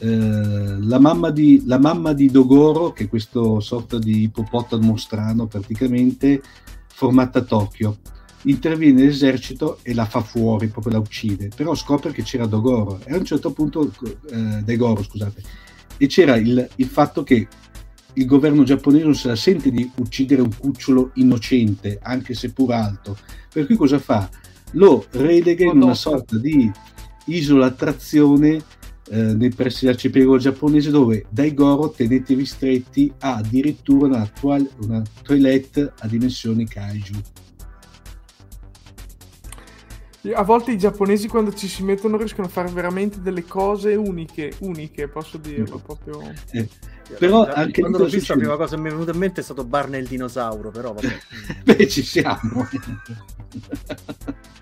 Uh, 0.00 0.78
la, 0.80 0.98
mamma 0.98 1.30
di, 1.30 1.62
la, 1.66 1.78
mamma 1.78 2.12
di, 2.12 2.30
Dogoro, 2.30 2.92
che 2.92 3.04
è 3.04 3.08
questo 3.08 3.60
sorta 3.60 3.98
di 3.98 4.22
ippopotamo 4.22 4.96
strano 4.96 5.46
praticamente, 5.46 6.40
formata 6.86 7.40
a 7.40 7.42
Tokyo, 7.42 7.98
interviene 8.42 9.04
l'esercito 9.04 9.78
e 9.82 9.94
la 9.94 10.06
fa 10.06 10.20
fuori, 10.20 10.68
proprio 10.68 10.94
la 10.94 10.98
uccide, 10.98 11.50
però 11.54 11.74
scopre 11.74 12.12
che 12.12 12.22
c'era 12.22 12.46
Dogoro 12.46 13.00
e 13.04 13.12
a 13.12 13.16
un 13.16 13.24
certo 13.24 13.52
punto, 13.52 13.80
uh, 13.80 14.62
Degoro 14.62 15.02
scusate, 15.02 15.42
e 15.96 16.06
c'era 16.06 16.36
il, 16.36 16.68
il 16.76 16.86
fatto 16.86 17.22
che 17.22 17.48
il 18.14 18.26
governo 18.26 18.64
giapponese 18.64 19.04
non 19.04 19.14
se 19.14 19.28
la 19.28 19.36
sente 19.36 19.70
di 19.70 19.88
uccidere 19.96 20.42
un 20.42 20.50
cucciolo 20.56 21.12
innocente, 21.14 21.98
anche 22.02 22.34
se 22.34 22.52
pur 22.52 22.72
alto. 22.72 23.16
Per 23.52 23.66
cui 23.66 23.76
cosa 23.76 23.98
fa? 23.98 24.28
Lo 24.72 25.06
relega 25.10 25.64
in 25.64 25.82
una 25.82 25.94
sorta 25.94 26.36
di 26.36 26.70
isola 27.26 27.66
attrazione 27.66 28.60
eh, 29.10 29.34
nei 29.34 29.50
pressi 29.50 29.84
dell'arcipelago 29.84 30.38
giapponese 30.38 30.90
dove 30.90 31.26
dai 31.30 31.54
Goro 31.54 31.90
tenetevi 31.90 32.44
stretti 32.44 33.12
ha 33.20 33.36
addirittura 33.36 34.06
una, 34.08 34.26
toile, 34.26 34.70
una 34.80 35.02
toilette 35.22 35.92
a 35.98 36.08
dimensioni 36.08 36.66
kaiju. 36.66 37.14
A 40.34 40.42
volte 40.42 40.72
i 40.72 40.78
giapponesi 40.78 41.28
quando 41.28 41.52
ci 41.52 41.68
si 41.68 41.84
mettono 41.84 42.16
riescono 42.16 42.48
a 42.48 42.50
fare 42.50 42.70
veramente 42.70 43.20
delle 43.20 43.44
cose 43.44 43.94
uniche, 43.94 44.52
uniche, 44.58 45.06
posso 45.08 45.38
dirlo 45.38 45.76
mm. 45.76 45.80
proprio. 45.80 46.32
Eh, 46.50 46.68
però 47.18 47.44
da, 47.44 47.52
anche 47.52 47.80
quando 47.80 47.98
l'ho 47.98 48.06
visto 48.06 48.32
la 48.32 48.38
prima 48.40 48.56
cosa 48.56 48.74
che 48.74 48.82
mi 48.82 48.88
è 48.88 48.92
venuta 48.92 49.12
in 49.12 49.18
mente 49.18 49.40
è 49.40 49.44
stato 49.44 49.64
Barney 49.64 50.00
il 50.00 50.08
dinosauro, 50.08 50.70
però 50.70 50.92
vabbè. 50.92 51.18
Beh, 51.64 51.88
ci 51.88 52.02
siamo. 52.02 52.66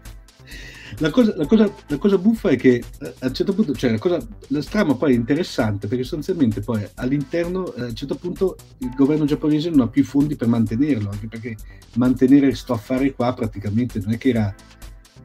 La 0.99 1.11
cosa, 1.11 1.35
la, 1.37 1.47
cosa, 1.47 1.71
la 1.89 1.99
cosa, 1.99 2.17
buffa 2.17 2.49
è 2.49 2.57
che 2.57 2.83
eh, 3.01 3.15
a 3.19 3.27
un 3.27 3.35
certo 3.35 3.53
punto, 3.53 3.75
cioè 3.75 3.91
la, 3.91 3.99
cosa, 3.99 4.19
la 4.49 4.63
strama 4.63 4.95
poi 4.95 5.13
è 5.13 5.17
interessante 5.17 5.89
perché 5.89 6.05
sostanzialmente 6.05 6.63
poi 6.63 6.89
all'interno, 6.95 7.75
eh, 7.75 7.83
a 7.83 7.85
un 7.87 7.95
certo 7.95 8.15
punto 8.15 8.57
il 8.79 8.95
governo 8.95 9.27
giapponese 9.27 9.69
non 9.69 9.81
ha 9.81 9.89
più 9.89 10.05
fondi 10.05 10.37
per 10.37 10.49
mantenerlo, 10.49 11.11
anche 11.11 11.27
perché 11.27 11.57
mantenere 11.97 12.47
questo 12.47 12.73
affare 12.73 13.13
qua 13.13 13.35
praticamente 13.35 14.01
non 14.03 14.15
è 14.15 14.19
che 14.19 14.29
era 14.31 14.55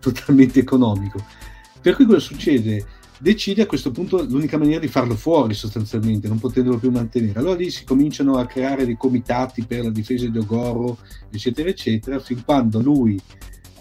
totalmente 0.02 0.60
economico. 0.60 1.24
Per 1.80 1.96
cui 1.96 2.06
cosa 2.06 2.20
succede? 2.20 2.86
Decide 3.20 3.62
a 3.62 3.68
questo 3.68 3.92
punto 3.92 4.24
l'unica 4.24 4.58
maniera 4.58 4.80
di 4.80 4.88
farlo 4.88 5.16
fuori 5.16 5.54
sostanzialmente, 5.54 6.28
non 6.28 6.40
potendolo 6.40 6.80
più 6.80 6.90
mantenere. 6.90 7.38
Allora 7.40 7.56
lì 7.56 7.70
si 7.70 7.86
cominciano 7.86 8.38
a 8.38 8.48
creare 8.48 8.86
dei 8.86 8.98
comitati 8.98 9.64
per 9.64 9.84
la 9.84 9.92
difesa 9.92 10.28
di 10.28 10.38
Ogoro, 10.40 10.98
eccetera, 11.30 11.70
eccetera, 11.70 12.20
fin 12.20 12.44
quando 12.44 12.82
lui 12.82 13.22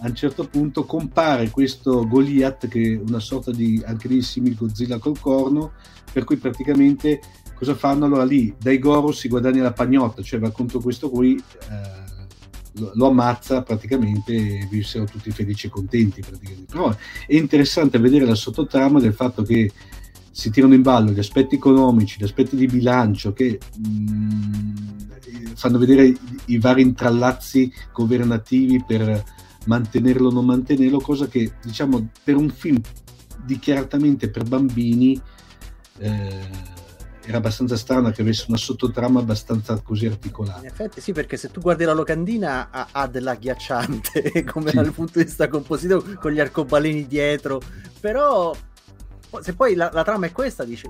a 0.03 0.07
un 0.07 0.15
certo 0.15 0.47
punto 0.47 0.85
compare 0.85 1.49
questo 1.49 2.07
Goliath 2.07 2.67
che 2.67 2.93
è 2.93 3.01
una 3.07 3.19
sorta 3.19 3.51
di 3.51 3.81
anche 3.85 4.07
lì 4.07 4.21
simile 4.21 4.55
Godzilla 4.55 4.99
col 4.99 5.19
corno, 5.19 5.73
per 6.11 6.23
cui 6.23 6.37
praticamente 6.37 7.19
cosa 7.55 7.75
fanno? 7.75 8.05
Allora 8.05 8.23
lì 8.23 8.53
dai 8.59 8.79
Goro 8.79 9.11
si 9.11 9.27
guadagna 9.27 9.63
la 9.63 9.73
pagnotta, 9.73 10.21
cioè 10.21 10.39
va 10.39 10.51
contro 10.51 10.79
questo 10.79 11.09
qui. 11.09 11.35
Eh, 11.35 12.10
lo 12.73 13.07
ammazza 13.07 13.61
praticamente 13.63 14.33
e 14.33 14.67
vissero 14.69 15.05
tutti 15.05 15.31
felici 15.31 15.67
e 15.67 15.69
contenti. 15.69 16.23
Però 16.69 16.89
è 16.89 17.35
interessante 17.35 17.99
vedere 17.99 18.25
la 18.25 18.35
sottotrama 18.35 18.99
del 18.99 19.13
fatto 19.13 19.43
che 19.43 19.71
si 20.31 20.49
tirano 20.49 20.73
in 20.73 20.81
ballo 20.81 21.11
gli 21.11 21.19
aspetti 21.19 21.55
economici, 21.55 22.17
gli 22.19 22.23
aspetti 22.23 22.55
di 22.55 22.65
bilancio 22.65 23.33
che 23.33 23.59
mh, 23.77 25.55
fanno 25.55 25.77
vedere 25.77 26.07
i, 26.07 26.17
i, 26.45 26.57
vari 26.57 26.81
intrallazzi 26.81 27.71
governativi 27.93 28.83
per 28.85 29.23
mantenerlo 29.65 30.29
o 30.29 30.31
non 30.31 30.45
mantenerlo, 30.45 30.99
cosa 30.99 31.27
che 31.27 31.51
diciamo 31.61 32.09
per 32.23 32.35
un 32.37 32.49
film 32.49 32.79
dichiaratamente 33.43 34.29
per 34.29 34.43
bambini 34.43 35.19
eh, 35.97 36.79
era 37.25 37.37
abbastanza 37.37 37.77
strano 37.77 38.11
che 38.11 38.21
avesse 38.21 38.45
una 38.47 38.57
sottotrama 38.57 39.19
abbastanza 39.19 39.79
così 39.81 40.05
articolata. 40.05 40.59
In 40.59 40.65
effetti 40.65 41.01
sì, 41.01 41.11
perché 41.13 41.37
se 41.37 41.51
tu 41.51 41.61
guardi 41.61 41.83
la 41.83 41.93
locandina 41.93 42.69
ha, 42.71 42.87
ha 42.91 43.07
dell'agghiacciante 43.07 44.43
come 44.49 44.69
sì. 44.69 44.75
dal 44.75 44.91
punto 44.91 45.19
di 45.19 45.25
vista 45.25 45.47
compositivo 45.47 46.03
con 46.19 46.31
gli 46.31 46.39
arcobaleni 46.39 47.07
dietro, 47.07 47.61
però 47.99 48.55
se 49.41 49.53
poi 49.53 49.75
la, 49.75 49.89
la 49.93 50.03
trama 50.03 50.25
è 50.25 50.31
questa 50.31 50.63
dici 50.63 50.89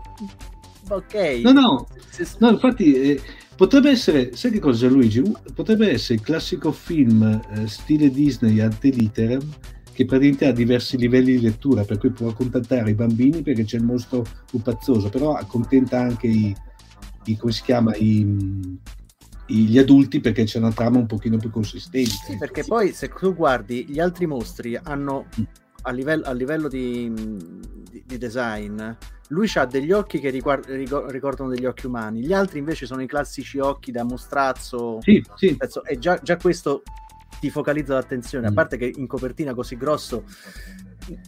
ok. 0.88 1.14
No, 1.44 1.52
no, 1.52 1.88
se... 2.10 2.28
no 2.40 2.50
infatti 2.50 2.94
eh, 2.94 3.22
potrebbe 3.56 3.90
essere, 3.90 4.36
sai 4.36 4.52
che 4.52 4.60
cosa 4.60 4.88
Luigi? 4.88 5.22
Potrebbe 5.54 5.92
essere 5.92 6.16
il 6.16 6.22
classico 6.22 6.72
film 6.72 7.24
eh, 7.24 7.68
stile 7.68 8.10
Disney 8.10 8.60
ante 8.60 8.90
litteram 8.90 9.42
che 10.02 10.06
praticamente 10.06 10.46
ha 10.48 10.52
diversi 10.52 10.98
livelli 10.98 11.34
di 11.34 11.42
lettura, 11.42 11.84
per 11.84 11.98
cui 11.98 12.10
può 12.10 12.30
accontentare 12.30 12.90
i 12.90 12.96
bambini 12.96 13.42
perché 13.42 13.64
c'è 13.64 13.78
il 13.78 13.84
mostro 13.84 14.26
pupazzoso, 14.50 15.10
però 15.10 15.34
accontenta 15.34 16.00
anche 16.00 16.28
i, 16.28 16.56
i 17.26 17.38
come 17.38 17.52
si 17.52 17.62
chiama, 17.62 17.96
i, 17.96 18.80
i, 19.48 19.66
gli 19.66 19.78
adulti 19.78 20.20
perché 20.20 20.46
c'è 20.46 20.58
una 20.58 20.72
trama 20.72 20.98
un 20.98 21.06
pochino 21.06 21.38
più 21.38 21.52
consistente. 21.52 22.10
Sì, 22.10 22.38
perché 22.38 22.64
poi 22.64 22.94
se 22.94 23.10
tu 23.10 23.36
guardi 23.36 23.86
gli 23.88 24.00
altri 24.00 24.26
mostri 24.26 24.76
hanno 24.82 25.28
mm. 25.40 25.44
a 25.84 25.92
livello, 25.92 26.26
a 26.26 26.34
livello 26.34 26.68
di, 26.68 27.12
di, 27.90 28.04
di, 28.06 28.18
design 28.18 28.82
lui 29.28 29.50
ha 29.54 29.66
degli 29.66 29.92
occhi 29.92 30.20
che 30.20 30.30
riguard- 30.30 30.68
ricordano 30.68 31.50
degli 31.50 31.66
occhi 31.66 31.86
umani, 31.86 32.22
gli 32.22 32.34
altri 32.34 32.60
invece 32.60 32.86
sono 32.86 33.02
i 33.02 33.08
classici 33.08 33.60
occhi 33.60 33.92
da 33.92 34.04
mostrazzo. 34.04 35.00
Sì, 35.02 35.24
sì. 35.36 35.58
E 35.86 36.00
già, 36.00 36.20
già 36.22 36.36
questo 36.36 36.84
ti 37.40 37.50
focalizza 37.50 37.94
l'attenzione, 37.94 38.48
a 38.48 38.52
mm. 38.52 38.56
parte 38.56 38.78
che 38.78 38.92
in 38.96 39.08
copertina 39.08 39.54
così 39.54 39.78
grosso 39.78 40.24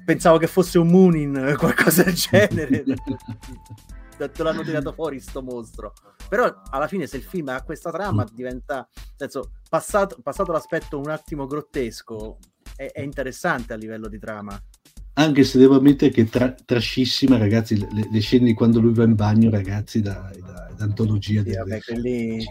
pensavo 0.06 0.38
che 0.38 0.48
fosse 0.48 0.80
un 0.80 0.88
Moonin, 0.88 1.56
qualcosa 1.58 2.04
del 2.04 2.14
genere. 2.14 2.84
te 4.32 4.44
l'hanno 4.44 4.64
tirato 4.64 4.94
fuori 4.94 5.20
sto 5.20 5.42
mostro. 5.42 5.94
Però 6.30 6.62
alla 6.70 6.88
fine 6.88 7.08
se 7.08 7.18
il 7.18 7.24
film 7.24 7.50
ha 7.50 7.62
questa 7.64 7.92
trama 7.92 8.24
mm. 8.24 8.36
diventa, 8.36 8.88
senso, 9.16 9.52
passato, 9.70 10.18
passato 10.22 10.52
l'aspetto 10.52 11.00
un 11.00 11.10
attimo 11.10 11.46
grottesco, 11.46 12.38
è, 12.76 12.92
è, 12.92 13.02
interessante 13.02 13.74
a 13.74 13.76
livello 13.76 14.08
di 14.08 14.20
trama. 14.20 14.60
Anche 15.16 15.44
se 15.44 15.60
devo 15.60 15.78
ammettere 15.78 16.12
che 16.12 16.26
tra, 16.26 16.52
trascissima, 16.52 17.38
ragazzi, 17.38 17.78
le, 17.78 18.08
le, 18.12 18.20
scene 18.20 18.46
di 18.46 18.54
quando 18.54 18.80
lui 18.80 18.94
va 18.94 19.04
in 19.04 19.14
bagno, 19.14 19.50
ragazzi, 19.52 20.02
da, 20.02 20.32
da, 20.40 20.74
da 20.76 20.84
antologia. 20.84 21.44
Sì, 21.44 21.56
vabbè, 21.56 21.82
quelli 21.82 22.44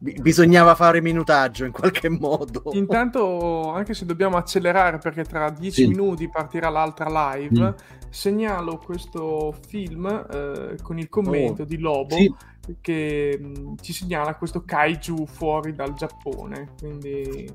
bisognava 0.00 0.74
fare 0.74 1.00
minutaggio 1.00 1.64
in 1.64 1.72
qualche 1.72 2.08
modo. 2.08 2.62
Intanto, 2.72 3.72
anche 3.72 3.94
se 3.94 4.04
dobbiamo 4.04 4.36
accelerare 4.36 4.98
perché 4.98 5.24
tra 5.24 5.50
dieci 5.50 5.82
sì. 5.82 5.88
minuti 5.88 6.28
partirà 6.28 6.68
l'altra 6.68 7.32
live, 7.32 7.60
mm. 7.60 8.08
segnalo 8.08 8.78
questo 8.78 9.54
film 9.66 10.06
eh, 10.06 10.76
con 10.82 10.98
il 10.98 11.08
commento 11.08 11.62
oh. 11.62 11.64
di 11.64 11.78
Lobo 11.78 12.16
sì. 12.16 12.34
che 12.80 13.38
mh, 13.40 13.46
mm, 13.46 13.74
ci 13.80 13.92
segnala 13.92 14.34
questo 14.34 14.64
kaiju 14.64 15.26
fuori 15.26 15.74
dal 15.74 15.94
Giappone. 15.94 16.70
Quindi, 16.78 17.48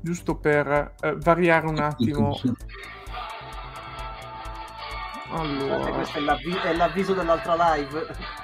giusto 0.00 0.36
per 0.36 0.94
eh, 1.00 1.16
variare 1.16 1.66
un 1.66 1.78
attimo. 1.78 2.38
Allora, 5.30 5.90
questo 5.92 6.18
è, 6.18 6.20
l'avviso, 6.20 6.60
è 6.62 6.74
l'avviso 6.74 7.14
dell'altra 7.14 7.74
live. 7.74 8.42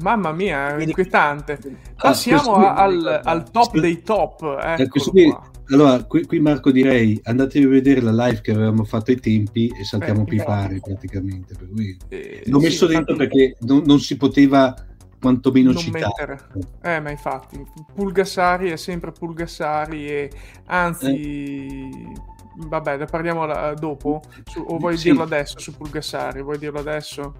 Mamma 0.00 0.32
mia, 0.32 0.76
è 0.76 0.82
inquietante. 0.82 1.58
Ah, 1.96 2.08
Passiamo 2.08 2.54
ah, 2.54 2.74
al, 2.74 3.20
al, 3.22 3.50
top 3.50 3.78
dei 3.78 4.02
top. 4.02 4.88
Qui, 4.88 5.34
allora, 5.68 6.02
qui, 6.04 6.24
qui, 6.24 6.40
Marco 6.40 6.70
direi 6.70 7.20
andatevi 7.22 7.64
a 7.66 7.68
vedere 7.68 8.00
la 8.00 8.26
live 8.26 8.40
che 8.40 8.52
avevamo 8.52 8.84
fatto 8.84 9.10
ai 9.10 9.20
tempi 9.20 9.68
e 9.68 9.84
saltiamo 9.84 10.22
eh, 10.22 10.24
pipare 10.24 10.80
praticamente. 10.80 11.54
Per 11.56 11.68
cui 11.68 11.96
eh, 12.08 12.42
l'ho 12.46 12.58
messo 12.58 12.86
sì, 12.86 12.94
dentro 12.94 13.14
infatti... 13.14 13.36
perché 13.36 13.56
non, 13.60 13.82
non, 13.84 14.00
si 14.00 14.16
poteva 14.16 14.74
quantomeno 15.20 15.74
citare. 15.74 16.38
Mettere. 16.52 16.96
Eh, 16.96 17.00
ma 17.00 17.10
infatti, 17.10 17.64
Pulgassari 17.94 18.70
è 18.70 18.76
sempre 18.76 19.12
Pulgassari 19.12 20.08
e 20.08 20.30
anzi... 20.66 21.90
Eh. 21.90 22.30
Vabbè, 22.54 22.98
ne 22.98 23.04
parliamo 23.06 23.74
dopo. 23.74 24.22
Su, 24.44 24.64
o 24.66 24.78
vuoi 24.78 24.96
sì. 24.96 25.08
dirlo 25.08 25.22
adesso 25.22 25.58
su 25.58 25.76
Pulgassari? 25.76 26.42
Vuoi 26.42 26.58
dirlo 26.58 26.80
adesso? 26.80 27.34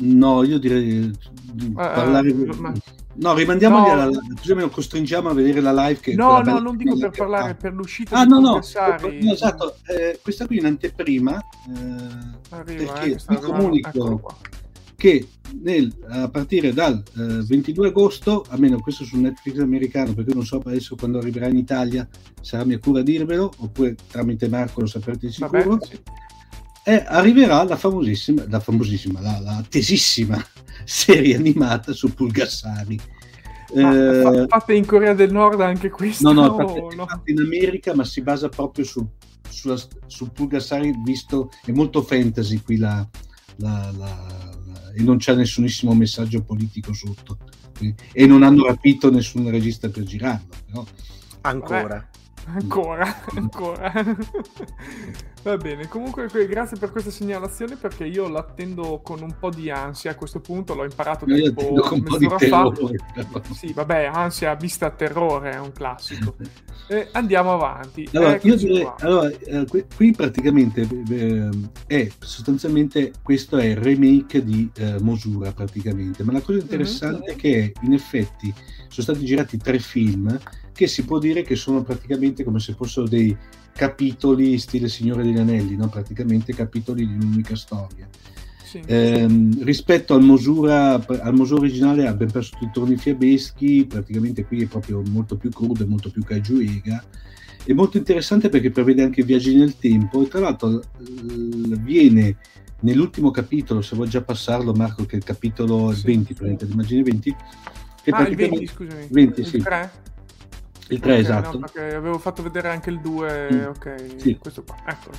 No, 0.00 0.44
io 0.44 0.58
direi 0.58 1.00
uh, 1.00 1.72
parlare... 1.72 2.32
ma... 2.32 2.72
No, 3.20 3.34
rimandiamo 3.34 3.78
no. 3.78 3.90
alla 3.90 4.06
lo 4.06 4.70
costringiamo 4.70 5.30
a 5.30 5.34
vedere 5.34 5.60
la 5.60 5.72
live 5.72 5.98
che 5.98 6.14
No, 6.14 6.40
no, 6.40 6.60
non 6.60 6.76
dico 6.76 6.96
per 6.96 7.10
parlare 7.10 7.54
per 7.56 7.72
l'uscita 7.72 8.16
ah, 8.16 8.22
no, 8.22 8.38
no, 8.38 8.50
no, 8.52 8.58
esatto, 8.58 9.74
eh, 9.86 10.20
questa 10.22 10.46
qui 10.46 10.58
è 10.58 10.60
in 10.60 10.66
anteprima 10.66 11.36
eh, 11.36 12.54
Arriva, 12.54 12.92
perché 12.92 13.10
eh, 13.10 13.20
vi 13.26 13.36
comunico 13.38 14.20
che 14.98 15.28
nel, 15.62 15.94
a 16.08 16.28
partire 16.28 16.72
dal 16.72 17.00
eh, 17.16 17.44
22 17.46 17.88
agosto, 17.88 18.44
almeno 18.48 18.80
questo 18.80 19.04
sul 19.04 19.20
Netflix 19.20 19.58
americano, 19.58 20.12
perché 20.12 20.34
non 20.34 20.44
so 20.44 20.60
adesso 20.64 20.96
quando 20.96 21.18
arriverà 21.18 21.46
in 21.46 21.56
Italia, 21.56 22.06
sarà 22.40 22.64
mia 22.64 22.80
cura 22.80 23.02
dirvelo, 23.02 23.52
oppure 23.58 23.94
tramite 24.10 24.48
Marco 24.48 24.80
lo 24.80 24.86
saprete 24.86 25.26
di 25.26 25.32
sicuro. 25.32 25.68
Vabbè, 25.68 25.86
sì 25.86 26.00
eh, 26.88 27.04
arriverà 27.06 27.62
la 27.64 27.76
famosissima, 27.76 28.44
la 28.48 28.60
famosissima, 28.60 29.20
la, 29.20 29.38
la 29.40 29.56
attesissima 29.56 30.42
serie 30.84 31.36
animata 31.36 31.92
su 31.92 32.14
Pulgassari. 32.14 32.98
Eh, 33.74 34.46
fatta 34.48 34.72
in 34.72 34.86
Corea 34.86 35.12
del 35.12 35.30
Nord 35.30 35.60
anche 35.60 35.90
questa? 35.90 36.32
No, 36.32 36.40
no, 36.40 36.56
fatta, 36.56 36.96
no? 36.96 37.06
fatta 37.06 37.30
in 37.30 37.40
America, 37.40 37.94
ma 37.94 38.04
si 38.04 38.22
basa 38.22 38.48
proprio 38.48 38.86
su, 38.86 39.06
sulla, 39.46 39.76
su 40.06 40.32
Pulgassari, 40.32 40.94
visto 41.04 41.50
è 41.62 41.72
molto 41.72 42.00
fantasy 42.00 42.62
qui 42.62 42.78
la, 42.78 43.06
la, 43.56 43.92
la, 43.94 44.47
e 44.98 45.02
non 45.02 45.18
c'è 45.18 45.34
nessunissimo 45.36 45.94
messaggio 45.94 46.42
politico 46.42 46.92
sotto. 46.92 47.38
E 48.12 48.26
non 48.26 48.42
hanno 48.42 48.66
rapito 48.66 49.12
nessun 49.12 49.48
regista 49.48 49.88
per 49.88 50.02
girarlo. 50.02 50.48
Però. 50.66 50.84
Ancora. 51.42 51.82
Vabbè. 51.82 52.06
Ancora, 52.54 53.22
ancora. 53.36 53.92
Va 55.42 55.56
bene, 55.56 55.86
comunque 55.86 56.28
grazie 56.46 56.78
per 56.78 56.90
questa 56.90 57.10
segnalazione 57.10 57.76
perché 57.76 58.04
io 58.04 58.28
l'attendo 58.28 59.00
con 59.02 59.22
un 59.22 59.34
po' 59.38 59.50
di 59.50 59.70
ansia 59.70 60.12
a 60.12 60.14
questo 60.14 60.40
punto, 60.40 60.74
l'ho 60.74 60.84
imparato 60.84 61.26
da 61.26 61.34
tipo 61.34 61.74
mezz'ora 61.74 62.38
fa. 62.38 62.72
Sì, 63.52 63.72
vabbè, 63.72 64.10
ansia 64.12 64.54
vista 64.54 64.90
terrore 64.90 65.52
è 65.52 65.58
un 65.58 65.72
classico. 65.72 66.34
E 66.90 67.06
andiamo 67.12 67.52
avanti. 67.52 68.08
Allora, 68.14 68.38
io 68.40 68.56
direi, 68.56 68.90
allora 69.00 69.28
eh, 69.28 69.66
qui, 69.94 70.12
praticamente 70.12 70.88
eh, 71.10 71.50
è 71.86 72.10
sostanzialmente 72.18 73.12
questo 73.22 73.58
è 73.58 73.66
il 73.66 73.76
remake 73.76 74.42
di 74.42 74.70
eh, 74.74 74.98
Mosura 74.98 75.52
praticamente, 75.52 76.24
ma 76.24 76.32
la 76.32 76.40
cosa 76.40 76.60
interessante 76.60 77.24
mm-hmm. 77.26 77.36
è 77.36 77.36
che 77.36 77.72
in 77.82 77.92
effetti 77.92 78.54
sono 78.88 79.02
stati 79.02 79.26
girati 79.26 79.58
tre 79.58 79.78
film 79.78 80.38
che 80.78 80.86
si 80.86 81.04
può 81.04 81.18
dire 81.18 81.42
che 81.42 81.56
sono 81.56 81.82
praticamente 81.82 82.44
come 82.44 82.60
se 82.60 82.72
fossero 82.72 83.08
dei 83.08 83.36
capitoli 83.74 84.58
stile 84.58 84.88
Signore 84.88 85.24
degli 85.24 85.36
Anelli, 85.36 85.74
no? 85.74 85.88
praticamente 85.88 86.54
capitoli 86.54 87.04
di 87.04 87.14
un'unica 87.14 87.56
storia. 87.56 88.08
Sì. 88.62 88.80
Eh, 88.86 89.26
rispetto 89.62 90.14
al 90.14 90.22
Mosura, 90.22 91.04
al 91.04 91.34
Mosura 91.34 91.62
originale 91.62 92.06
ha 92.06 92.12
ben 92.12 92.30
perso 92.30 92.52
tutti 92.52 92.66
i 92.66 92.70
torni 92.72 92.96
fiabeschi, 92.96 93.86
praticamente 93.88 94.44
qui 94.44 94.62
è 94.62 94.66
proprio 94.66 95.02
molto 95.08 95.36
più 95.36 95.50
crudo, 95.50 95.84
molto 95.84 96.12
più 96.12 96.22
kajuega. 96.22 97.04
È 97.64 97.72
molto 97.72 97.96
interessante 97.96 98.48
perché 98.48 98.70
prevede 98.70 99.02
anche 99.02 99.24
viaggi 99.24 99.56
nel 99.56 99.78
tempo 99.78 100.22
e 100.22 100.28
tra 100.28 100.38
l'altro 100.38 100.80
viene 101.80 102.36
nell'ultimo 102.82 103.32
capitolo, 103.32 103.82
se 103.82 103.96
vuoi 103.96 104.08
già 104.08 104.22
passarlo 104.22 104.72
Marco, 104.74 105.04
che 105.06 105.14
è 105.14 105.18
il 105.18 105.24
capitolo 105.24 105.92
sì. 105.92 106.06
20, 106.06 106.36
immagini 106.70 107.02
20, 107.02 107.36
che 108.04 108.10
ah, 108.12 108.28
il 108.28 108.36
20, 108.36 108.66
scusami. 108.68 109.08
20, 109.10 109.44
sì. 109.44 109.58
3? 109.58 110.06
Il 110.88 111.00
3, 111.00 111.10
okay, 111.10 111.22
esatto. 111.22 111.58
No, 111.58 111.58
perché 111.58 111.94
avevo 111.94 112.18
fatto 112.18 112.42
vedere 112.42 112.68
anche 112.68 112.90
il 112.90 113.00
2, 113.00 113.48
mm. 113.52 113.64
ok, 113.66 114.04
sì. 114.16 114.36
questo 114.36 114.62
qua, 114.64 114.76
eccolo. 114.86 115.16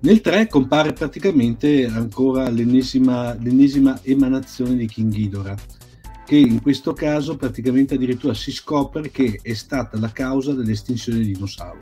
Nel 0.00 0.20
3 0.20 0.46
compare 0.46 0.92
praticamente 0.92 1.86
ancora 1.86 2.48
l'ennesima, 2.48 3.34
l'ennesima 3.34 3.98
emanazione 4.02 4.76
di 4.76 4.86
King 4.86 5.12
Ghidorah, 5.12 5.56
che 6.24 6.36
in 6.36 6.60
questo 6.60 6.92
caso 6.92 7.36
praticamente 7.36 7.94
addirittura 7.94 8.34
si 8.34 8.52
scopre 8.52 9.10
che 9.10 9.40
è 9.42 9.54
stata 9.54 9.98
la 9.98 10.10
causa 10.10 10.52
dell'estinzione 10.52 11.18
dei 11.18 11.32
dinosauri. 11.32 11.78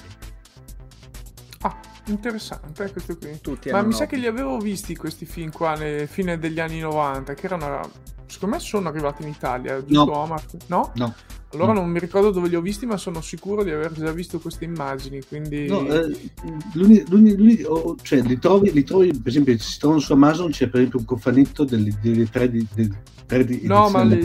Ah, 1.62 1.76
interessante 2.06 2.84
eh, 2.84 2.92
questo 2.92 3.18
qui. 3.18 3.38
Tutti 3.40 3.70
Ma 3.70 3.82
mi 3.82 3.92
sa 3.92 4.06
che 4.06 4.16
li 4.16 4.26
avevo 4.26 4.58
visti 4.58 4.94
questi 4.94 5.26
film 5.26 5.50
qua 5.50 5.70
alle 5.70 6.06
fine 6.06 6.38
degli 6.38 6.60
anni 6.60 6.80
90, 6.80 7.34
che 7.34 7.46
erano... 7.46 7.90
Secondo 8.26 8.56
me 8.56 8.60
sono 8.60 8.88
arrivati 8.88 9.22
in 9.22 9.28
Italia, 9.28 9.84
giusto 9.84 10.04
no. 10.06 10.16
Omar? 10.18 10.42
No? 10.66 10.92
No. 10.96 11.14
Allora 11.52 11.70
Mm. 11.72 11.76
non 11.76 11.88
mi 11.88 12.00
ricordo 12.00 12.30
dove 12.32 12.48
li 12.48 12.56
ho 12.56 12.60
visti, 12.60 12.84
ma 12.84 12.96
sono 12.96 13.20
sicuro 13.20 13.62
di 13.62 13.70
aver 13.70 13.92
già 13.92 14.10
visto 14.10 14.40
queste 14.40 14.64
immagini. 14.64 15.20
Quindi 15.22 15.66
No, 15.68 15.86
eh, 15.86 16.32
l'uni- 16.72 17.04
l'uni- 17.08 17.36
l'uni- 17.36 17.62
oh, 17.62 17.94
cioè, 18.02 18.22
li, 18.22 18.38
trovi, 18.40 18.72
li 18.72 18.82
trovi, 18.82 19.12
per 19.12 19.28
esempio, 19.28 19.56
si 19.58 19.78
trovano 19.78 20.00
su 20.00 20.12
Amazon, 20.12 20.50
c'è 20.50 20.66
per 20.66 20.80
esempio 20.80 20.98
un 20.98 21.04
cofanetto 21.04 21.62
delle, 21.64 21.96
delle 22.02 22.28
tre 22.28 22.50
di, 22.50 22.66
del- 22.74 22.96
tre 23.26 23.44
di 23.44 23.60
No, 23.66 23.88
ma 23.88 24.02
le- 24.02 24.16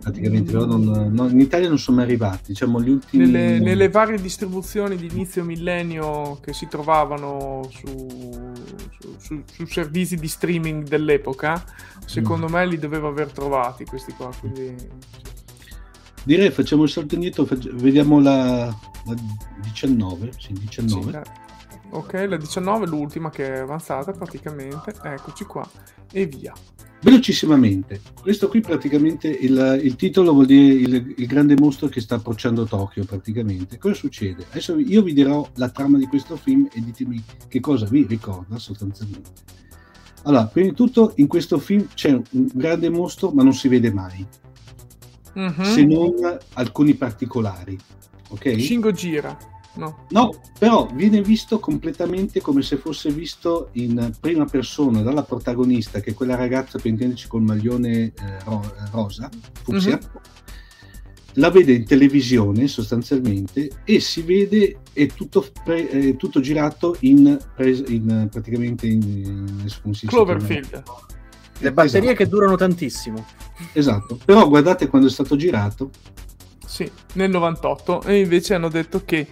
praticamente, 0.00 0.50
però 0.50 0.64
non- 0.64 1.10
no, 1.12 1.28
in 1.28 1.38
Italia 1.40 1.68
non 1.68 1.78
sono 1.78 1.98
mai 1.98 2.06
arrivati, 2.06 2.44
diciamo 2.52 2.80
gli 2.80 2.88
ultimi... 2.90 3.26
nelle, 3.26 3.58
nelle 3.60 3.88
varie 3.90 4.18
distribuzioni 4.18 4.96
di 4.96 5.08
inizio 5.12 5.44
millennio 5.44 6.38
che 6.42 6.54
si 6.54 6.66
trovavano 6.68 7.68
su, 7.70 7.86
su- 8.98 9.14
su- 9.18 9.42
su 9.44 9.66
servizi 9.66 10.16
di 10.16 10.26
streaming 10.26 10.88
dell'epoca, 10.88 11.62
secondo 12.08 12.48
Mm. 12.48 12.52
me 12.52 12.66
li 12.66 12.78
dovevo 12.78 13.08
aver 13.08 13.30
trovati 13.32 13.84
questi 13.84 14.12
qua. 14.12 14.30
Quindi 14.40 14.74
Direi 16.24 16.50
facciamo 16.50 16.82
il 16.82 16.88
salto 16.90 17.14
indietro, 17.14 17.46
vediamo 17.74 18.20
la, 18.20 18.66
la 19.06 19.14
19, 19.62 20.30
sì, 20.36 20.52
19. 20.52 21.10
Sì, 21.10 21.16
eh. 21.16 21.22
Ok, 21.90 22.12
la 22.28 22.36
19 22.36 22.84
è 22.84 22.88
l'ultima 22.88 23.30
che 23.30 23.54
è 23.54 23.58
avanzata 23.60 24.12
praticamente. 24.12 24.92
Eccoci 25.02 25.44
qua. 25.44 25.66
E 26.12 26.26
via. 26.26 26.52
Velocissimamente, 27.00 28.00
questo 28.20 28.48
qui 28.48 28.60
praticamente 28.60 29.28
il, 29.28 29.80
il 29.82 29.94
titolo 29.94 30.32
vuol 30.32 30.46
dire 30.46 30.74
il, 30.74 31.14
il 31.16 31.26
grande 31.26 31.54
mostro 31.56 31.86
che 31.86 32.00
sta 32.00 32.16
approcciando 32.16 32.66
Tokyo 32.66 33.04
praticamente. 33.04 33.78
Cosa 33.78 33.94
succede? 33.94 34.44
Adesso 34.50 34.78
io 34.78 35.00
vi 35.02 35.14
dirò 35.14 35.48
la 35.54 35.68
trama 35.70 35.96
di 35.96 36.06
questo 36.06 36.36
film 36.36 36.68
e 36.72 36.80
ditemi 36.82 37.22
che 37.46 37.60
cosa 37.60 37.86
vi 37.86 38.04
ricorda 38.06 38.58
sostanzialmente. 38.58 39.30
Allora, 40.24 40.46
prima 40.46 40.68
di 40.68 40.74
tutto 40.74 41.12
in 41.16 41.26
questo 41.26 41.58
film 41.58 41.86
c'è 41.94 42.10
un 42.12 42.22
grande 42.52 42.88
mostro 42.90 43.30
ma 43.30 43.42
non 43.42 43.54
si 43.54 43.68
vede 43.68 43.92
mai, 43.92 44.26
Mhm. 45.34 45.62
se 45.62 45.84
non 45.84 46.14
alcuni 46.54 46.94
particolari. 46.94 47.78
Ok? 48.30 48.60
Shingo 48.60 48.90
gira. 48.92 49.36
No. 49.74 50.06
No, 50.10 50.34
però 50.58 50.88
viene 50.92 51.22
visto 51.22 51.60
completamente 51.60 52.40
come 52.40 52.62
se 52.62 52.78
fosse 52.78 53.10
visto 53.10 53.68
in 53.74 54.10
prima 54.20 54.44
persona 54.44 55.02
dalla 55.02 55.22
protagonista, 55.22 56.00
che 56.00 56.10
è 56.10 56.14
quella 56.14 56.34
ragazza, 56.34 56.78
per 56.78 56.86
intenderci, 56.90 57.28
col 57.28 57.42
maglione 57.42 57.90
eh, 58.06 58.12
ro- 58.44 58.74
rosa, 58.90 59.28
fucsia. 59.62 59.94
Mhm. 59.96 60.20
La 61.38 61.50
vede 61.50 61.72
in 61.72 61.84
televisione 61.84 62.66
sostanzialmente 62.66 63.70
e 63.84 64.00
si 64.00 64.22
vede, 64.22 64.78
è 64.92 65.06
tutto, 65.06 65.46
pre- 65.64 65.88
è 65.88 66.16
tutto 66.16 66.40
girato 66.40 66.96
in, 67.00 67.38
in, 67.86 68.28
praticamente 68.30 68.86
in, 68.88 69.62
dice? 69.84 70.06
Cloverfield. 70.06 70.82
Le 71.60 71.72
batterie 71.72 72.00
Esatto. 72.10 72.16
che 72.24 72.28
durano 72.28 72.56
tantissimo. 72.56 73.24
Esatto, 73.72 74.18
però 74.24 74.48
guardate 74.48 74.88
quando 74.88 75.06
è 75.08 75.10
stato 75.10 75.36
girato, 75.36 75.90
Sì, 76.66 76.90
nel 77.14 77.30
98. 77.30 78.02
E 78.02 78.18
invece 78.20 78.54
hanno 78.54 78.68
detto 78.68 79.04
che 79.04 79.26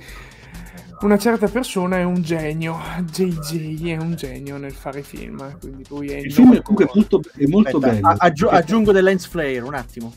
una 1.01 1.19
certa 1.19 1.49
persona 1.49 1.99
è 1.99 2.05
un 2.05 2.23
genio. 2.23 2.79
JJ 3.11 3.85
è 3.89 3.97
un 3.97 4.15
genio 4.15 4.57
nel 4.59 4.73
fare 4.73 5.03
film. 5.03 5.59
Quindi 5.59 5.85
lui 5.89 6.09
è 6.09 6.17
il 6.19 6.33
film 6.33 6.55
è 6.55 6.63
comunque 6.63 6.89
molto, 6.95 7.21
è 7.37 7.47
molto 7.47 7.77
Aspetta, 7.79 7.95
bello. 7.95 8.07
a- 8.09 8.17
aggiu- 8.19 8.49
perché- 8.51 8.65
aggiungo 8.65 8.93
del 8.93 9.05
lens 9.05 9.27
flare, 9.27 9.59
un 9.59 9.75
attimo. 9.75 10.15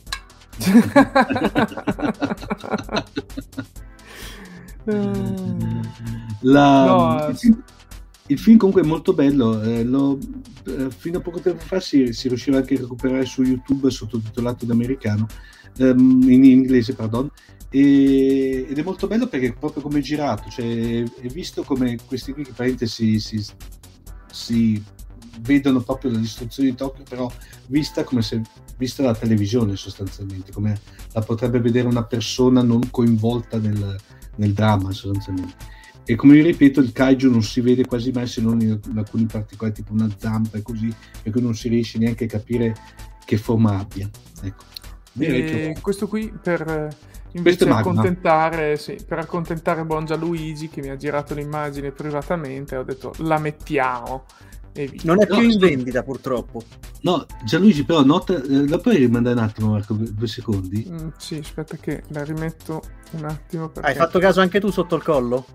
La- 6.42 6.86
No, 6.86 7.28
il, 7.30 7.36
film, 7.38 7.64
il 8.28 8.40
film 8.40 8.58
comunque 8.58 8.82
è 8.84 8.86
molto 8.86 9.14
bello. 9.14 9.62
eh, 9.62 9.84
lo- 9.84 10.18
eh, 10.66 10.90
fino 10.96 11.18
a 11.18 11.22
poco 11.22 11.40
tempo 11.40 11.60
fa 11.64 11.80
si, 11.80 12.14
si 12.14 12.28
riusciva 12.28 12.58
anche 12.58 12.76
a 12.76 12.80
recuperare 12.80 13.26
su 13.26 13.44
YouTube 13.44 13.90
sottotitolato 13.90 14.66
in 14.66 14.72
americano, 14.72 15.28
ehm, 15.78 16.22
in 16.30 16.44
inglese, 16.44 16.94
pardon. 16.94 17.30
E- 17.72 18.66
ed 18.70 18.78
è 18.78 18.84
molto 18.84 19.08
bello 19.08 19.28
perché 19.28 19.54
proprio 19.54 19.82
come 19.84 20.00
è 20.00 20.02
girato, 20.02 20.50
cioè 20.50 21.04
è 21.04 21.28
visto 21.28 21.64
come 21.64 21.98
questi 22.06 22.32
qui 22.34 22.44
che 22.44 22.52
praticamente 22.52 22.88
si, 22.88 23.20
si, 23.20 23.44
si 24.32 24.82
vedono 25.40 25.82
proprio 25.82 26.12
la 26.12 26.20
distruzione 26.20 26.70
di 26.70 26.76
Tokyo, 26.76 27.04
però 27.08 27.32
vista 27.68 28.04
come 28.04 28.22
se 28.22 28.42
vista 28.78 29.02
dalla 29.02 29.16
televisione 29.16 29.76
sostanzialmente, 29.76 30.52
come 30.52 30.80
la 31.12 31.22
potrebbe 31.22 31.60
vedere 31.60 31.88
una 31.88 32.06
persona 32.06 32.62
non 32.64 32.90
coinvolta 32.90 33.58
nel, 33.58 33.98
nel 34.36 34.54
dramma 34.54 34.92
sostanzialmente. 34.92 35.78
E 36.06 36.16
come 36.16 36.34
vi 36.34 36.42
ripeto, 36.42 36.80
il 36.80 36.92
kaiju 36.92 37.30
non 37.30 37.44
si 37.44 37.62
vede 37.62 37.86
quasi 37.86 38.12
mai 38.12 38.26
se 38.26 38.42
non 38.42 38.60
in, 38.62 38.80
in 38.90 38.98
alcuni 38.98 39.26
particolari, 39.26 39.76
tipo 39.76 39.94
una 39.94 40.10
zampa 40.18 40.58
e 40.58 40.64
così, 40.64 40.92
per 41.22 41.32
cui 41.32 41.42
non 41.42 41.54
si 41.54 41.68
riesce 41.68 42.00
neanche 42.00 42.24
a 42.24 42.28
capire 42.28 42.76
che 43.26 43.38
forma 43.38 43.78
abbia. 43.78 44.10
Ecco. 44.42 44.64
E 45.20 45.76
questo 45.82 46.08
qui 46.08 46.34
per 46.42 46.62
eh, 46.62 46.90
invece 47.34 47.70
accontentare, 47.70 48.78
sì, 48.78 48.98
per 49.06 49.20
accontentare 49.20 49.84
buon 49.86 50.06
Gianluigi 50.06 50.70
che 50.70 50.82
mi 50.82 50.90
ha 50.90 50.96
girato 50.96 51.36
l'immagine 51.36 51.92
privatamente, 51.92 52.76
ho 52.76 52.84
detto 52.84 53.14
la 53.18 53.38
mettiamo. 53.38 54.26
Non 55.04 55.22
è 55.22 55.28
No, 55.28 55.38
più 55.38 55.50
in 55.50 55.58
vendita, 55.58 56.04
purtroppo. 56.04 56.62
No, 57.02 57.26
Gianluigi, 57.44 57.84
però 57.84 58.04
nota, 58.04 58.42
eh, 58.42 58.68
la 58.68 58.78
puoi 58.78 58.98
rimandare 58.98 59.36
un 59.38 59.44
attimo, 59.44 59.72
Marco, 59.72 59.94
due 59.94 60.28
secondi? 60.28 60.86
Mm, 60.90 61.10
sì, 61.18 61.36
aspetta 61.36 61.78
che 61.78 62.04
la 62.10 62.24
rimetto 62.24 62.82
un 63.12 63.26
attimo 63.26 63.70
perché 63.70 63.90
Hai 63.90 63.96
fatto 63.96 64.20
caso 64.20 64.42
anche 64.42 64.60
tu 64.60 64.70
sotto 64.72 64.96
il 64.96 65.04
collo? 65.04 65.46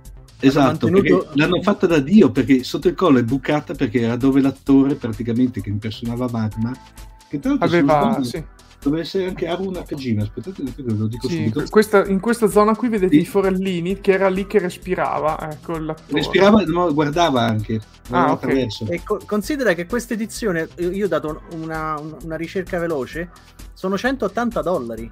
Esatto, 0.40 0.88
mantenuto- 0.88 1.18
perché 1.18 1.38
l'hanno 1.38 1.62
fatta 1.62 1.86
da 1.86 1.98
Dio, 2.00 2.30
perché 2.30 2.64
sotto 2.64 2.88
il 2.88 2.94
collo 2.94 3.18
è 3.18 3.22
bucata 3.22 3.74
perché 3.74 4.00
era 4.00 4.16
dove 4.16 4.40
l'attore 4.40 4.94
praticamente 4.94 5.60
che 5.62 5.70
impersonava 5.70 6.28
Magma, 6.30 6.72
che 7.28 7.38
tra 7.38 7.50
l'altro 7.50 7.66
aveva 7.66 8.22
sì, 8.22 8.44
dove 8.84 9.00
essere 9.00 9.26
anche 9.26 9.48
Haru 9.48 9.70
Nakajima, 9.70 10.22
aspettate 10.22 10.62
che 10.62 10.82
ve 10.82 10.92
lo 10.92 11.06
dico 11.06 11.26
sì, 11.28 11.36
subito. 11.36 11.64
questa- 11.70 12.04
in 12.06 12.20
questa 12.20 12.48
zona 12.48 12.76
qui 12.76 12.88
vedete 12.88 13.14
Sì. 13.14 13.22
i 13.22 13.24
forellini 13.24 14.00
che 14.00 14.12
era 14.12 14.28
lì 14.28 14.46
che 14.46 14.58
respirava, 14.58 15.50
ecco. 15.50 15.78
Respirava, 16.08 16.62
no, 16.66 16.92
guardava 16.92 17.40
anche, 17.42 17.80
Ah, 18.10 18.26
ok. 18.32 18.42
attraverso. 18.42 18.86
E 18.88 19.02
co- 19.02 19.20
considera 19.26 19.72
che 19.72 19.86
questa 19.86 20.12
edizione, 20.14 20.68
io 20.76 20.90
io 20.90 21.04
ho 21.06 21.08
dato 21.08 21.42
una, 21.54 21.98
una- 22.22 22.36
ricerca 22.36 22.78
veloce, 22.78 23.30
sono 23.72 23.96
180 23.96 24.60
dollari. 24.62 25.10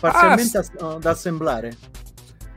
Parzialmente 0.00 0.58
Ah, 0.58 0.60
as- 0.60 0.98
da 0.98 1.10
assemblare. 1.10 1.76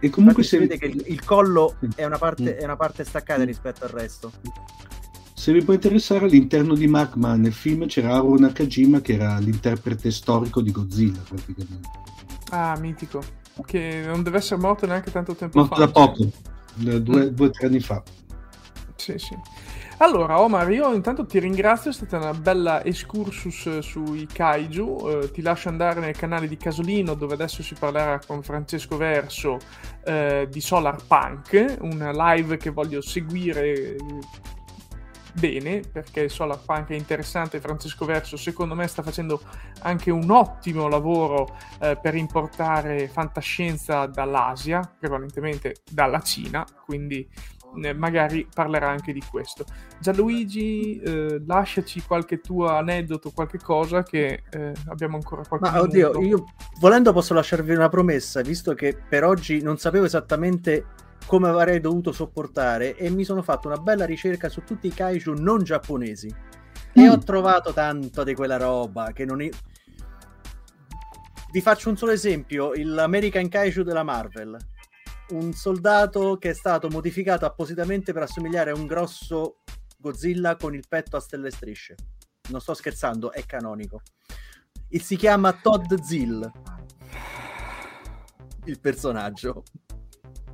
E 0.03 0.09
comunque 0.09 0.41
Infatti 0.41 0.43
si 0.43 0.47
se, 0.47 0.57
vede 0.59 0.77
che 0.79 0.85
il, 0.87 1.03
il 1.13 1.23
collo 1.23 1.75
Sì. 1.79 1.89
è 1.95 2.05
una, 2.05 2.17
parte, 2.17 2.43
Mm. 2.55 2.59
è 2.59 2.63
una 2.63 2.75
parte 2.75 3.03
staccata 3.03 3.41
Mm. 3.41 3.45
rispetto 3.45 3.83
al 3.83 3.91
resto. 3.91 4.31
Se 5.41 5.51
vi 5.51 5.63
può 5.63 5.73
interessare, 5.73 6.25
all'interno 6.25 6.75
di 6.75 6.85
Magma 6.85 7.33
nel 7.33 7.51
film 7.51 7.87
c'era 7.87 8.13
Haru 8.13 8.35
Nakajima 8.35 9.01
che 9.01 9.13
era 9.13 9.39
l'interprete 9.39 10.11
storico 10.11 10.61
di 10.61 10.71
Godzilla 10.71 11.19
praticamente. 11.27 11.89
Ah, 12.51 12.77
mitico. 12.77 13.23
Che 13.65 14.03
non 14.05 14.21
deve 14.21 14.37
essere 14.37 14.61
morto 14.61 14.85
neanche 14.85 15.09
tanto 15.09 15.33
tempo 15.33 15.57
Morto 15.57 15.73
fa. 15.73 15.85
da 15.85 15.91
poco, 15.91 16.29
eh, 16.85 17.01
due 17.01 17.33
o 17.35 17.49
tre 17.49 17.65
anni 17.65 17.79
fa. 17.79 18.03
Sì, 18.95 19.17
sì. 19.17 19.35
Allora, 19.97 20.39
Omar, 20.39 20.69
io 20.71 20.93
intanto 20.93 21.25
ti 21.25 21.39
ringrazio, 21.39 21.89
è 21.89 21.93
stata 21.93 22.17
una 22.17 22.35
bella 22.35 22.83
excursus 22.83 23.65
eh, 23.65 23.81
sui 23.81 24.27
kaiju. 24.31 25.09
eh, 25.09 25.31
ti 25.31 25.41
lascio 25.41 25.69
andare 25.69 26.01
nel 26.01 26.15
canale 26.15 26.47
di 26.47 26.55
Casolino, 26.55 27.15
dove 27.15 27.33
adesso 27.33 27.63
si 27.63 27.73
parlerà 27.73 28.19
con 28.23 28.43
Francesco 28.43 28.95
Verso 28.95 29.57
eh, 30.05 30.47
di 30.51 30.61
Solar 30.61 30.97
Punk, 31.03 31.77
una 31.79 32.11
live 32.11 32.57
che 32.57 32.69
voglio 32.69 33.01
seguire 33.01 33.95
bene, 35.33 35.81
perché 35.81 36.29
Solar 36.29 36.59
Punk 36.65 36.89
è 36.89 36.95
interessante. 36.95 37.59
Francesco 37.59 38.05
Verso, 38.05 38.37
secondo 38.37 38.75
me, 38.75 38.87
sta 38.87 39.01
facendo 39.01 39.41
anche 39.81 40.11
un 40.11 40.29
ottimo 40.29 40.87
lavoro 40.87 41.57
eh, 41.79 41.97
per 42.01 42.15
importare 42.15 43.07
fantascienza 43.07 44.05
dall'Asia, 44.05 44.81
prevalentemente 44.99 45.75
dalla 45.89 46.21
Cina, 46.21 46.65
quindi 46.85 47.27
eh, 47.83 47.93
magari 47.93 48.47
parlerà 48.53 48.89
anche 48.89 49.13
di 49.13 49.21
questo. 49.29 49.65
Gianluigi, 49.99 50.99
eh, 50.99 51.41
lasciaci 51.45 52.01
qualche 52.01 52.39
tuo 52.41 52.67
aneddoto, 52.67 53.31
qualche 53.31 53.59
cosa 53.59 54.03
che 54.03 54.43
eh, 54.49 54.73
abbiamo 54.87 55.15
ancora 55.15 55.43
qualche 55.47 55.69
Ma 55.69 55.81
oddio, 55.81 56.21
io 56.21 56.45
volendo 56.79 57.13
posso 57.13 57.33
lasciarvi 57.33 57.73
una 57.73 57.89
promessa, 57.89 58.41
visto 58.41 58.73
che 58.73 58.97
per 59.07 59.23
oggi 59.23 59.61
non 59.61 59.77
sapevo 59.77 60.05
esattamente 60.05 60.85
come 61.25 61.47
avrei 61.47 61.79
dovuto 61.79 62.11
sopportare 62.11 62.95
e 62.95 63.09
mi 63.09 63.23
sono 63.23 63.41
fatto 63.41 63.67
una 63.67 63.77
bella 63.77 64.05
ricerca 64.05 64.49
su 64.49 64.63
tutti 64.63 64.87
i 64.87 64.93
kaiju 64.93 65.33
non 65.33 65.63
giapponesi 65.63 66.33
e 66.93 67.01
Mm. 67.01 67.09
ho 67.09 67.17
trovato 67.19 67.71
tanto 67.73 68.23
di 68.23 68.33
quella 68.35 68.57
roba 68.57 69.11
che 69.13 69.25
non 69.25 69.41
è... 69.41 69.49
Vi 71.51 71.61
faccio 71.61 71.89
un 71.89 71.97
solo 71.97 72.11
esempio, 72.11 72.71
l'American 72.75 73.49
Kaiju 73.49 73.83
della 73.83 74.03
Marvel. 74.03 74.57
Un 75.29 75.53
soldato 75.53 76.37
che 76.37 76.49
è 76.49 76.53
stato 76.53 76.89
modificato 76.89 77.45
appositamente 77.45 78.13
per 78.13 78.23
assomigliare 78.23 78.71
a 78.71 78.75
un 78.75 78.85
grosso 78.85 79.57
Godzilla 79.97 80.55
con 80.55 80.73
il 80.73 80.85
petto 80.87 81.17
a 81.17 81.19
stelle 81.19 81.47
e 81.47 81.51
strisce. 81.51 81.95
Non 82.49 82.59
sto 82.59 82.73
scherzando, 82.73 83.31
è 83.31 83.45
canonico. 83.45 84.01
E 84.89 84.99
si 84.99 85.15
chiama 85.15 85.53
Todd 85.53 85.93
Zill. 86.01 86.51
Il 88.65 88.79
personaggio. 88.79 89.63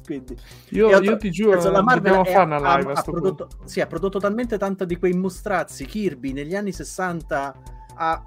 Quindi, 0.08 0.38
Io, 0.70 0.88
e 0.88 0.92
io 0.94 1.02
tro- 1.02 1.18
ti 1.18 1.30
giuro, 1.32 1.52
penso, 1.52 1.70
la 1.70 1.82
Marvel 1.82 2.14
dobbiamo 2.14 2.24
fare 2.24 2.46
una 2.46 2.56
ha- 2.72 2.78
live 2.78 2.92
ha 2.94 2.96
sto 2.96 3.12
prodotto, 3.12 3.50
sì, 3.66 3.82
ha 3.82 3.88
prodotto 3.88 4.20
talmente 4.20 4.58
tanto 4.58 4.86
di 4.86 4.96
quei 4.98 5.12
mostrazzi. 5.12 5.86
Kirby 5.86 6.32
negli 6.32 6.56
anni 6.56 6.72
60 6.72 7.56
ha 7.96 8.24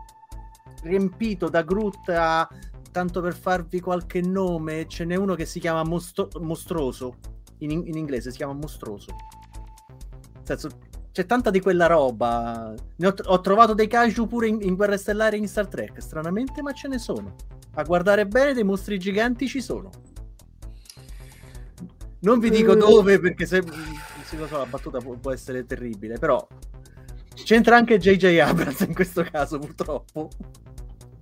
riempito 0.83 1.49
da 1.49 1.63
Groot 1.63 2.11
a 2.11 2.47
tanto 2.93 3.23
per 3.23 3.35
farvi 3.35 3.81
qualche 3.81 4.21
nome, 4.21 4.87
ce 4.89 5.07
n'è 5.07 5.15
uno 5.17 5.35
che 5.35 5.47
si 5.47 5.59
chiama 5.59 5.83
Mostro- 5.85 6.29
Mostroso, 6.41 7.15
in, 7.61 7.71
in 7.71 7.97
inglese 7.97 8.31
si 8.31 8.37
chiama 8.37 8.53
Mostroso. 8.53 9.15
Nel 10.35 10.45
senso, 10.45 10.69
c'è 11.13 11.25
tanta 11.25 11.49
di 11.49 11.61
quella 11.61 11.87
roba. 11.87 12.75
Ho, 12.75 13.15
ho 13.25 13.41
trovato 13.41 13.73
dei 13.73 13.87
kaiju 13.87 14.27
pure 14.27 14.49
in, 14.49 14.59
in 14.61 14.75
Guerre 14.75 14.99
Stellari 14.99 15.39
in 15.39 15.49
Star 15.49 15.67
Trek, 15.67 16.03
stranamente, 16.03 16.61
ma 16.61 16.73
ce 16.73 16.89
ne 16.89 16.99
sono. 16.99 17.35
A 17.77 17.85
guardare 17.85 18.27
bene, 18.27 18.53
dei 18.53 18.65
mostri 18.65 18.99
giganti 18.99 19.49
ci 19.49 19.63
sono. 19.63 19.89
Non 22.21 22.39
vi 22.39 22.51
dico 22.51 22.75
dove 22.75 23.19
perché 23.19 23.47
se, 23.47 23.63
se 24.25 24.37
lo 24.37 24.47
so, 24.47 24.59
la 24.59 24.67
battuta 24.67 24.99
può, 24.99 25.15
può 25.15 25.33
essere 25.33 25.65
terribile, 25.65 26.19
però 26.19 26.47
c'entra 27.35 27.77
anche 27.77 27.99
JJ 27.99 28.39
Abrams 28.39 28.81
in 28.81 28.95
questo 28.95 29.23
caso, 29.23 29.59
purtroppo. 29.59 30.29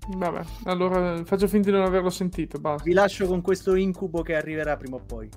Vabbè, 0.09 0.41
allora 0.65 1.23
faccio 1.25 1.47
finta 1.47 1.71
di 1.71 1.77
non 1.77 1.85
averlo 1.85 2.11
sentito. 2.11 2.59
Basta. 2.59 2.83
Vi 2.83 2.93
lascio 2.93 3.27
con 3.27 3.43
questo 3.43 3.75
incubo 3.75 4.23
che 4.23 4.35
arriverà 4.35 4.77
prima 4.77 4.97
o 4.97 5.03
poi. 5.05 5.29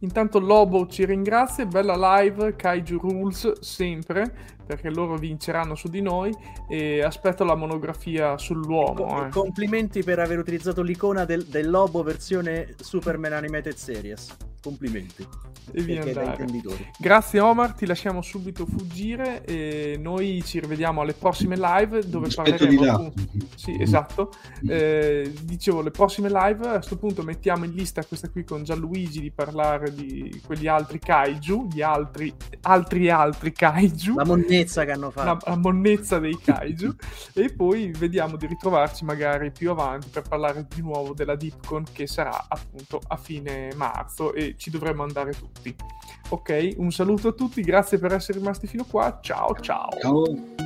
Intanto 0.00 0.38
Lobo 0.40 0.86
ci 0.86 1.04
ringrazia, 1.04 1.66
bella 1.66 2.18
live, 2.18 2.56
Kaiju 2.56 2.98
Rules 2.98 3.60
sempre, 3.60 4.55
perché 4.66 4.90
loro 4.90 5.16
vinceranno 5.16 5.74
su 5.74 5.88
di 5.88 6.02
noi 6.02 6.34
e 6.68 7.02
aspetto 7.02 7.44
la 7.44 7.54
monografia 7.54 8.36
sull'uomo. 8.36 9.26
Eh. 9.26 9.30
Complimenti 9.30 10.02
per 10.02 10.18
aver 10.18 10.38
utilizzato 10.38 10.82
l'icona 10.82 11.24
del, 11.24 11.44
del 11.44 11.70
lobo 11.70 12.02
versione 12.02 12.74
Superman 12.80 13.32
Animated 13.32 13.74
Series. 13.74 14.36
Complimenti. 14.62 15.26
E 15.72 15.82
via. 15.82 16.04
Grazie 16.98 17.40
Omar, 17.40 17.72
ti 17.74 17.86
lasciamo 17.86 18.22
subito 18.22 18.66
fuggire 18.66 19.44
e 19.44 19.96
noi 20.00 20.42
ci 20.44 20.60
rivediamo 20.60 21.00
alle 21.00 21.12
prossime 21.12 21.56
live 21.56 22.08
dove 22.08 22.28
Aspetto 22.28 22.66
di 22.66 22.76
parleremo 22.76 22.84
là. 22.84 22.92
appunto- 23.06 23.46
Sì, 23.56 23.76
esatto. 23.80 24.32
Eh, 24.68 25.32
dicevo, 25.42 25.82
le 25.82 25.90
prossime 25.90 26.28
live 26.28 26.66
a 26.68 26.72
questo 26.74 26.96
punto 26.96 27.22
mettiamo 27.22 27.64
in 27.64 27.72
lista 27.72 28.04
questa 28.04 28.28
qui 28.28 28.44
con 28.44 28.62
Gianluigi 28.62 29.20
di 29.20 29.30
parlare 29.32 29.92
di 29.92 30.40
quegli 30.44 30.66
altri 30.68 30.98
kaiju, 31.00 31.68
gli 31.72 31.82
altri 31.82 32.32
altri 32.62 33.10
altri 33.10 33.52
kaiju. 33.52 34.14
La 34.14 34.24
monnezza 34.24 34.55
che 34.64 34.92
hanno 34.92 35.12
la, 35.14 35.22
fatto. 35.22 35.50
la 35.50 35.56
monnezza 35.56 36.18
dei 36.18 36.38
kaiju 36.38 36.94
e 37.34 37.52
poi 37.52 37.90
vediamo 37.90 38.36
di 38.36 38.46
ritrovarci 38.46 39.04
magari 39.04 39.50
più 39.50 39.70
avanti 39.70 40.08
per 40.08 40.22
parlare 40.22 40.66
di 40.68 40.82
nuovo 40.82 41.14
della 41.14 41.36
Deepcon 41.36 41.84
che 41.92 42.06
sarà 42.06 42.46
appunto 42.48 43.00
a 43.06 43.16
fine 43.16 43.70
marzo 43.76 44.32
e 44.32 44.54
ci 44.56 44.70
dovremo 44.70 45.02
andare 45.02 45.32
tutti. 45.32 45.74
Ok, 46.30 46.74
un 46.76 46.90
saluto 46.90 47.28
a 47.28 47.32
tutti, 47.32 47.60
grazie 47.62 47.98
per 47.98 48.12
essere 48.12 48.38
rimasti 48.38 48.66
fino 48.66 48.84
qua, 48.84 49.18
ciao 49.20 49.54
ciao. 49.60 49.88
Ciao. 50.00 50.65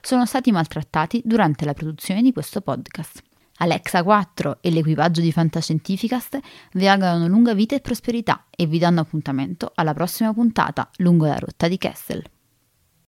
sono 0.00 0.26
stati 0.26 0.52
maltrattati 0.52 1.22
durante 1.24 1.64
la 1.64 1.74
produzione 1.74 2.22
di 2.22 2.32
questo 2.32 2.60
podcast. 2.60 3.22
Alexa 3.58 4.02
4 4.02 4.58
e 4.60 4.70
l'equipaggio 4.70 5.20
di 5.20 5.32
Fantascientificast 5.32 6.38
vi 6.74 6.86
augurano 6.86 7.26
lunga 7.26 7.54
vita 7.54 7.74
e 7.74 7.80
prosperità 7.80 8.46
e 8.50 8.66
vi 8.66 8.78
danno 8.78 9.00
appuntamento 9.00 9.72
alla 9.74 9.94
prossima 9.94 10.32
puntata 10.32 10.88
lungo 10.98 11.26
la 11.26 11.38
rotta 11.38 11.66
di 11.66 11.76
Kessel. 11.76 12.22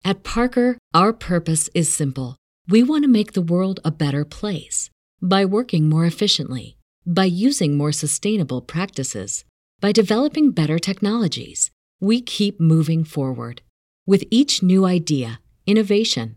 At 0.02 0.20
Parker, 0.22 0.76
our 0.94 1.12
purpose 1.12 1.68
is 1.72 1.92
simple. 1.92 2.36
We 2.68 2.82
want 2.82 3.02
to 3.02 3.10
make 3.10 3.32
the 3.32 3.42
world 3.42 3.80
a 3.82 3.90
better 3.90 4.24
place 4.24 4.90
by 5.20 5.44
working 5.44 5.88
more 5.88 6.06
efficiently, 6.06 6.76
by 7.04 7.24
using 7.24 7.76
more 7.76 7.92
sustainable 7.92 8.62
practices, 8.62 9.44
by 9.80 9.90
developing 9.90 10.52
better 10.52 10.78
technologies. 10.78 11.70
We 12.00 12.20
keep 12.20 12.60
moving 12.60 13.02
forward. 13.02 13.62
With 14.06 14.24
each 14.30 14.62
new 14.62 14.86
idea, 14.86 15.40
innovation, 15.66 16.36